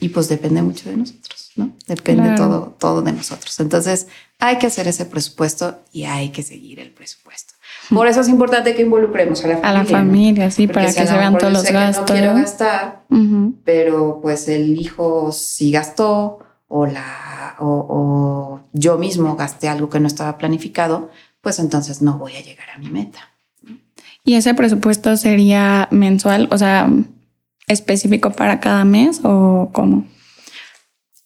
Y 0.00 0.08
pues 0.08 0.28
depende 0.28 0.62
mucho 0.62 0.88
de 0.88 0.96
nosotros, 0.96 1.50
¿no? 1.56 1.72
Depende 1.86 2.34
todo, 2.34 2.74
todo 2.78 3.02
de 3.02 3.12
nosotros. 3.12 3.60
Entonces 3.60 4.08
hay 4.38 4.56
que 4.56 4.66
hacer 4.66 4.88
ese 4.88 5.04
presupuesto 5.04 5.78
y 5.92 6.04
hay 6.04 6.30
que 6.30 6.42
seguir 6.42 6.80
el 6.80 6.90
presupuesto. 6.90 7.54
Por 7.90 8.06
eso 8.06 8.22
es 8.22 8.28
importante 8.28 8.74
que 8.74 8.82
involucremos 8.82 9.44
a 9.44 9.48
la 9.48 9.58
familia. 9.58 9.68
A 9.68 9.82
la 9.82 9.84
familia, 9.84 10.50
sí, 10.50 10.66
para 10.66 10.86
que 10.86 11.06
se 11.06 11.16
vean 11.16 11.36
todos 11.36 11.52
los 11.52 11.64
gastos. 11.64 12.08
no 12.08 12.14
quiero 12.16 12.34
gastar, 12.34 13.02
pero 13.64 14.20
pues 14.22 14.48
el 14.48 14.80
hijo 14.80 15.32
sí 15.32 15.70
gastó 15.70 16.38
o, 16.68 16.86
la, 16.86 17.56
o, 17.58 18.60
yo 18.72 18.96
mismo 18.96 19.36
gasté 19.36 19.68
algo 19.68 19.90
que 19.90 20.00
no 20.00 20.06
estaba 20.06 20.38
planificado, 20.38 21.10
pues 21.40 21.58
entonces 21.58 22.00
no 22.00 22.16
voy 22.16 22.36
a 22.36 22.42
llegar 22.42 22.70
a 22.70 22.78
mi 22.78 22.88
meta. 22.88 23.29
¿Y 24.24 24.34
ese 24.34 24.54
presupuesto 24.54 25.16
sería 25.16 25.88
mensual, 25.90 26.48
o 26.50 26.58
sea, 26.58 26.90
específico 27.66 28.30
para 28.30 28.60
cada 28.60 28.84
mes 28.84 29.20
o 29.22 29.70
cómo? 29.72 30.06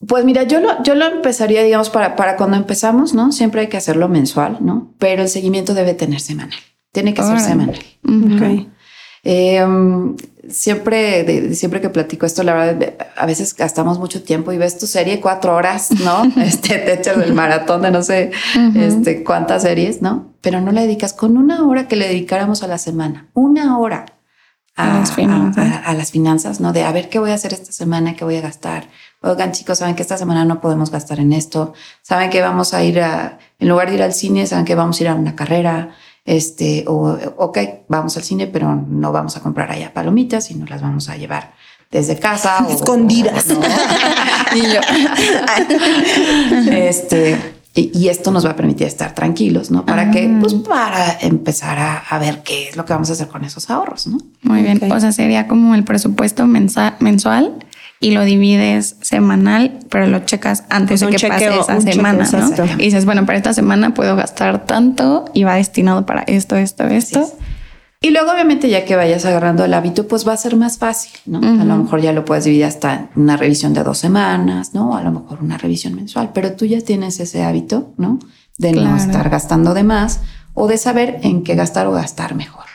Pues 0.07 0.25
mira, 0.25 0.43
yo 0.43 0.61
lo, 0.61 0.83
yo 0.83 0.95
lo 0.95 1.07
empezaría, 1.07 1.63
digamos, 1.63 1.91
para, 1.91 2.17
para 2.17 2.37
cuando 2.37 2.57
empezamos, 2.57 3.15
¿no? 3.15 3.33
Siempre 3.33 3.63
hay 3.63 3.69
que 3.69 3.77
hacerlo 3.77 4.09
mensual, 4.09 4.59
¿no? 4.61 4.93
Pero 4.99 5.23
el 5.23 5.29
seguimiento 5.29 5.75
debe 5.75 5.95
tener 5.95 6.21
semanal. 6.21 6.59
Tiene 6.93 7.15
que 7.15 7.23
ser 7.23 7.41
semanal. 7.41 7.79
Em, 9.25 10.17
siempre, 10.51 11.55
siempre 11.55 11.81
que 11.81 11.89
platico 11.89 12.27
esto, 12.27 12.43
la 12.43 12.55
verdad, 12.55 12.95
a 13.17 13.27
veces 13.27 13.55
gastamos 13.55 13.99
mucho 13.99 14.23
tiempo 14.23 14.53
y 14.53 14.59
ves 14.59 14.79
tu 14.79 14.87
serie 14.87 15.21
cuatro 15.21 15.55
horas, 15.55 15.91
¿no? 15.91 16.25
este, 16.43 16.79
te 16.79 16.95
echas 16.95 17.19
el 17.19 17.35
maratón 17.35 17.83
de 17.83 17.91
no 17.91 18.03
sé 18.03 18.31
este, 18.75 19.25
cuántas 19.25 19.63
series, 19.63 20.03
¿no? 20.03 20.33
Pero 20.41 20.61
no 20.61 20.73
le 20.73 20.83
dedicas 20.83 21.13
con 21.13 21.37
una 21.37 21.67
hora 21.67 21.89
que 21.89 21.97
le 21.97 22.09
dedicáramos 22.09 22.63
a 22.63 22.67
la 22.67 22.79
semana, 22.79 23.29
una 23.35 23.79
hora 23.79 24.07
a, 24.77 24.99
las 24.99 25.13
finanzas, 25.13 25.83
a 25.85 25.95
las 25.95 26.11
finanzas 26.11 26.61
¿no? 26.61 26.73
De 26.73 26.83
a 26.83 26.91
ver 26.91 27.09
qué 27.09 27.19
voy 27.19 27.31
a 27.31 27.35
hacer 27.35 27.53
esta 27.53 27.73
semana, 27.73 28.15
qué 28.15 28.25
voy 28.25 28.37
a 28.37 28.41
gastar, 28.41 28.89
oigan 29.21 29.53
chicos, 29.53 29.79
saben 29.79 29.95
que 29.95 30.03
esta 30.03 30.17
semana 30.17 30.45
no 30.45 30.61
podemos 30.61 30.91
gastar 30.91 31.21
en 31.21 31.33
esto, 31.33 31.75
saben 32.03 32.31
que 32.31 32.41
vamos 32.41 32.75
a 32.75 32.83
ir 32.83 33.01
a, 33.01 33.39
en 33.59 33.69
lugar 33.69 33.89
de 33.89 33.97
ir 33.97 34.03
al 34.03 34.13
cine, 34.13 34.47
saben 34.47 34.65
que 34.65 34.75
vamos 34.75 34.99
a 34.99 35.03
ir 35.03 35.09
a 35.09 35.15
una 35.15 35.37
carrera, 35.37 35.95
este, 36.25 36.85
o, 36.87 37.19
ok, 37.37 37.59
vamos 37.89 38.17
al 38.17 38.23
cine, 38.23 38.47
pero 38.47 38.75
no 38.75 39.13
vamos 39.13 39.37
a 39.37 39.41
comprar 39.41 39.71
allá 39.71 39.93
palomitas, 39.93 40.47
sino 40.47 40.67
las 40.67 40.83
vamos 40.83 41.09
a 41.09 41.17
llevar 41.17 41.55
desde 41.91 42.19
casa. 42.19 42.67
Escondidas. 42.71 43.47
y 44.55 44.63
yo, 44.63 44.81
este, 46.73 47.39
y, 47.75 48.09
esto 48.09 48.31
nos 48.31 48.47
va 48.47 48.51
a 48.51 48.57
permitir 48.57 48.87
estar 48.87 49.15
tranquilos, 49.15 49.71
¿no? 49.71 49.85
¿Para 49.85 50.11
que 50.11 50.27
ah. 50.27 50.39
Pues 50.41 50.55
para 50.55 51.19
empezar 51.21 51.79
a, 51.79 52.19
ver 52.19 52.43
qué 52.43 52.69
es 52.69 52.77
lo 52.77 52.85
que 52.85 52.93
vamos 52.93 53.11
a 53.11 53.13
hacer 53.15 53.29
con 53.29 53.45
esos 53.45 53.69
ahorros, 53.69 54.07
¿no? 54.07 54.19
Muy 54.43 54.63
bien. 54.63 54.81
O 54.91 55.01
sea, 55.01 55.13
sería 55.13 55.47
como 55.47 55.75
el 55.75 55.85
presupuesto 55.85 56.47
mensual 56.47 57.55
y 58.05 58.11
lo 58.11 58.23
divides 58.23 58.97
semanal, 59.01 59.79
pero 59.89 60.07
lo 60.07 60.19
checas 60.27 60.65
antes 60.69 61.01
de 61.01 61.07
que 61.07 61.27
pase 61.27 61.59
esa 61.59 61.81
semana, 61.81 62.29
¿no? 62.31 62.65
Y 62.75 62.85
dices, 62.85 63.07
bueno, 63.07 63.25
para 63.25 63.39
esta 63.39 63.55
semana 63.55 63.95
puedo 63.95 64.15
gastar 64.15 64.67
tanto 64.67 65.25
y 65.33 65.45
va 65.45 65.55
destinado 65.55 66.05
para 66.05 66.21
esto, 66.25 66.55
esto, 66.55 66.85
esto. 66.85 67.27
Y 68.03 68.11
luego, 68.11 68.31
obviamente, 68.33 68.69
ya 68.69 68.85
que 68.85 68.95
vayas 68.95 69.25
agarrando 69.25 69.65
el 69.65 69.73
hábito, 69.73 70.07
pues 70.07 70.29
va 70.29 70.35
a 70.35 70.37
ser 70.37 70.55
más 70.55 70.77
fácil, 70.77 71.13
¿no? 71.25 71.39
A 71.39 71.65
lo 71.65 71.79
mejor 71.79 72.03
ya 72.03 72.13
lo 72.13 72.27
puedes 72.27 72.45
dividir 72.45 72.67
hasta 72.67 73.09
una 73.17 73.39
revisión 73.39 73.73
de 73.73 73.83
dos 73.83 73.97
semanas, 73.97 74.75
¿no? 74.75 74.99
A 74.99 75.03
lo 75.03 75.11
mejor 75.11 75.39
una 75.41 75.57
revisión 75.57 75.95
mensual, 75.95 76.33
pero 76.35 76.53
tú 76.53 76.67
ya 76.67 76.83
tienes 76.83 77.21
ese 77.21 77.43
hábito, 77.43 77.95
¿no? 77.97 78.19
De 78.59 78.73
no 78.73 78.99
estar 78.99 79.31
gastando 79.31 79.73
de 79.73 79.83
más 79.83 80.21
o 80.53 80.69
de 80.69 80.77
saber 80.77 81.21
en 81.23 81.43
qué 81.43 81.55
gastar 81.55 81.87
o 81.87 81.93
gastar 81.93 82.35
mejor, 82.35 82.67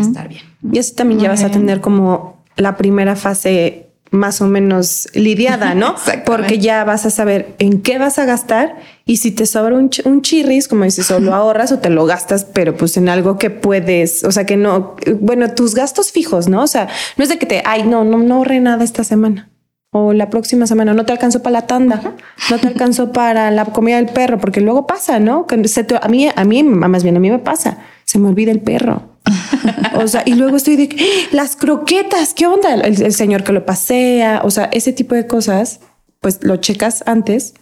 estar 0.00 0.28
bien. 0.28 0.42
Y 0.70 0.78
así 0.78 0.94
también 0.94 1.18
ya 1.18 1.28
vas 1.28 1.42
a 1.42 1.50
tener 1.50 1.80
como 1.80 2.44
la 2.56 2.76
primera 2.76 3.16
fase 3.16 3.85
más 4.10 4.40
o 4.40 4.46
menos 4.46 5.08
lidiada, 5.14 5.74
¿no? 5.74 5.96
Porque 6.24 6.58
ya 6.58 6.84
vas 6.84 7.06
a 7.06 7.10
saber 7.10 7.54
en 7.58 7.82
qué 7.82 7.98
vas 7.98 8.18
a 8.18 8.24
gastar 8.24 8.76
y 9.04 9.18
si 9.18 9.30
te 9.30 9.46
sobra 9.46 9.76
un, 9.76 9.90
un 10.04 10.22
chirris, 10.22 10.68
como 10.68 10.84
dices, 10.84 11.10
o 11.10 11.20
lo 11.20 11.34
ahorras 11.34 11.72
o 11.72 11.78
te 11.78 11.90
lo 11.90 12.06
gastas, 12.06 12.44
pero 12.44 12.76
pues 12.76 12.96
en 12.96 13.08
algo 13.08 13.38
que 13.38 13.50
puedes, 13.50 14.24
o 14.24 14.32
sea, 14.32 14.46
que 14.46 14.56
no, 14.56 14.96
bueno, 15.20 15.52
tus 15.54 15.74
gastos 15.74 16.12
fijos, 16.12 16.48
¿no? 16.48 16.62
O 16.62 16.66
sea, 16.66 16.88
no 17.16 17.24
es 17.24 17.30
de 17.30 17.38
que 17.38 17.46
te, 17.46 17.62
ay, 17.64 17.84
no, 17.84 18.04
no, 18.04 18.18
no 18.18 18.36
ahorré 18.36 18.60
nada 18.60 18.84
esta 18.84 19.04
semana 19.04 19.50
o 19.96 20.12
la 20.12 20.30
próxima 20.30 20.66
semana 20.66 20.92
no 20.94 21.06
te 21.06 21.12
alcanzó 21.12 21.42
para 21.42 21.52
la 21.60 21.66
tanda, 21.66 22.14
no 22.50 22.58
te 22.58 22.66
alcanzó 22.68 23.12
para 23.12 23.50
la 23.50 23.64
comida 23.66 23.96
del 23.96 24.08
perro, 24.08 24.38
porque 24.38 24.60
luego 24.60 24.86
pasa, 24.86 25.18
¿no? 25.20 25.46
Que 25.46 25.66
se 25.68 25.86
a 26.00 26.08
mí, 26.08 26.28
a 26.34 26.44
mí, 26.44 26.62
más 26.62 27.02
bien 27.02 27.16
a 27.16 27.20
mí 27.20 27.30
me 27.30 27.38
pasa, 27.38 27.78
se 28.04 28.18
me 28.18 28.28
olvida 28.28 28.52
el 28.52 28.60
perro. 28.60 29.15
o 29.94 30.06
sea, 30.08 30.22
y 30.24 30.34
luego 30.34 30.56
estoy 30.56 30.76
de 30.76 30.96
las 31.32 31.56
croquetas, 31.56 32.34
¿qué 32.34 32.46
onda? 32.46 32.74
El, 32.74 33.12
señor 33.12 33.44
que 33.44 33.52
lo 33.52 33.64
pasea, 33.66 34.40
o 34.44 34.50
sea, 34.50 34.64
ese 34.72 34.92
tipo 34.92 35.14
de 35.14 35.26
cosas, 35.26 35.80
pues 36.20 36.38
lo 36.42 36.56
checas 36.56 37.02
antes. 37.06 37.54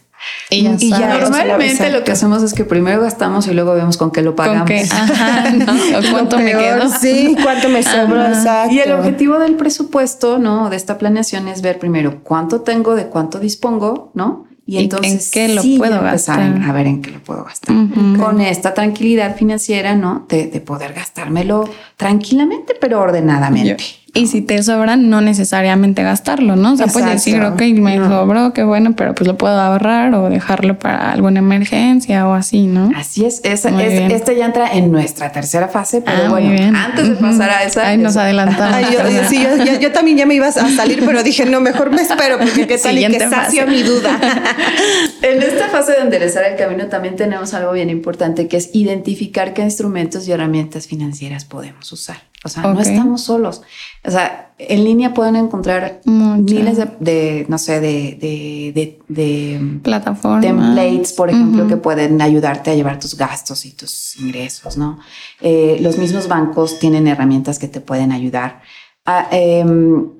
Y 0.49 0.89
ya, 0.89 1.19
normalmente 1.19 1.91
lo 1.91 2.03
que 2.03 2.11
hacemos 2.11 2.41
es 2.41 2.53
que 2.53 2.63
primero 2.63 3.01
gastamos 3.01 3.47
y 3.47 3.53
luego 3.53 3.75
vemos 3.75 3.97
con 3.97 4.11
qué 4.11 4.21
lo 4.21 4.35
pagamos. 4.35 4.69
¿Cuánto 6.11 6.39
me 6.39 6.51
quedo? 6.51 6.89
Sí, 6.89 7.35
cuánto 7.43 7.69
me 7.69 7.83
sobró. 7.83 8.23
Y 8.71 8.79
el 8.79 8.93
objetivo 8.93 9.37
del 9.37 9.55
presupuesto, 9.55 10.39
¿no? 10.39 10.69
De 10.69 10.77
esta 10.77 10.97
planeación 10.97 11.47
es 11.47 11.61
ver 11.61 11.79
primero 11.79 12.21
cuánto 12.23 12.61
tengo, 12.61 12.95
de 12.95 13.07
cuánto 13.07 13.39
dispongo, 13.39 14.11
¿no? 14.13 14.47
Y 14.67 14.77
entonces, 14.77 15.35
¿en 15.35 15.47
qué 15.47 15.53
lo 15.53 15.61
puedo 15.77 16.01
gastar? 16.01 16.41
a 16.41 16.71
ver 16.73 16.87
en 16.87 17.01
qué 17.01 17.11
lo 17.11 17.19
puedo 17.19 17.43
gastar. 17.43 17.75
Con 18.17 18.41
esta 18.41 18.73
tranquilidad 18.73 19.35
financiera, 19.35 19.95
¿no? 19.95 20.25
De, 20.27 20.47
de, 20.47 20.59
poder 20.59 20.93
gastármelo 20.93 21.69
tranquilamente, 21.97 22.73
pero 22.79 22.99
ordenadamente. 22.99 23.83
Y 24.15 24.27
si 24.27 24.41
te 24.41 24.63
sobran, 24.63 25.09
no 25.09 25.19
necesariamente 25.19 26.01
gastarlo, 26.01 26.55
¿no? 26.55 26.71
O 26.71 26.77
sea, 26.77 26.87
puedes 26.87 27.09
decir, 27.09 27.41
ok, 27.41 27.61
me 27.73 27.97
sobró, 27.97 28.53
qué 28.53 28.63
bueno, 28.63 28.95
pero 28.95 29.13
pues 29.13 29.27
lo 29.27 29.37
puedo 29.37 29.59
ahorrar 29.59 30.13
o 30.13 30.29
dejarlo 30.29 30.79
para 30.79 31.11
alguna 31.11 31.39
emergencia 31.39 32.25
o 32.25 32.33
así, 32.33 32.65
¿no? 32.65 32.91
Así 32.95 33.25
es. 33.25 33.41
Esa, 33.43 33.69
es 33.83 34.11
este 34.13 34.37
ya 34.37 34.45
entra 34.45 34.71
en 34.71 34.89
nuestra 34.89 35.33
tercera 35.33 35.67
fase, 35.67 36.01
pero 36.01 36.27
ah, 36.27 36.29
bueno, 36.29 36.77
antes 36.77 37.09
de 37.09 37.15
pasar 37.15 37.49
a 37.49 37.63
esa. 37.65 37.89
Ay, 37.89 37.97
nos 37.97 38.15
adelantamos. 38.15 38.89
yo, 38.89 38.99
sí, 39.27 39.43
yo, 39.43 39.79
yo, 39.81 39.91
también 39.91 40.17
ya 40.17 40.25
me 40.25 40.35
iba 40.35 40.47
a 40.47 40.51
salir, 40.53 41.03
pero 41.05 41.21
dije, 41.21 41.45
no, 41.45 41.59
mejor 41.59 41.91
me 41.91 42.01
espero, 42.01 42.37
porque 42.39 42.67
qué 42.67 42.77
tal 42.77 42.97
y 42.97 43.05
que 43.07 43.19
sacio 43.19 43.67
mi 43.67 43.83
duda. 43.83 44.17
en 45.23 45.43
esta 45.43 45.67
fase 45.67 45.91
de 45.91 45.99
enderezar 45.99 46.45
el 46.45 46.55
camino 46.55 46.87
también 46.87 47.17
tenemos 47.17 47.53
algo 47.53 47.73
bien 47.73 47.89
importante, 47.89 48.47
que 48.47 48.55
es 48.55 48.69
identificar 48.71 49.53
qué 49.53 49.61
instrumentos 49.61 50.25
y 50.25 50.31
herramientas 50.31 50.87
financieras 50.87 51.43
podemos 51.43 51.91
usar. 51.91 52.17
O 52.45 52.47
sea, 52.47 52.61
no 52.61 52.79
estamos 52.79 53.23
solos. 53.23 53.63
O 54.03 54.11
sea, 54.11 54.53
en 54.59 54.83
línea 54.83 55.15
pueden 55.15 55.35
encontrar 55.35 56.01
miles 56.05 56.77
de, 56.99 57.43
no 57.49 57.57
sé, 57.57 57.79
de, 57.79 58.71
de, 58.75 58.99
de, 59.07 59.79
plataformas, 59.81 60.41
templates, 60.41 61.13
por 61.13 61.31
ejemplo, 61.31 61.67
que 61.67 61.75
pueden 61.77 62.21
ayudarte 62.21 62.69
a 62.69 62.75
llevar 62.75 62.99
tus 62.99 63.17
gastos 63.17 63.65
y 63.65 63.71
tus 63.71 64.15
ingresos, 64.17 64.77
¿no? 64.77 64.99
Eh, 65.41 65.79
los 65.81 65.97
mismos 65.97 66.27
bancos 66.27 66.77
tienen 66.77 67.07
herramientas 67.07 67.57
que 67.57 67.67
te 67.67 67.81
pueden 67.81 68.11
ayudar. 68.11 68.61
Ah, 69.07 69.27
em, 69.31 70.11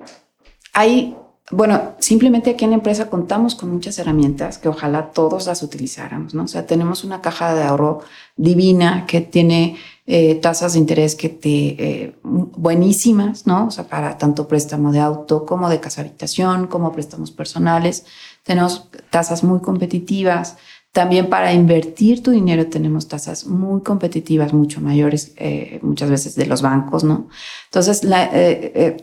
hay 0.72 1.14
bueno, 1.52 1.94
simplemente 2.00 2.50
aquí 2.50 2.64
en 2.64 2.70
la 2.70 2.78
empresa 2.78 3.08
contamos 3.08 3.54
con 3.54 3.70
muchas 3.70 4.00
herramientas 4.00 4.58
que 4.58 4.68
ojalá 4.68 5.12
todos 5.12 5.46
las 5.46 5.62
utilizáramos, 5.62 6.34
¿no? 6.34 6.42
O 6.42 6.48
sea, 6.48 6.66
tenemos 6.66 7.04
una 7.04 7.20
caja 7.20 7.54
de 7.54 7.62
ahorro 7.62 8.00
divina 8.36 9.06
que 9.06 9.20
tiene 9.20 9.76
eh, 10.06 10.36
tasas 10.36 10.74
de 10.74 10.78
interés 10.78 11.14
que 11.14 11.28
te 11.28 11.48
eh, 11.48 12.16
buenísimas, 12.22 13.46
¿no? 13.46 13.66
O 13.66 13.70
sea, 13.70 13.88
para 13.88 14.18
tanto 14.18 14.46
préstamo 14.48 14.92
de 14.92 15.00
auto 15.00 15.44
como 15.44 15.68
de 15.68 15.80
casa 15.80 16.00
habitación, 16.00 16.66
como 16.66 16.92
préstamos 16.92 17.30
personales. 17.30 18.04
Tenemos 18.42 18.88
tasas 19.10 19.42
muy 19.42 19.60
competitivas. 19.60 20.56
También 20.92 21.28
para 21.28 21.52
invertir 21.52 22.22
tu 22.22 22.30
dinero 22.30 22.66
tenemos 22.68 23.08
tasas 23.08 23.46
muy 23.46 23.82
competitivas, 23.82 24.54
mucho 24.54 24.80
mayores 24.80 25.34
eh, 25.36 25.78
muchas 25.82 26.08
veces 26.08 26.36
de 26.36 26.46
los 26.46 26.62
bancos, 26.62 27.04
¿no? 27.04 27.28
Entonces, 27.66 28.02
la, 28.02 28.30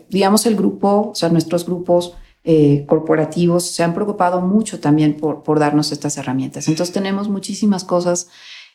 digamos 0.08 0.46
el 0.46 0.56
grupo, 0.56 1.10
o 1.10 1.14
sea, 1.14 1.28
nuestros 1.28 1.66
grupos 1.66 2.14
eh, 2.46 2.84
corporativos 2.86 3.70
se 3.70 3.82
han 3.82 3.94
preocupado 3.94 4.42
mucho 4.42 4.78
también 4.78 5.16
por, 5.16 5.42
por, 5.42 5.58
darnos 5.58 5.92
estas 5.92 6.18
herramientas. 6.18 6.68
Entonces 6.68 6.92
tenemos 6.92 7.30
muchísimas 7.30 7.84
cosas. 7.84 8.28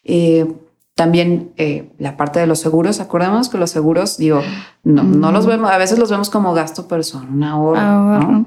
Eh, 0.04 0.52
también 1.00 1.54
eh, 1.56 1.94
la 1.98 2.18
parte 2.18 2.42
de 2.42 2.46
los 2.46 2.60
seguros, 2.60 3.00
acordamos 3.00 3.48
que 3.48 3.58
los 3.58 3.72
seguros, 3.72 4.18
digo, 4.18 4.42
no, 4.84 5.02
no, 5.02 5.32
los 5.32 5.46
vemos, 5.46 5.72
a 5.72 5.78
veces 5.78 5.98
los 5.98 6.12
vemos 6.12 6.30
como 6.30 6.54
gasto, 6.54 6.90
pero 6.90 7.04
son 7.04 7.36
un 7.36 7.44
ahorro. 7.46 8.46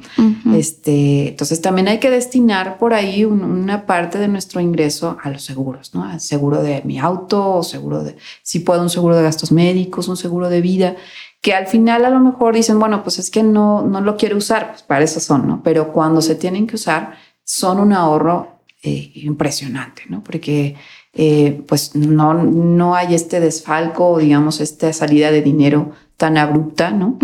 este, 0.55 1.29
entonces 1.29 1.63
también 1.63 1.89
hay 1.89 1.99
que 1.99 2.11
destinar 2.11 2.77
por 2.77 2.93
ahí 2.93 3.25
una 3.25 3.87
parte 3.87 4.19
de 4.19 4.29
nuestro 4.29 4.61
ingreso 4.61 5.17
a 5.23 5.31
los 5.31 5.43
seguros, 5.43 5.95
¿no? 5.95 6.05
Al 6.05 6.21
seguro 6.21 6.63
de 6.63 6.83
mi 6.85 6.99
auto, 6.99 7.55
o 7.55 7.63
seguro 7.63 8.05
de, 8.05 8.17
si 8.43 8.59
puedo, 8.59 8.83
un 8.83 8.91
seguro 8.91 9.17
de 9.17 9.23
gastos 9.23 9.51
médicos, 9.51 10.09
un 10.09 10.19
seguro 10.19 10.51
de 10.51 10.61
vida 10.61 10.97
que 11.41 11.55
al 11.55 11.67
final 11.67 12.05
a 12.05 12.11
lo 12.11 12.21
mejor 12.21 12.55
dicen, 12.55 12.79
bueno, 12.79 13.03
pues 13.03 13.19
es 13.19 13.31
que 13.31 13.43
no, 13.43 13.81
no 13.81 14.03
lo 14.03 14.19
quiero 14.19 14.37
usar, 14.37 14.73
pues 14.73 14.83
para 14.83 15.03
eso 15.03 15.21
son, 15.21 15.49
¿no? 15.49 15.63
Pero 15.65 15.91
cuando 15.91 16.21
se 16.21 16.35
tienen 16.35 16.67
que 16.67 16.75
usar, 16.75 17.15
son 17.45 17.81
un 17.81 17.95
ahorro 17.95 18.61
eh, 18.83 19.11
impresionante, 19.15 20.03
¿no? 20.11 20.23
Porque 20.23 20.77
eh, 21.15 21.63
pues 21.69 21.95
no, 21.95 22.33
no 22.33 22.95
hay 22.95 23.15
este 23.15 23.39
desfalco, 23.39 24.19
digamos, 24.19 24.61
esta 24.61 24.93
salida 24.95 25.31
de 25.31 25.43
dinero 25.43 25.93
tan 26.17 26.39
abrupta, 26.39 26.91
¿no? 26.91 27.19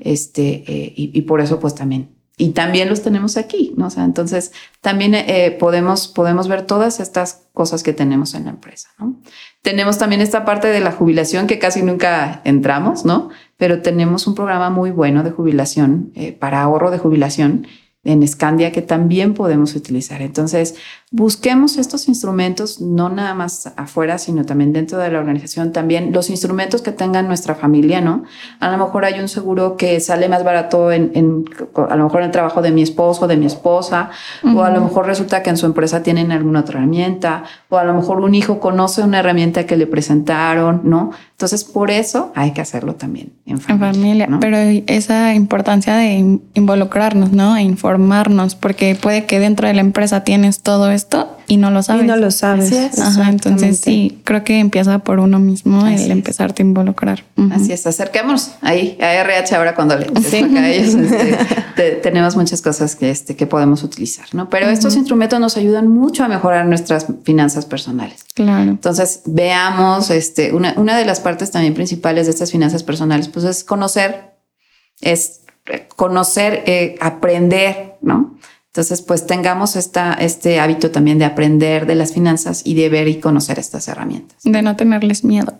Este, 0.00 0.64
eh, 0.66 0.92
y, 0.96 1.22
por 1.22 1.40
eso 1.40 1.58
pues 1.60 1.74
también 1.74 2.10
y 2.36 2.50
también 2.50 2.88
los 2.88 3.02
tenemos 3.02 3.36
aquí, 3.36 3.74
¿no? 3.76 3.86
O 3.86 3.90
sea, 3.90 4.04
entonces 4.04 4.52
también 4.80 5.14
eh, 5.14 5.56
podemos, 5.58 6.08
podemos 6.08 6.48
ver 6.48 6.62
todas 6.62 7.00
estas 7.00 7.46
cosas 7.52 7.82
que 7.82 7.92
tenemos 7.92 8.34
en 8.34 8.44
la 8.44 8.50
empresa, 8.50 8.88
¿no? 8.98 9.20
Tenemos 9.62 9.98
también 9.98 10.20
esta 10.20 10.44
parte 10.44 10.68
de 10.68 10.80
la 10.80 10.92
jubilación 10.92 11.46
que 11.46 11.58
casi 11.58 11.82
nunca 11.82 12.40
entramos, 12.44 13.04
¿no? 13.04 13.28
Pero 13.56 13.82
tenemos 13.82 14.26
un 14.26 14.34
programa 14.34 14.70
muy 14.70 14.90
bueno 14.90 15.22
de 15.22 15.30
jubilación, 15.30 16.12
para 16.38 16.62
ahorro 16.62 16.90
de 16.90 16.98
jubilación, 16.98 17.66
en 18.04 18.26
Scandia 18.26 18.70
que 18.72 18.82
también 18.82 19.34
podemos 19.34 19.74
utilizar. 19.74 20.22
Entonces, 20.22 20.76
busquemos 21.16 21.76
estos 21.76 22.08
instrumentos 22.08 22.80
no 22.80 23.08
nada 23.08 23.34
más 23.34 23.72
afuera, 23.76 24.18
sino 24.18 24.44
también 24.44 24.72
dentro 24.72 24.98
de 24.98 25.12
la 25.12 25.20
organización, 25.20 25.70
también 25.70 26.12
los 26.12 26.28
instrumentos 26.28 26.82
que 26.82 26.90
tengan 26.90 27.28
nuestra 27.28 27.54
familia, 27.54 28.00
¿no? 28.00 28.24
A 28.58 28.68
lo 28.68 28.84
mejor 28.84 29.04
hay 29.04 29.20
un 29.20 29.28
seguro 29.28 29.76
que 29.76 30.00
sale 30.00 30.28
más 30.28 30.42
barato 30.42 30.90
en, 30.90 31.12
en 31.14 31.44
a 31.88 31.94
lo 31.94 32.04
mejor 32.04 32.22
en 32.22 32.26
el 32.26 32.32
trabajo 32.32 32.62
de 32.62 32.72
mi 32.72 32.82
esposo, 32.82 33.28
de 33.28 33.36
mi 33.36 33.46
esposa, 33.46 34.10
o 34.42 34.64
a 34.64 34.70
lo 34.70 34.80
mejor 34.80 35.06
resulta 35.06 35.40
que 35.44 35.50
en 35.50 35.56
su 35.56 35.66
empresa 35.66 36.02
tienen 36.02 36.32
alguna 36.32 36.60
otra 36.60 36.80
herramienta, 36.80 37.44
o 37.68 37.76
a 37.76 37.84
lo 37.84 37.94
mejor 37.94 38.18
un 38.18 38.34
hijo 38.34 38.58
conoce 38.58 39.02
una 39.02 39.20
herramienta 39.20 39.66
que 39.66 39.76
le 39.76 39.86
presentaron, 39.86 40.80
¿no? 40.82 41.12
Entonces, 41.30 41.62
por 41.62 41.92
eso 41.92 42.32
hay 42.34 42.52
que 42.52 42.60
hacerlo 42.60 42.94
también 42.94 43.34
en 43.46 43.60
familia. 43.60 44.28
Pero 44.40 44.56
esa 44.86 45.34
importancia 45.34 45.94
de 45.96 46.40
involucrarnos, 46.54 47.32
¿no? 47.32 47.56
E 47.56 47.62
informarnos, 47.62 48.56
porque 48.56 48.96
puede 49.00 49.26
que 49.26 49.38
dentro 49.38 49.68
de 49.68 49.74
la 49.74 49.80
empresa 49.80 50.24
tienes 50.24 50.62
todo 50.62 50.90
esto 50.90 51.03
y 51.46 51.56
no 51.56 51.70
lo 51.70 51.82
sabes. 51.82 52.04
Y 52.04 52.06
no 52.06 52.16
lo 52.16 52.30
sabes. 52.30 52.98
Ajá, 52.98 53.28
entonces 53.28 53.80
sí, 53.80 54.20
creo 54.24 54.44
que 54.44 54.58
empieza 54.58 54.98
por 55.00 55.20
uno 55.20 55.38
mismo 55.38 55.86
el 55.86 56.10
empezarte 56.10 56.62
a 56.62 56.66
involucrar. 56.66 57.24
Así 57.52 57.72
es, 57.72 57.86
acerquémonos 57.86 58.52
ahí 58.60 58.96
a 59.00 59.12
RH 59.14 59.56
ahora 59.56 59.74
cuando 59.74 59.96
le 59.96 60.06
sí. 60.22 60.36
a 60.56 60.68
ellos. 60.70 60.94
Este, 60.94 61.90
tenemos 62.02 62.36
muchas 62.36 62.62
cosas 62.62 62.96
que, 62.96 63.10
este, 63.10 63.36
que 63.36 63.46
podemos 63.46 63.82
utilizar, 63.82 64.26
¿no? 64.32 64.48
Pero 64.48 64.68
estos 64.68 64.96
instrumentos 64.96 65.38
nos 65.40 65.56
ayudan 65.56 65.88
mucho 65.88 66.24
a 66.24 66.28
mejorar 66.28 66.66
nuestras 66.66 67.06
finanzas 67.24 67.66
personales. 67.66 68.24
Claro. 68.34 68.70
Entonces, 68.70 69.22
veamos, 69.26 70.10
este, 70.10 70.52
una, 70.52 70.74
una 70.76 70.96
de 70.96 71.04
las 71.04 71.20
partes 71.20 71.50
también 71.50 71.74
principales 71.74 72.26
de 72.26 72.32
estas 72.32 72.50
finanzas 72.50 72.82
personales, 72.82 73.28
pues 73.28 73.44
es 73.44 73.64
conocer, 73.64 74.34
es 75.00 75.40
conocer, 75.96 76.62
eh, 76.66 76.96
aprender, 77.00 77.96
¿no? 78.00 78.38
Entonces, 78.74 79.02
pues 79.02 79.24
tengamos 79.24 79.76
esta, 79.76 80.14
este 80.14 80.58
hábito 80.58 80.90
también 80.90 81.20
de 81.20 81.24
aprender 81.24 81.86
de 81.86 81.94
las 81.94 82.12
finanzas 82.12 82.62
y 82.64 82.74
de 82.74 82.88
ver 82.88 83.06
y 83.06 83.20
conocer 83.20 83.60
estas 83.60 83.86
herramientas. 83.86 84.38
De 84.42 84.62
no 84.62 84.74
tenerles 84.74 85.22
miedo. 85.22 85.54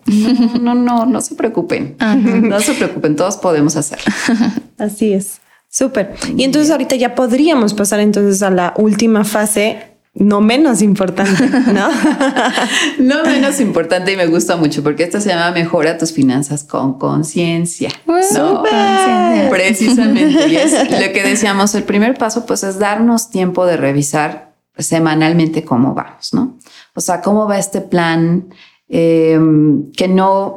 No, 0.60 0.74
no, 0.74 0.74
no, 0.74 1.06
no 1.06 1.20
se 1.20 1.36
preocupen. 1.36 1.94
No 2.42 2.58
se 2.58 2.74
preocupen, 2.74 3.14
todos 3.14 3.36
podemos 3.36 3.76
hacerlo. 3.76 4.12
Así 4.78 5.12
es. 5.12 5.40
Súper. 5.68 6.16
Y 6.36 6.42
entonces 6.42 6.72
ahorita 6.72 6.96
ya 6.96 7.14
podríamos 7.14 7.72
pasar 7.72 8.00
entonces 8.00 8.42
a 8.42 8.50
la 8.50 8.74
última 8.76 9.22
fase 9.22 9.93
no 10.14 10.40
menos 10.40 10.80
importante, 10.80 11.48
¿no? 11.72 11.88
no 13.00 13.24
menos 13.24 13.60
importante 13.60 14.12
y 14.12 14.16
me 14.16 14.26
gusta 14.26 14.56
mucho 14.56 14.82
porque 14.82 15.02
esta 15.02 15.20
se 15.20 15.30
llama 15.30 15.50
Mejora 15.50 15.98
tus 15.98 16.12
finanzas 16.12 16.62
con 16.62 16.98
conciencia. 16.98 17.90
¿no? 18.06 18.62
Precisamente. 19.50 20.48
Y 20.48 20.56
es 20.56 20.72
lo 20.90 21.12
que 21.12 21.22
decíamos, 21.24 21.74
el 21.74 21.82
primer 21.82 22.16
paso 22.16 22.46
pues 22.46 22.62
es 22.62 22.78
darnos 22.78 23.30
tiempo 23.30 23.66
de 23.66 23.76
revisar 23.76 24.54
semanalmente 24.78 25.64
cómo 25.64 25.94
vamos, 25.94 26.32
¿no? 26.32 26.58
O 26.94 27.00
sea, 27.00 27.20
cómo 27.20 27.48
va 27.48 27.58
este 27.58 27.80
plan, 27.80 28.48
em, 28.88 29.90
que 29.92 30.06
no 30.06 30.56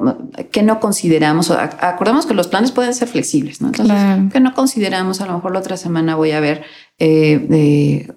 que 0.52 0.62
no 0.62 0.80
consideramos 0.80 1.50
acordamos 1.50 2.26
que 2.26 2.34
los 2.34 2.48
planes 2.48 2.72
pueden 2.72 2.94
ser 2.94 3.08
flexibles 3.08 3.62
no 3.62 3.68
entonces 3.68 3.96
que 4.34 4.42
no 4.42 4.54
consideramos 4.54 5.22
a 5.22 5.28
lo 5.28 5.34
mejor 5.36 5.54
la 5.54 5.60
otra 5.60 5.78
semana 5.78 6.18
voy 6.18 6.32
a 6.32 6.42
ver 6.42 6.64
eh, 7.00 8.08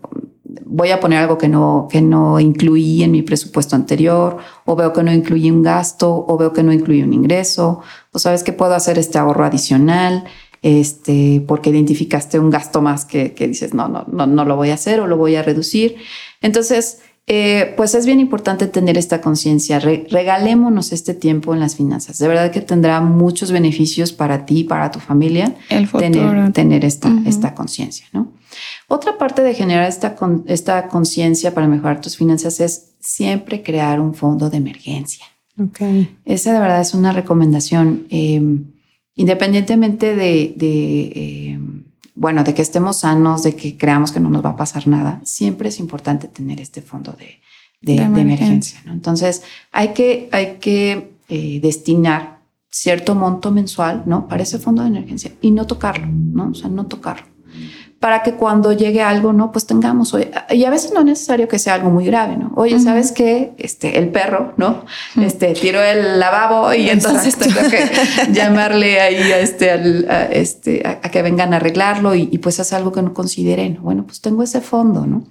voy 0.64 0.90
a 0.90 1.00
poner 1.00 1.18
algo 1.18 1.38
que 1.38 1.48
no, 1.48 1.88
que 1.90 2.00
no 2.00 2.40
incluí 2.40 3.02
en 3.02 3.12
mi 3.12 3.22
presupuesto 3.22 3.76
anterior, 3.76 4.38
o 4.64 4.76
veo 4.76 4.92
que 4.92 5.02
no 5.02 5.12
incluí 5.12 5.50
un 5.50 5.62
gasto, 5.62 6.24
o 6.26 6.36
veo 6.36 6.52
que 6.52 6.62
no 6.62 6.72
incluí 6.72 7.02
un 7.02 7.12
ingreso, 7.12 7.80
o 8.12 8.18
sabes 8.18 8.42
que 8.42 8.52
puedo 8.52 8.74
hacer 8.74 8.98
este 8.98 9.18
ahorro 9.18 9.44
adicional, 9.44 10.24
este, 10.62 11.42
porque 11.46 11.70
identificaste 11.70 12.38
un 12.38 12.50
gasto 12.50 12.82
más 12.82 13.04
que, 13.04 13.32
que 13.32 13.48
dices, 13.48 13.74
no, 13.74 13.88
no, 13.88 14.04
no, 14.10 14.26
no 14.26 14.44
lo 14.44 14.56
voy 14.56 14.70
a 14.70 14.74
hacer 14.74 15.00
o 15.00 15.06
lo 15.06 15.16
voy 15.16 15.36
a 15.36 15.42
reducir. 15.42 15.96
Entonces, 16.42 16.98
eh, 17.32 17.74
pues 17.76 17.94
es 17.94 18.06
bien 18.06 18.18
importante 18.18 18.66
tener 18.66 18.98
esta 18.98 19.20
conciencia. 19.20 19.78
regalémonos 19.78 20.92
este 20.92 21.14
tiempo 21.14 21.54
en 21.54 21.60
las 21.60 21.76
finanzas. 21.76 22.18
De 22.18 22.26
verdad 22.26 22.50
que 22.50 22.60
tendrá 22.60 23.00
muchos 23.00 23.52
beneficios 23.52 24.12
para 24.12 24.46
ti, 24.46 24.64
para 24.64 24.90
tu 24.90 24.98
familia, 24.98 25.54
El 25.68 25.88
tener, 25.88 26.52
tener 26.52 26.84
esta, 26.84 27.12
esta 27.26 27.54
conciencia, 27.54 28.06
¿no? 28.12 28.19
Otra 28.92 29.18
parte 29.18 29.42
de 29.42 29.54
generar 29.54 29.88
esta, 29.88 30.16
esta 30.46 30.88
conciencia 30.88 31.54
para 31.54 31.68
mejorar 31.68 32.00
tus 32.00 32.16
finanzas 32.16 32.58
es 32.58 32.90
siempre 32.98 33.62
crear 33.62 34.00
un 34.00 34.14
fondo 34.14 34.50
de 34.50 34.56
emergencia. 34.56 35.24
Okay. 35.56 36.18
Esa 36.24 36.52
de 36.52 36.58
verdad 36.58 36.80
es 36.80 36.92
una 36.92 37.12
recomendación. 37.12 38.08
Em, 38.10 38.64
independientemente 39.14 40.16
de, 40.16 40.54
em, 41.14 41.84
bueno, 42.16 42.42
de 42.42 42.52
que 42.52 42.62
estemos 42.62 42.96
sanos, 42.96 43.44
de 43.44 43.54
que 43.54 43.76
creamos 43.76 44.10
que 44.10 44.18
no 44.18 44.28
nos 44.28 44.44
va 44.44 44.50
a 44.50 44.56
pasar 44.56 44.88
nada, 44.88 45.20
siempre 45.22 45.68
es 45.68 45.78
importante 45.78 46.26
tener 46.26 46.60
este 46.60 46.82
fondo 46.82 47.16
de, 47.16 47.38
emergencia. 47.94 48.82
Entonces, 48.86 49.44
hay 49.70 49.90
que, 49.94 50.28
hay 50.32 50.56
que 50.60 51.12
eh, 51.28 51.60
destinar 51.62 52.40
cierto 52.68 53.14
monto 53.14 53.52
mensual, 53.52 54.02
¿no? 54.06 54.26
Para 54.26 54.42
ese 54.42 54.58
fondo 54.58 54.82
de 54.82 54.88
emergencia 54.88 55.30
y 55.40 55.52
no 55.52 55.68
tocarlo, 55.68 56.08
¿no? 56.08 56.50
O 56.50 56.54
sea, 56.54 56.68
no 56.68 56.86
tocarlo 56.86 57.29
para 58.00 58.22
que 58.22 58.32
cuando 58.32 58.72
llegue 58.72 59.02
algo, 59.02 59.34
¿no? 59.34 59.52
Pues 59.52 59.66
tengamos, 59.66 60.16
y 60.50 60.64
a 60.64 60.70
veces 60.70 60.92
no 60.92 61.00
es 61.00 61.04
necesario 61.06 61.48
que 61.48 61.58
sea 61.58 61.74
algo 61.74 61.90
muy 61.90 62.06
grave, 62.06 62.38
¿no? 62.38 62.50
Oye, 62.56 62.80
¿sabes 62.80 63.12
qué? 63.12 63.52
Este, 63.58 63.98
el 63.98 64.08
perro, 64.08 64.54
¿no? 64.56 64.86
Este, 65.20 65.52
tiró 65.52 65.82
el 65.82 66.18
lavabo 66.18 66.72
y 66.72 66.88
entonces 66.88 67.36
tengo 67.36 67.60
que 67.68 67.90
llamarle 68.32 69.00
ahí 69.02 69.30
a 69.32 69.38
este, 69.40 69.70
a, 69.70 70.24
este, 70.32 70.82
a, 70.86 71.10
que 71.10 71.20
vengan 71.20 71.52
a 71.52 71.56
arreglarlo 71.56 72.14
y, 72.14 72.38
pues 72.38 72.58
es 72.58 72.72
algo 72.72 72.90
que 72.90 73.02
no 73.02 73.12
considere, 73.12 73.68
¿no? 73.68 73.82
Bueno, 73.82 74.04
pues 74.06 74.22
tengo 74.22 74.42
ese 74.42 74.62
fondo, 74.62 75.04
¿no? 75.06 75.24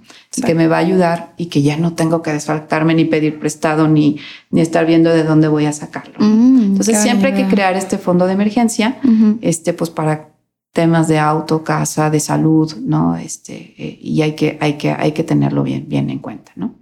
Que 0.46 0.54
me 0.54 0.68
va 0.68 0.76
a 0.76 0.80
ayudar 0.80 1.32
y 1.36 1.46
que 1.46 1.62
ya 1.62 1.76
no 1.76 1.94
tengo 1.94 2.22
que 2.22 2.32
desfaltarme 2.32 2.94
ni 2.94 3.04
pedir 3.04 3.40
prestado 3.40 3.88
ni, 3.88 4.18
ni 4.50 4.60
estar 4.60 4.86
viendo 4.86 5.10
de 5.10 5.24
dónde 5.24 5.48
voy 5.48 5.66
a 5.66 5.72
sacarlo. 5.72 6.14
Mm, 6.18 6.62
entonces 6.66 7.00
siempre 7.02 7.32
hay 7.32 7.42
que 7.42 7.48
crear 7.48 7.74
este 7.74 7.98
fondo 7.98 8.28
de 8.28 8.34
emergencia, 8.34 9.00
este, 9.40 9.72
pues 9.72 9.90
para 9.90 10.30
temas 10.72 11.08
de 11.08 11.18
auto, 11.18 11.64
casa, 11.64 12.10
de 12.10 12.20
salud, 12.20 12.74
¿no? 12.76 13.16
Este, 13.16 13.74
eh, 13.76 13.98
y 14.00 14.22
hay 14.22 14.34
que, 14.34 14.58
hay, 14.60 14.74
que, 14.74 14.90
hay 14.90 15.12
que 15.12 15.24
tenerlo 15.24 15.62
bien, 15.62 15.88
bien 15.88 16.10
en 16.10 16.18
cuenta, 16.20 16.52
¿no? 16.54 16.76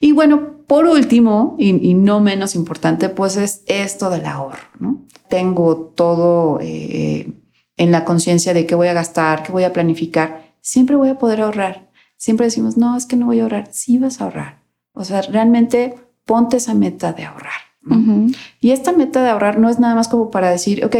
Y 0.00 0.12
bueno, 0.12 0.64
por 0.66 0.86
último, 0.86 1.54
y, 1.58 1.94
no 1.94 2.20
menos 2.20 2.56
importante, 2.56 3.08
pues 3.08 3.36
es 3.36 3.62
esto 3.66 4.10
del 4.10 4.26
ahorro, 4.26 4.66
¿no? 4.80 5.04
Tengo 5.28 5.92
todo 5.94 6.58
eh, 6.60 7.32
en 7.76 7.92
la 7.92 8.04
conciencia 8.04 8.52
de 8.52 8.66
qué 8.66 8.74
voy 8.74 8.88
a 8.88 8.94
gastar, 8.94 9.44
qué 9.44 9.52
voy 9.52 9.62
a 9.62 9.72
planificar, 9.72 10.54
siempre 10.60 10.96
voy 10.96 11.08
a 11.08 11.18
poder 11.18 11.42
ahorrar. 11.42 11.90
Siempre 12.16 12.46
decimos, 12.46 12.76
no, 12.76 12.96
es 12.96 13.06
que 13.06 13.16
no 13.16 13.26
voy 13.26 13.40
a 13.40 13.44
ahorrar, 13.44 13.68
sí 13.70 13.98
vas 13.98 14.20
a 14.20 14.24
ahorrar. 14.24 14.62
O 14.92 15.04
sea, 15.04 15.22
realmente 15.22 15.94
ponte 16.24 16.56
esa 16.56 16.74
meta 16.74 17.12
de 17.12 17.24
ahorrar. 17.24 17.52
Y 18.60 18.70
esta 18.70 18.92
meta 18.92 19.22
de 19.22 19.30
ahorrar 19.30 19.58
no 19.58 19.68
es 19.68 19.80
nada 19.80 19.96
más 19.96 20.06
como 20.06 20.30
para 20.30 20.50
decir, 20.50 20.84
ok, 20.84 20.96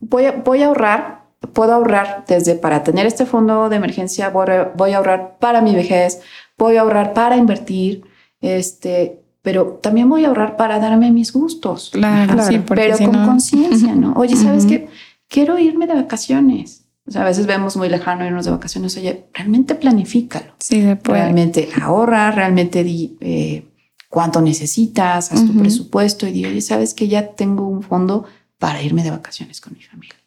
voy 0.00 0.24
a, 0.24 0.32
voy 0.32 0.62
a 0.62 0.66
ahorrar 0.66 1.17
puedo 1.52 1.72
ahorrar 1.72 2.24
desde 2.26 2.54
para 2.54 2.82
tener 2.82 3.06
este 3.06 3.26
fondo 3.26 3.68
de 3.68 3.76
emergencia, 3.76 4.30
voy 4.30 4.92
a 4.92 4.96
ahorrar 4.96 5.38
para 5.38 5.60
mi 5.60 5.74
vejez, 5.74 6.20
voy 6.56 6.76
a 6.76 6.82
ahorrar 6.82 7.14
para 7.14 7.36
invertir, 7.36 8.02
este, 8.40 9.20
pero 9.42 9.78
también 9.82 10.08
voy 10.08 10.24
a 10.24 10.28
ahorrar 10.28 10.56
para 10.56 10.78
darme 10.78 11.10
mis 11.10 11.32
gustos. 11.32 11.90
Claro, 11.92 12.42
sí, 12.42 12.60
pero 12.66 12.96
con 12.98 13.24
conciencia, 13.24 13.94
¿no? 13.94 14.12
Oye, 14.14 14.36
¿sabes 14.36 14.66
qué? 14.66 14.88
Quiero 15.28 15.58
irme 15.58 15.86
de 15.86 15.94
vacaciones. 15.94 16.84
O 17.06 17.10
sea, 17.10 17.22
a 17.22 17.24
veces 17.24 17.46
vemos 17.46 17.74
muy 17.76 17.88
lejano 17.88 18.26
irnos 18.26 18.44
de 18.44 18.50
vacaciones. 18.50 18.94
Oye, 18.98 19.28
realmente 19.32 19.74
planifícalo. 19.74 20.52
Sí, 20.58 20.80
después. 20.80 21.18
Realmente 21.18 21.70
ahorra, 21.80 22.30
realmente 22.30 22.84
di 22.84 23.16
eh, 23.20 23.64
cuánto 24.10 24.42
necesitas, 24.42 25.32
haz 25.32 25.46
tu 25.46 25.58
presupuesto 25.58 26.26
y 26.26 26.32
di, 26.32 26.44
oye, 26.44 26.60
¿sabes 26.60 26.92
que 26.92 27.08
ya 27.08 27.28
tengo 27.28 27.66
un 27.66 27.82
fondo 27.82 28.26
para 28.58 28.82
irme 28.82 29.02
de 29.02 29.10
vacaciones 29.10 29.60
con 29.62 29.72
mi 29.72 29.82
familia? 29.82 30.17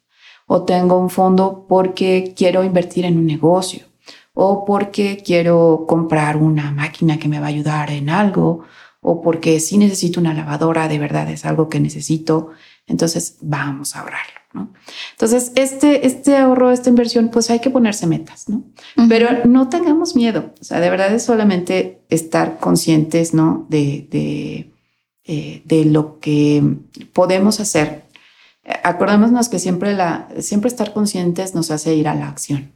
O 0.46 0.62
tengo 0.64 0.98
un 0.98 1.10
fondo 1.10 1.66
porque 1.68 2.34
quiero 2.36 2.64
invertir 2.64 3.04
en 3.04 3.18
un 3.18 3.26
negocio 3.26 3.86
o 4.34 4.64
porque 4.64 5.22
quiero 5.24 5.84
comprar 5.86 6.36
una 6.36 6.70
máquina 6.70 7.18
que 7.18 7.28
me 7.28 7.38
va 7.38 7.46
a 7.46 7.50
ayudar 7.50 7.90
en 7.90 8.08
algo 8.08 8.64
o 9.00 9.20
porque 9.20 9.60
si 9.60 9.78
necesito 9.78 10.20
una 10.20 10.32
lavadora, 10.32 10.88
de 10.88 10.98
verdad 10.98 11.28
es 11.28 11.44
algo 11.44 11.68
que 11.68 11.80
necesito, 11.80 12.50
entonces 12.86 13.36
vamos 13.40 13.96
a 13.96 14.00
ahorrarlo. 14.00 14.40
¿no? 14.54 14.72
Entonces, 15.12 15.50
este, 15.56 16.06
este 16.06 16.36
ahorro, 16.36 16.70
esta 16.70 16.90
inversión, 16.90 17.30
pues 17.30 17.50
hay 17.50 17.58
que 17.58 17.70
ponerse 17.70 18.06
metas, 18.06 18.48
¿no? 18.48 18.62
Pero 19.08 19.46
no 19.46 19.68
tengamos 19.68 20.14
miedo, 20.14 20.52
o 20.60 20.64
sea, 20.64 20.78
de 20.78 20.90
verdad 20.90 21.12
es 21.14 21.24
solamente 21.24 22.02
estar 22.10 22.58
conscientes, 22.58 23.32
¿no? 23.32 23.66
De, 23.70 24.06
de, 24.10 24.70
eh, 25.24 25.62
de 25.64 25.84
lo 25.86 26.20
que 26.20 26.62
podemos 27.12 27.60
hacer 27.60 28.04
acordémonos 28.82 29.48
que 29.48 29.58
siempre, 29.58 29.94
la, 29.94 30.28
siempre 30.40 30.68
estar 30.68 30.92
conscientes 30.92 31.54
nos 31.54 31.70
hace 31.70 31.94
ir 31.94 32.08
a 32.08 32.14
la 32.14 32.28
acción. 32.28 32.72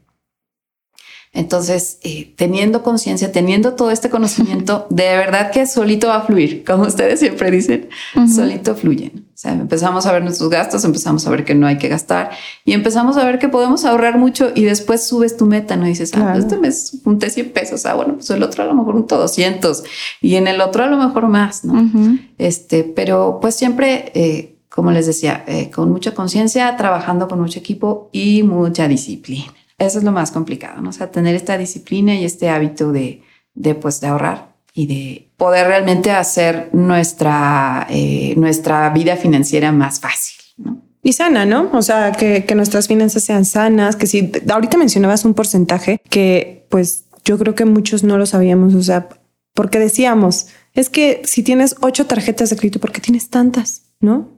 Entonces, 1.37 1.99
eh, 2.03 2.33
teniendo 2.35 2.83
conciencia, 2.83 3.31
teniendo 3.31 3.75
todo 3.75 3.91
este 3.91 4.09
conocimiento, 4.09 4.87
de 4.91 5.05
verdad 5.19 5.51
que 5.51 5.67
solito 5.67 6.09
va 6.09 6.17
a 6.17 6.21
fluir, 6.23 6.65
como 6.65 6.85
ustedes 6.85 7.21
siempre 7.21 7.51
dicen, 7.51 7.91
solito 8.35 8.75
fluyen. 8.75 9.27
O 9.29 9.39
sea, 9.39 9.53
empezamos 9.53 10.07
a 10.07 10.13
ver 10.13 10.23
nuestros 10.25 10.49
gastos, 10.49 10.83
empezamos 10.87 11.27
a 11.27 11.31
ver 11.31 11.45
que 11.45 11.55
no 11.55 11.67
hay 11.67 11.77
que 11.77 11.89
gastar 11.89 12.31
y 12.65 12.73
empezamos 12.73 13.19
a 13.19 13.25
ver 13.27 13.39
que 13.39 13.51
podemos 13.51 13.85
ahorrar 13.85 14.17
mucho 14.17 14.51
y 14.55 14.65
después 14.65 15.07
subes 15.07 15.37
tu 15.37 15.45
meta, 15.45 15.77
¿no? 15.77 15.85
Y 15.85 15.91
dices, 15.91 16.13
ah, 16.15 16.31
pues 16.33 16.45
este 16.45 16.57
mes 16.57 17.01
junté 17.05 17.29
100 17.29 17.53
pesos, 17.53 17.85
ah, 17.85 17.93
bueno, 17.93 18.15
pues 18.15 18.31
el 18.31 18.43
otro 18.43 18.63
a 18.63 18.67
lo 18.67 18.75
mejor 18.75 18.97
un 18.97 19.07
200 19.07 19.85
y 20.23 20.37
en 20.37 20.47
el 20.47 20.63
otro 20.63 20.85
a 20.85 20.87
lo 20.87 20.97
mejor 20.97 21.29
más, 21.29 21.67
¿no? 21.67 21.91
Este, 22.39 22.83
pero 22.83 23.41
pues 23.43 23.55
siempre... 23.55 24.11
Eh, 24.15 24.56
como 24.69 24.91
les 24.91 25.07
decía, 25.07 25.45
eh, 25.47 25.71
con 25.71 25.91
mucha 25.91 26.15
conciencia, 26.15 26.77
trabajando 26.77 27.29
con 27.29 27.41
mucho 27.41 27.59
equipo 27.59 28.11
y 28.13 28.43
mucha 28.43 28.89
disciplina. 28.89 29.55
Eso 29.79 29.99
es 29.99 30.05
lo 30.05 30.13
más 30.13 30.31
complicado, 30.31 30.81
¿no? 30.81 30.91
O 30.91 30.93
sea, 30.93 31.11
tener 31.11 31.35
esta 31.35 31.59
disciplina 31.59 32.15
y 32.15 32.25
este 32.25 32.49
hábito 32.49 32.93
de, 32.93 33.23
de, 33.55 33.75
pues, 33.75 34.01
de 34.01 34.07
ahorrar 34.07 34.55
y 34.73 34.87
de 34.87 35.31
poder 35.37 35.67
realmente 35.67 36.11
hacer 36.11 36.71
nuestra, 36.73 37.87
eh, 37.91 38.35
nuestra 38.37 38.89
vida 38.91 39.17
financiera 39.17 39.73
más 39.73 40.01
fácil, 40.01 40.37
¿no? 40.59 40.83
Y 41.03 41.13
sana, 41.13 41.47
¿no? 41.47 41.71
O 41.73 41.83
sea, 41.83 42.13
que, 42.13 42.45
que 42.45 42.55
nuestras 42.55 42.89
finanzas 42.89 43.23
sean 43.23 43.45
sanas, 43.45 43.95
que 43.95 44.07
si 44.07 44.33
ahorita 44.51 44.77
mencionabas 44.77 45.25
un 45.25 45.35
porcentaje 45.35 46.01
que 46.11 46.67
pues 46.69 47.05
yo 47.25 47.39
creo 47.39 47.55
que 47.55 47.65
muchos 47.65 48.03
no 48.03 48.19
lo 48.19 48.27
sabíamos, 48.27 48.75
o 48.75 48.83
sea, 48.83 49.09
porque 49.55 49.79
decíamos, 49.79 50.49
es 50.75 50.91
que 50.91 51.23
si 51.25 51.43
tienes 51.43 51.77
ocho 51.81 52.07
tarjetas 52.07 52.51
de 52.51 52.57
crédito, 52.57 52.81
¿por 52.81 52.93
qué 52.93 53.01
tienes 53.01 53.31
tantas? 53.31 53.83
¿No? 54.01 54.36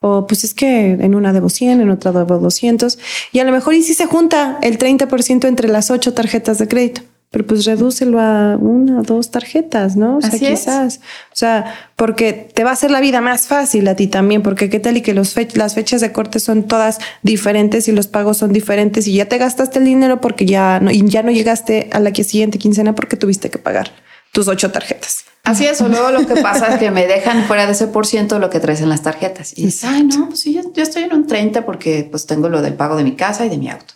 O 0.00 0.26
pues 0.26 0.44
es 0.44 0.54
que 0.54 0.92
en 0.92 1.14
una 1.14 1.32
debo 1.32 1.50
100, 1.50 1.82
en 1.82 1.90
otra 1.90 2.12
debo 2.12 2.38
200. 2.38 2.98
Y 3.32 3.38
a 3.38 3.44
lo 3.44 3.52
mejor 3.52 3.74
y 3.74 3.82
si 3.82 3.94
se 3.94 4.06
junta 4.06 4.58
el 4.62 4.78
30% 4.78 5.46
entre 5.46 5.68
las 5.68 5.90
ocho 5.90 6.14
tarjetas 6.14 6.58
de 6.58 6.68
crédito. 6.68 7.02
Pero 7.30 7.46
pues 7.46 7.64
redúcelo 7.64 8.18
a 8.18 8.56
una, 8.56 9.02
dos 9.02 9.30
tarjetas, 9.30 9.94
¿no? 9.94 10.16
O 10.16 10.20
sea, 10.20 10.30
quizás. 10.30 11.00
O 11.32 11.36
sea, 11.36 11.92
porque 11.94 12.32
te 12.32 12.64
va 12.64 12.70
a 12.70 12.72
hacer 12.72 12.90
la 12.90 13.00
vida 13.00 13.20
más 13.20 13.46
fácil 13.46 13.86
a 13.86 13.94
ti 13.94 14.08
también, 14.08 14.42
porque 14.42 14.68
qué 14.68 14.80
tal 14.80 14.96
y 14.96 15.02
que 15.02 15.14
los 15.14 15.36
las 15.54 15.74
fechas 15.74 16.00
de 16.00 16.10
corte 16.10 16.40
son 16.40 16.64
todas 16.64 16.98
diferentes 17.22 17.86
y 17.86 17.92
los 17.92 18.08
pagos 18.08 18.38
son 18.38 18.52
diferentes 18.52 19.06
y 19.06 19.14
ya 19.14 19.26
te 19.26 19.38
gastaste 19.38 19.78
el 19.78 19.84
dinero 19.84 20.20
porque 20.20 20.44
ya 20.44 20.80
no, 20.80 20.90
y 20.90 21.06
ya 21.06 21.22
no 21.22 21.30
llegaste 21.30 21.88
a 21.92 22.00
la 22.00 22.12
siguiente 22.12 22.58
quincena 22.58 22.96
porque 22.96 23.16
tuviste 23.16 23.48
que 23.48 23.58
pagar 23.58 23.92
tus 24.32 24.48
ocho 24.48 24.70
tarjetas. 24.70 25.24
Así 25.44 25.64
es, 25.64 25.80
o 25.80 25.88
luego 25.88 26.10
lo 26.10 26.26
que 26.26 26.36
pasa 26.36 26.68
es 26.68 26.78
que 26.78 26.90
me 26.90 27.06
dejan 27.06 27.44
fuera 27.44 27.66
de 27.66 27.72
ese 27.72 27.88
por 27.88 28.06
ciento 28.06 28.38
lo 28.38 28.50
que 28.50 28.60
traes 28.60 28.80
en 28.82 28.88
las 28.88 29.02
tarjetas. 29.02 29.56
Y 29.56 29.66
dices, 29.66 29.84
ay, 29.84 30.04
no, 30.04 30.28
pues 30.28 30.40
sí, 30.40 30.52
yo, 30.52 30.82
estoy 30.82 31.04
en 31.04 31.14
un 31.14 31.26
30 31.26 31.64
porque 31.64 32.06
pues 32.10 32.26
tengo 32.26 32.48
lo 32.48 32.62
del 32.62 32.74
pago 32.74 32.96
de 32.96 33.04
mi 33.04 33.16
casa 33.16 33.46
y 33.46 33.48
de 33.48 33.58
mi 33.58 33.70
auto. 33.70 33.94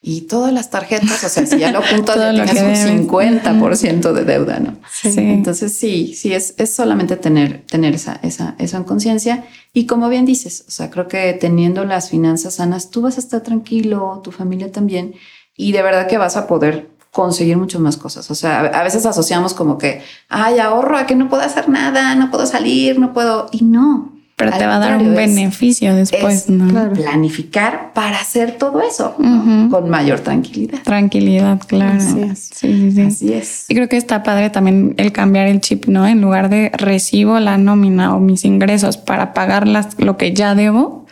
Y 0.00 0.22
todas 0.22 0.52
las 0.52 0.70
tarjetas, 0.70 1.24
o 1.24 1.28
sea, 1.28 1.46
si 1.46 1.58
ya 1.58 1.72
lo 1.72 1.82
juntas, 1.82 2.16
ya 2.36 2.44
tienes 2.44 2.88
un 2.88 3.08
50% 3.08 4.12
de 4.12 4.24
deuda, 4.24 4.60
¿no? 4.60 4.78
Sí. 4.92 5.10
Entonces, 5.16 5.76
sí, 5.76 6.14
sí, 6.14 6.32
es, 6.32 6.54
es 6.58 6.72
solamente 6.72 7.16
tener, 7.16 7.64
tener 7.66 7.94
esa, 7.94 8.20
esa, 8.22 8.54
eso 8.58 8.76
en 8.76 8.84
conciencia. 8.84 9.44
Y 9.72 9.86
como 9.86 10.08
bien 10.08 10.24
dices, 10.24 10.64
o 10.68 10.70
sea, 10.70 10.90
creo 10.90 11.08
que 11.08 11.32
teniendo 11.32 11.84
las 11.84 12.10
finanzas 12.10 12.54
sanas, 12.54 12.90
tú 12.90 13.02
vas 13.02 13.16
a 13.16 13.20
estar 13.20 13.42
tranquilo, 13.42 14.20
tu 14.22 14.30
familia 14.30 14.70
también, 14.70 15.14
y 15.56 15.72
de 15.72 15.82
verdad 15.82 16.06
que 16.06 16.18
vas 16.18 16.36
a 16.36 16.46
poder 16.46 16.95
conseguir 17.16 17.56
mucho 17.56 17.80
más 17.80 17.96
cosas. 17.96 18.30
O 18.30 18.34
sea, 18.34 18.60
a 18.60 18.82
veces 18.82 19.06
asociamos 19.06 19.54
como 19.54 19.78
que, 19.78 20.02
ay, 20.28 20.58
ahorro, 20.58 20.98
a 20.98 21.06
que 21.06 21.14
no 21.14 21.30
puedo 21.30 21.42
hacer 21.42 21.66
nada, 21.66 22.14
no 22.14 22.30
puedo 22.30 22.44
salir, 22.44 22.98
no 22.98 23.14
puedo. 23.14 23.48
Y 23.52 23.64
no. 23.64 24.12
Pero 24.36 24.52
te 24.52 24.66
va 24.66 24.76
a 24.76 24.78
dar 24.78 24.98
un 24.98 25.14
beneficio 25.14 25.94
después, 25.94 26.50
¿no? 26.50 26.92
Planificar 26.92 27.94
para 27.94 28.20
hacer 28.20 28.58
todo 28.58 28.82
eso 28.82 29.14
con 29.16 29.88
mayor 29.88 30.20
tranquilidad. 30.20 30.82
Tranquilidad, 30.82 31.58
claro. 31.66 31.96
Así 31.96 32.20
es. 32.20 32.50
Sí, 32.54 32.90
sí, 32.90 33.00
Así 33.00 33.32
es. 33.32 33.64
Y 33.70 33.74
creo 33.74 33.88
que 33.88 33.96
está 33.96 34.22
padre 34.22 34.50
también 34.50 34.94
el 34.98 35.10
cambiar 35.10 35.46
el 35.46 35.62
chip, 35.62 35.86
¿no? 35.86 36.06
En 36.06 36.20
lugar 36.20 36.50
de 36.50 36.70
recibo 36.74 37.40
la 37.40 37.56
nómina 37.56 38.14
o 38.14 38.20
mis 38.20 38.44
ingresos 38.44 38.98
para 38.98 39.32
pagar 39.32 39.66
las, 39.66 39.98
lo 39.98 40.18
que 40.18 40.34
ya 40.34 40.54
debo, 40.54 41.06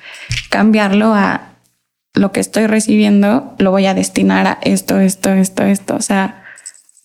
cambiarlo 0.51 1.15
a 1.15 1.54
lo 2.15 2.31
que 2.33 2.41
estoy 2.41 2.67
recibiendo 2.67 3.55
lo 3.59 3.71
voy 3.71 3.87
a 3.87 3.95
destinar 3.95 4.47
a 4.47 4.59
esto, 4.63 5.01
esto, 5.01 5.31
esto, 5.31 5.65
esto. 5.65 5.97
O 5.97 6.03
sea, 6.03 6.45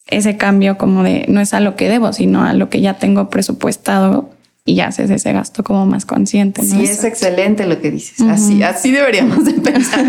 ese 0.07 0.37
cambio 0.37 0.77
como 0.77 1.03
de 1.03 1.25
no 1.27 1.41
es 1.41 1.53
a 1.53 1.59
lo 1.59 1.75
que 1.75 1.89
debo, 1.89 2.13
sino 2.13 2.43
a 2.43 2.53
lo 2.53 2.69
que 2.69 2.81
ya 2.81 2.95
tengo 2.95 3.29
presupuestado 3.29 4.29
y 4.65 4.75
ya 4.75 4.87
haces 4.87 5.09
ese 5.09 5.33
gasto 5.33 5.63
como 5.63 5.87
más 5.87 6.05
consciente. 6.05 6.61
Sí, 6.61 6.83
es 6.83 7.03
excelente 7.03 7.65
lo 7.65 7.81
que 7.81 7.89
dices. 7.89 8.21
Así, 8.21 8.61
así 8.61 8.91
deberíamos 8.91 9.45
de 9.45 9.53
pensar 9.53 10.01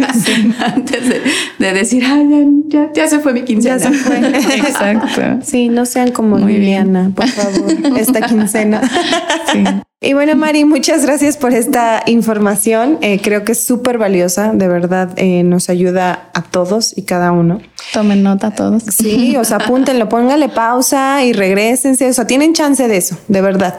antes 0.75 1.09
de, 1.59 1.73
decir, 1.73 2.05
ya, 2.67 2.91
ya, 2.93 3.09
se 3.09 3.21
fue 3.21 3.33
mi 3.33 3.43
quincena. 3.43 3.79
Ya 3.79 3.91
se 3.91 3.95
fue. 3.95 4.19
Exacto. 4.57 5.39
Sí, 5.43 5.71
no 5.71 5.87
sean 5.87 6.13
como 6.13 6.39
Liliana, 6.39 7.11
por 7.15 7.27
favor, 7.29 7.73
esta 7.99 8.21
quincena. 8.23 8.83
Sí. 9.53 9.65
Y 10.03 10.15
bueno, 10.15 10.35
Mari, 10.35 10.65
muchas 10.65 11.05
gracias 11.05 11.37
por 11.37 11.53
esta 11.53 12.03
información. 12.07 12.97
Eh, 13.03 13.21
creo 13.23 13.45
que 13.45 13.53
es 13.53 13.63
súper 13.63 13.99
valiosa, 13.99 14.55
de 14.55 14.67
verdad, 14.67 15.11
eh, 15.17 15.43
nos 15.43 15.69
ayuda 15.69 16.31
a 16.33 16.41
todos 16.41 16.97
y 16.97 17.03
cada 17.03 17.33
uno. 17.33 17.61
Tomen 17.93 18.23
nota 18.23 18.51
todos. 18.53 18.85
Sí, 18.85 19.37
o 19.37 19.45
sea, 19.45 19.59
apúntenlo, 19.59 20.09
póngale 20.09 20.49
pausa 20.49 21.23
y 21.23 21.35
regresense. 21.35 22.09
O 22.09 22.13
sea, 22.15 22.27
tienen 22.27 22.55
chance 22.55 22.89
de 22.89 22.97
eso, 22.97 23.19
de 23.29 23.43
verdad. 23.43 23.77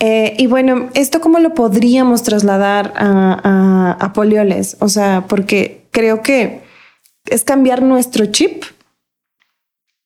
Eh, 0.00 0.34
y 0.38 0.48
bueno, 0.48 0.88
¿esto 0.94 1.20
cómo 1.20 1.38
lo 1.38 1.54
podríamos 1.54 2.24
trasladar 2.24 2.92
a, 2.96 3.96
a 4.00 4.12
Polioles? 4.12 4.76
O 4.80 4.88
sea, 4.88 5.26
porque 5.28 5.86
creo 5.92 6.20
que 6.20 6.62
es 7.30 7.44
cambiar 7.44 7.80
nuestro 7.80 8.26
chip, 8.26 8.64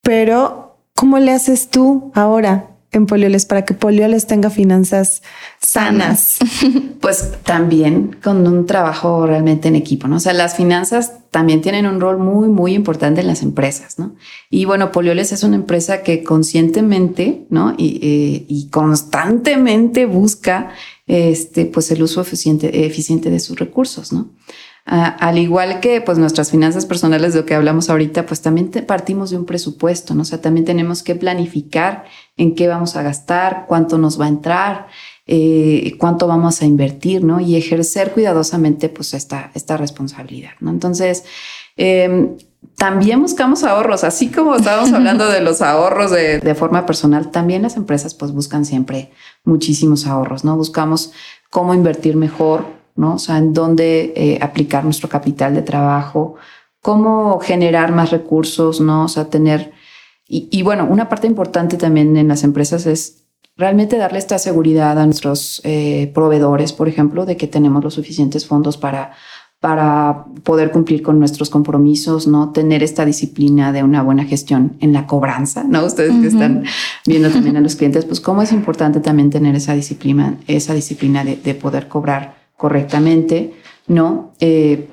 pero 0.02 0.76
¿cómo 0.94 1.18
le 1.18 1.32
haces 1.32 1.70
tú 1.70 2.12
ahora? 2.14 2.66
En 2.98 3.06
Polioles 3.06 3.46
para 3.46 3.64
que 3.64 3.74
Polioles 3.74 4.26
tenga 4.26 4.50
finanzas 4.50 5.22
sanas? 5.60 6.38
Pues 7.00 7.30
también 7.44 8.16
con 8.22 8.44
un 8.46 8.66
trabajo 8.66 9.24
realmente 9.24 9.68
en 9.68 9.76
equipo, 9.76 10.08
¿no? 10.08 10.16
O 10.16 10.20
sea, 10.20 10.32
las 10.32 10.56
finanzas 10.56 11.12
también 11.30 11.62
tienen 11.62 11.86
un 11.86 12.00
rol 12.00 12.18
muy, 12.18 12.48
muy 12.48 12.74
importante 12.74 13.20
en 13.20 13.28
las 13.28 13.42
empresas, 13.42 14.00
¿no? 14.00 14.16
Y 14.50 14.64
bueno, 14.64 14.90
Polioles 14.90 15.30
es 15.30 15.44
una 15.44 15.54
empresa 15.54 16.02
que 16.02 16.24
conscientemente, 16.24 17.46
¿no? 17.50 17.74
Y, 17.78 18.00
eh, 18.02 18.46
y 18.48 18.68
constantemente 18.70 20.06
busca 20.06 20.70
este, 21.08 21.66
pues 21.66 21.90
el 21.90 22.02
uso 22.02 22.20
eficiente, 22.20 22.84
eficiente 22.84 23.30
de 23.30 23.40
sus 23.40 23.58
recursos, 23.58 24.12
¿no? 24.12 24.28
Al 24.88 25.36
igual 25.36 25.80
que 25.80 26.00
pues 26.00 26.16
nuestras 26.16 26.50
finanzas 26.50 26.86
personales 26.86 27.34
de 27.34 27.40
lo 27.40 27.46
que 27.46 27.54
hablamos 27.54 27.90
ahorita, 27.90 28.24
pues 28.24 28.40
también 28.40 28.70
partimos 28.86 29.28
de 29.28 29.36
un 29.36 29.44
presupuesto, 29.44 30.14
¿no? 30.14 30.22
O 30.22 30.24
sea, 30.24 30.40
también 30.40 30.64
tenemos 30.64 31.02
que 31.02 31.14
planificar 31.14 32.04
en 32.38 32.54
qué 32.54 32.68
vamos 32.68 32.96
a 32.96 33.02
gastar, 33.02 33.66
cuánto 33.68 33.98
nos 33.98 34.18
va 34.18 34.24
a 34.24 34.28
entrar, 34.28 34.86
eh, 35.26 35.92
cuánto 35.98 36.26
vamos 36.26 36.62
a 36.62 36.64
invertir, 36.64 37.22
¿no? 37.22 37.38
Y 37.38 37.56
ejercer 37.56 38.12
cuidadosamente 38.12 38.88
pues 38.88 39.12
esta, 39.12 39.50
esta 39.52 39.76
responsabilidad, 39.76 40.52
¿no? 40.60 40.70
Entonces, 40.70 41.24
em, 41.76 42.38
también 42.74 43.20
buscamos 43.20 43.64
ahorros, 43.64 44.04
así 44.04 44.28
como 44.28 44.56
estábamos 44.56 44.90
hablando 44.92 45.28
de 45.28 45.42
los 45.42 45.60
ahorros 45.60 46.10
de, 46.12 46.38
de, 46.38 46.54
forma 46.54 46.86
personal, 46.86 47.30
también 47.30 47.60
las 47.60 47.76
empresas 47.76 48.14
pues 48.14 48.32
buscan 48.32 48.64
siempre 48.64 49.12
muchísimos 49.44 50.06
ahorros, 50.06 50.44
¿no? 50.44 50.56
Buscamos 50.56 51.12
cómo 51.50 51.74
invertir 51.74 52.16
mejor, 52.16 52.77
¿no? 52.98 53.14
O 53.14 53.18
sea, 53.18 53.38
en 53.38 53.54
dónde 53.54 54.12
eh, 54.16 54.38
aplicar 54.42 54.84
nuestro 54.84 55.08
capital 55.08 55.54
de 55.54 55.62
trabajo, 55.62 56.34
cómo 56.82 57.38
generar 57.38 57.92
más 57.92 58.10
recursos, 58.10 58.80
¿no? 58.80 59.04
O 59.04 59.08
sea, 59.08 59.30
tener... 59.30 59.72
Y, 60.30 60.60
bueno, 60.62 60.86
una 60.90 61.08
parte 61.08 61.26
importante 61.26 61.78
también 61.78 62.14
en 62.18 62.28
las 62.28 62.44
empresas 62.44 62.84
es 62.84 63.24
realmente 63.56 63.96
darle 63.96 64.18
esta 64.18 64.38
seguridad 64.38 64.98
a 64.98 65.06
nuestros 65.06 65.62
eh, 65.64 66.10
proveedores, 66.12 66.74
por 66.74 66.86
ejemplo, 66.86 67.24
de 67.24 67.38
que 67.38 67.46
tenemos 67.46 67.82
los 67.82 67.94
suficientes 67.94 68.46
fondos 68.46 68.76
para, 68.76 69.12
para 69.58 70.26
poder 70.42 70.70
cumplir 70.70 71.00
con 71.00 71.18
nuestros 71.18 71.48
compromisos, 71.48 72.26
¿no? 72.26 72.52
Tener 72.52 72.82
esta 72.82 73.06
disciplina 73.06 73.72
de 73.72 73.82
una 73.82 74.02
buena 74.02 74.24
gestión 74.24 74.76
en 74.80 74.92
la 74.92 75.06
cobranza, 75.06 75.64
¿no? 75.64 75.82
Ustedes 75.86 76.14
que 76.20 76.26
están 76.26 76.64
viendo 77.06 77.30
también 77.30 77.56
a 77.56 77.62
los 77.62 77.76
clientes, 77.76 78.04
pues 78.04 78.20
cómo 78.20 78.42
es 78.42 78.52
importante 78.52 79.00
también 79.00 79.30
tener 79.30 79.56
esa 79.56 79.72
disciplina, 79.72 80.36
esa 80.46 80.74
disciplina 80.74 81.24
de, 81.24 81.36
de 81.36 81.54
poder 81.54 81.88
cobrar 81.88 82.37
correctamente, 82.58 83.54
¿no? 83.86 84.34
Eh, 84.40 84.88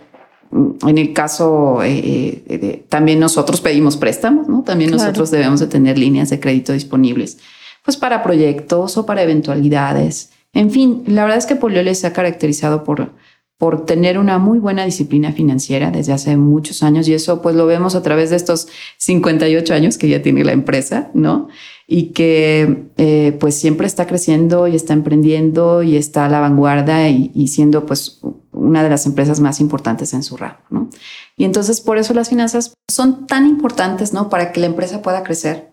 en 0.87 0.97
el 0.97 1.11
caso, 1.11 1.83
eh, 1.83 2.43
eh, 2.47 2.85
también 2.87 3.19
nosotros 3.19 3.59
pedimos 3.59 3.97
préstamos, 3.97 4.47
¿no? 4.47 4.63
También 4.63 4.91
nosotros 4.91 5.31
debemos 5.31 5.59
de 5.59 5.67
tener 5.67 5.97
líneas 5.97 6.29
de 6.29 6.39
crédito 6.39 6.71
disponibles, 6.71 7.39
pues 7.83 7.97
para 7.97 8.23
proyectos 8.23 8.97
o 8.97 9.05
para 9.05 9.23
eventualidades. 9.23 10.29
En 10.53 10.69
fin, 10.69 11.03
la 11.07 11.23
verdad 11.23 11.39
es 11.39 11.47
que 11.47 11.57
Polioles 11.57 11.99
se 11.99 12.07
ha 12.07 12.13
caracterizado 12.13 12.83
por, 12.83 13.11
por 13.57 13.85
tener 13.85 14.19
una 14.19 14.37
muy 14.37 14.59
buena 14.59 14.85
disciplina 14.85 15.33
financiera 15.33 15.89
desde 15.89 16.13
hace 16.13 16.37
muchos 16.37 16.83
años 16.83 17.07
y 17.07 17.15
eso 17.15 17.41
pues 17.41 17.55
lo 17.55 17.65
vemos 17.65 17.95
a 17.95 18.03
través 18.03 18.29
de 18.29 18.35
estos 18.35 18.67
58 18.97 19.73
años 19.73 19.97
que 19.97 20.07
ya 20.07 20.21
tiene 20.21 20.45
la 20.45 20.53
empresa, 20.53 21.09
¿no? 21.15 21.49
Y 21.87 22.13
que 22.13 22.87
eh, 22.97 23.37
pues 23.39 23.55
siempre 23.55 23.85
está 23.85 24.07
creciendo 24.07 24.67
y 24.67 24.75
está 24.75 24.93
emprendiendo 24.93 25.83
y 25.83 25.97
está 25.97 26.25
a 26.25 26.29
la 26.29 26.39
vanguardia 26.39 27.09
y, 27.09 27.47
siendo 27.47 27.85
pues 27.85 28.21
una 28.51 28.83
de 28.83 28.89
las 28.89 29.05
empresas 29.05 29.39
más 29.39 29.59
importantes 29.59 30.13
en 30.13 30.23
su 30.23 30.35
ramo, 30.35 30.57
¿no? 30.69 30.89
Y 31.37 31.45
entonces 31.45 31.81
por 31.81 31.97
eso 31.97 32.13
las 32.13 32.29
finanzas 32.29 32.73
son 32.87 33.27
tan 33.27 33.45
importantes, 33.45 34.13
¿no? 34.13 34.29
Para 34.29 34.51
que 34.51 34.61
la 34.61 34.65
empresa 34.65 35.01
pueda 35.01 35.23
crecer. 35.23 35.71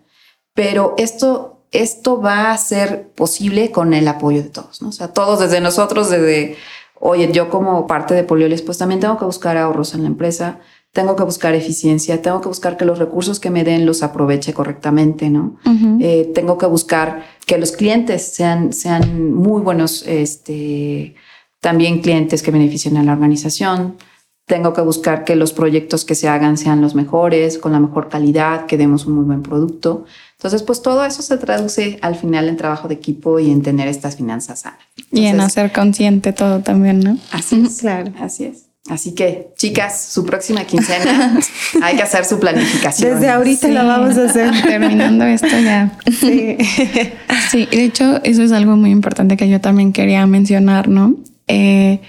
Pero 0.53 0.93
esto, 0.97 1.65
esto 1.71 2.21
va 2.21 2.51
a 2.51 2.57
ser 2.57 3.09
posible 3.13 3.71
con 3.71 3.93
el 3.93 4.07
apoyo 4.07 4.43
de 4.43 4.49
todos, 4.49 4.83
¿no? 4.83 4.89
O 4.89 4.91
sea, 4.91 5.07
todos 5.07 5.39
desde 5.39 5.61
nosotros, 5.61 6.11
desde 6.11 6.57
oye, 7.05 7.29
yo 7.33 7.49
como 7.49 7.85
parte 7.85 8.13
de 8.13 8.23
Polioles, 8.23 8.61
pues 8.61 8.77
también 8.77 9.01
tengo 9.01 9.17
que 9.17 9.25
buscar 9.25 9.57
ahorros 9.57 9.93
en 9.93 10.03
la 10.03 10.07
empresa, 10.07 10.59
tengo 10.93 11.15
que 11.15 11.23
buscar 11.23 11.55
eficiencia, 11.55 12.21
tengo 12.21 12.39
que 12.39 12.47
buscar 12.47 12.77
que 12.77 12.85
los 12.85 12.99
recursos 12.99 13.39
que 13.39 13.49
me 13.49 13.63
den 13.63 13.85
los 13.87 14.03
aproveche 14.03 14.53
correctamente, 14.53 15.31
¿no? 15.31 15.57
Eh, 15.99 16.31
tengo 16.35 16.59
que 16.59 16.67
buscar 16.67 17.25
que 17.47 17.57
los 17.57 17.71
clientes 17.71 18.21
sean, 18.21 18.73
sean 18.73 19.33
muy 19.33 19.63
buenos, 19.63 20.05
este, 20.07 21.15
también 21.59 22.01
clientes 22.01 22.43
que 22.43 22.51
beneficien 22.51 22.95
a 22.97 23.03
la 23.03 23.13
organización. 23.13 23.97
Tengo 24.45 24.73
que 24.73 24.81
buscar 24.81 25.23
que 25.23 25.35
los 25.35 25.51
proyectos 25.51 26.05
que 26.05 26.13
se 26.13 26.27
hagan 26.27 26.57
sean 26.57 26.79
los 26.79 26.93
mejores, 26.93 27.57
con 27.57 27.71
la 27.71 27.79
mejor 27.79 28.07
calidad, 28.09 28.67
que 28.67 28.77
demos 28.77 29.07
un 29.07 29.13
muy 29.13 29.25
buen 29.25 29.41
producto. 29.41 30.05
Entonces, 30.37 30.61
pues 30.61 30.83
todo 30.83 31.03
eso 31.05 31.23
se 31.23 31.37
traduce 31.37 31.97
al 32.03 32.15
final 32.15 32.49
en 32.49 32.57
trabajo 32.57 32.87
de 32.87 32.93
equipo 32.93 33.39
y 33.39 33.49
en 33.49 33.63
tener 33.63 33.87
estas 33.87 34.17
finanzas 34.17 34.59
sanas. 34.59 34.79
y 35.11 35.25
en 35.25 35.41
hacer 35.41 35.71
consciente 35.71 36.33
todo 36.33 36.59
también, 36.59 36.99
¿no? 36.99 37.17
Así 37.31 37.63
es, 37.65 37.79
claro. 37.79 38.11
Así 38.19 38.43
es. 38.43 38.72
Así 38.89 39.15
que, 39.15 39.53
chicas, 39.57 40.09
su 40.11 40.25
próxima 40.25 40.65
quincena 40.65 41.39
hay 41.81 41.95
que 41.95 42.03
hacer 42.03 42.25
su 42.25 42.37
planificación. 42.37 43.13
Desde 43.13 43.29
ahorita 43.29 43.69
la 43.69 43.83
vamos 43.83 44.17
a 44.17 44.25
hacer. 44.25 44.51
Terminando 44.61 45.23
esto 45.23 45.47
ya. 45.47 45.97
Sí. 46.19 46.57
sí, 47.51 47.65
de 47.71 47.85
hecho, 47.85 48.21
eso 48.23 48.43
es 48.43 48.51
algo 48.51 48.75
muy 48.75 48.91
importante 48.91 49.37
que 49.37 49.47
yo 49.47 49.61
también 49.61 49.93
quería 49.93 50.27
mencionar, 50.27 50.89
¿no? 50.89 51.15
Eh, 51.47 52.01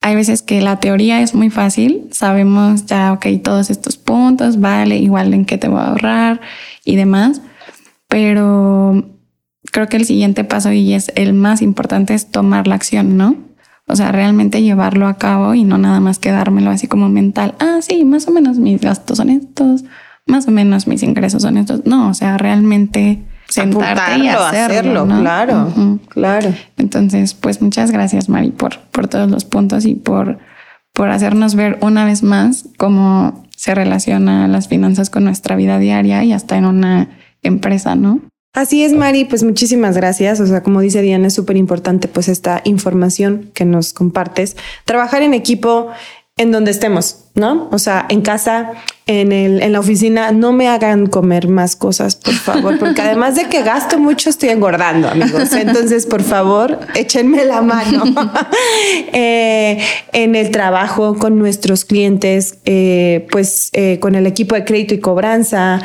hay 0.00 0.14
veces 0.14 0.42
que 0.42 0.62
la 0.62 0.80
teoría 0.80 1.20
es 1.20 1.34
muy 1.34 1.50
fácil, 1.50 2.08
sabemos 2.12 2.86
ya, 2.86 3.12
ok, 3.12 3.26
todos 3.42 3.68
estos 3.68 3.96
puntos, 3.96 4.60
vale, 4.60 4.96
igual 4.96 5.34
en 5.34 5.44
qué 5.44 5.58
te 5.58 5.68
voy 5.68 5.80
a 5.80 5.88
ahorrar 5.88 6.40
y 6.84 6.96
demás, 6.96 7.42
pero 8.06 9.04
creo 9.72 9.88
que 9.88 9.96
el 9.96 10.06
siguiente 10.06 10.44
paso 10.44 10.72
y 10.72 10.94
es 10.94 11.12
el 11.16 11.34
más 11.34 11.62
importante 11.62 12.14
es 12.14 12.30
tomar 12.30 12.66
la 12.66 12.76
acción, 12.76 13.16
¿no? 13.16 13.47
O 13.88 13.96
sea, 13.96 14.12
realmente 14.12 14.62
llevarlo 14.62 15.06
a 15.06 15.14
cabo 15.14 15.54
y 15.54 15.64
no 15.64 15.78
nada 15.78 15.98
más 16.00 16.18
quedármelo 16.18 16.70
así 16.70 16.88
como 16.88 17.08
mental. 17.08 17.54
Ah, 17.58 17.78
sí, 17.80 18.04
más 18.04 18.28
o 18.28 18.30
menos 18.30 18.58
mis 18.58 18.80
gastos 18.80 19.16
son 19.16 19.30
estos, 19.30 19.84
más 20.26 20.46
o 20.46 20.50
menos 20.50 20.86
mis 20.86 21.02
ingresos 21.02 21.42
son 21.42 21.56
estos. 21.56 21.86
No, 21.86 22.10
o 22.10 22.14
sea, 22.14 22.36
realmente 22.36 23.24
sentarte 23.48 24.18
y 24.18 24.28
hacerlo, 24.28 25.06
claro, 25.06 25.72
claro. 26.08 26.54
Entonces, 26.76 27.32
pues 27.34 27.62
muchas 27.62 27.90
gracias, 27.90 28.28
Mari, 28.28 28.50
por, 28.50 28.78
por 28.92 29.08
todos 29.08 29.30
los 29.30 29.46
puntos 29.46 29.86
y 29.86 29.94
por, 29.94 30.38
por 30.92 31.10
hacernos 31.10 31.54
ver 31.54 31.78
una 31.80 32.04
vez 32.04 32.22
más 32.22 32.68
cómo 32.76 33.44
se 33.56 33.74
relaciona 33.74 34.48
las 34.48 34.68
finanzas 34.68 35.10
con 35.10 35.24
nuestra 35.24 35.56
vida 35.56 35.78
diaria 35.78 36.22
y 36.24 36.32
hasta 36.32 36.58
en 36.58 36.66
una 36.66 37.08
empresa, 37.42 37.94
¿no? 37.94 38.20
Así 38.54 38.82
es, 38.82 38.92
Mari, 38.92 39.24
pues 39.24 39.44
muchísimas 39.44 39.96
gracias. 39.96 40.40
O 40.40 40.46
sea, 40.46 40.62
como 40.62 40.80
dice 40.80 41.02
Diana, 41.02 41.28
es 41.28 41.34
súper 41.34 41.56
importante 41.56 42.08
pues 42.08 42.28
esta 42.28 42.60
información 42.64 43.50
que 43.54 43.64
nos 43.64 43.92
compartes. 43.92 44.56
Trabajar 44.84 45.22
en 45.22 45.34
equipo 45.34 45.88
en 46.38 46.52
donde 46.52 46.70
estemos, 46.70 47.24
¿no? 47.34 47.68
O 47.72 47.78
sea, 47.80 48.06
en 48.08 48.22
casa, 48.22 48.70
en, 49.08 49.32
el, 49.32 49.60
en 49.60 49.72
la 49.72 49.80
oficina, 49.80 50.30
no 50.30 50.52
me 50.52 50.68
hagan 50.68 51.08
comer 51.08 51.48
más 51.48 51.74
cosas, 51.74 52.14
por 52.14 52.34
favor, 52.34 52.78
porque 52.78 53.02
además 53.02 53.34
de 53.34 53.48
que 53.48 53.62
gasto 53.62 53.98
mucho, 53.98 54.30
estoy 54.30 54.50
engordando, 54.50 55.08
amigos. 55.08 55.52
Entonces, 55.52 56.06
por 56.06 56.22
favor, 56.22 56.78
échenme 56.94 57.44
la 57.44 57.60
mano. 57.60 58.04
Eh, 59.12 59.80
en 60.12 60.36
el 60.36 60.50
trabajo 60.50 61.16
con 61.16 61.38
nuestros 61.38 61.84
clientes, 61.84 62.58
eh, 62.64 63.26
pues 63.30 63.70
eh, 63.72 63.98
con 64.00 64.14
el 64.14 64.26
equipo 64.26 64.54
de 64.54 64.64
crédito 64.64 64.94
y 64.94 65.00
cobranza, 65.00 65.80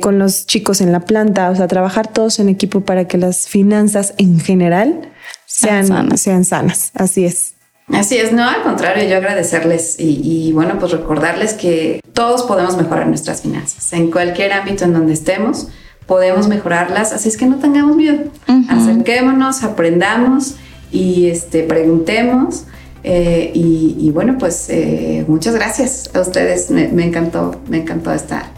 con 0.00 0.18
los 0.18 0.46
chicos 0.46 0.80
en 0.80 0.92
la 0.92 1.00
planta, 1.00 1.50
o 1.50 1.56
sea, 1.56 1.68
trabajar 1.68 2.08
todos 2.08 2.38
en 2.38 2.48
equipo 2.48 2.80
para 2.82 3.06
que 3.06 3.16
las 3.16 3.48
finanzas 3.48 4.14
en 4.18 4.40
general 4.40 5.12
sean, 5.46 6.16
sean 6.18 6.44
sanas. 6.44 6.90
Así 6.94 7.24
es. 7.24 7.54
Así 7.88 8.16
es, 8.16 8.32
no, 8.32 8.48
al 8.48 8.62
contrario, 8.62 9.08
yo 9.08 9.16
agradecerles 9.16 9.96
y, 9.98 10.52
bueno, 10.52 10.78
pues 10.78 10.92
recordarles 10.92 11.54
que 11.54 12.00
todos 12.12 12.44
podemos 12.44 12.76
mejorar 12.76 13.06
nuestras 13.06 13.42
finanzas. 13.42 13.92
En 13.92 14.10
cualquier 14.10 14.52
ámbito 14.52 14.84
en 14.84 14.92
donde 14.92 15.12
estemos, 15.12 15.68
podemos 16.06 16.48
mejorarlas, 16.48 17.12
así 17.12 17.28
es 17.28 17.36
que 17.36 17.46
no 17.46 17.56
tengamos 17.56 17.96
miedo. 17.96 18.24
Acerquémonos, 18.68 19.62
aprendamos 19.62 20.54
y 20.90 21.26
este, 21.26 21.64
preguntemos. 21.64 22.64
Eh, 23.04 23.50
y, 23.52 24.10
bueno, 24.12 24.36
pues 24.38 24.68
eh, 24.68 25.24
muchas 25.26 25.54
gracias 25.54 26.10
a 26.14 26.20
ustedes. 26.20 26.70
Me, 26.70 26.88
me, 26.88 27.04
encantó, 27.04 27.60
me 27.68 27.78
encantó 27.78 28.12
esta, 28.12 28.52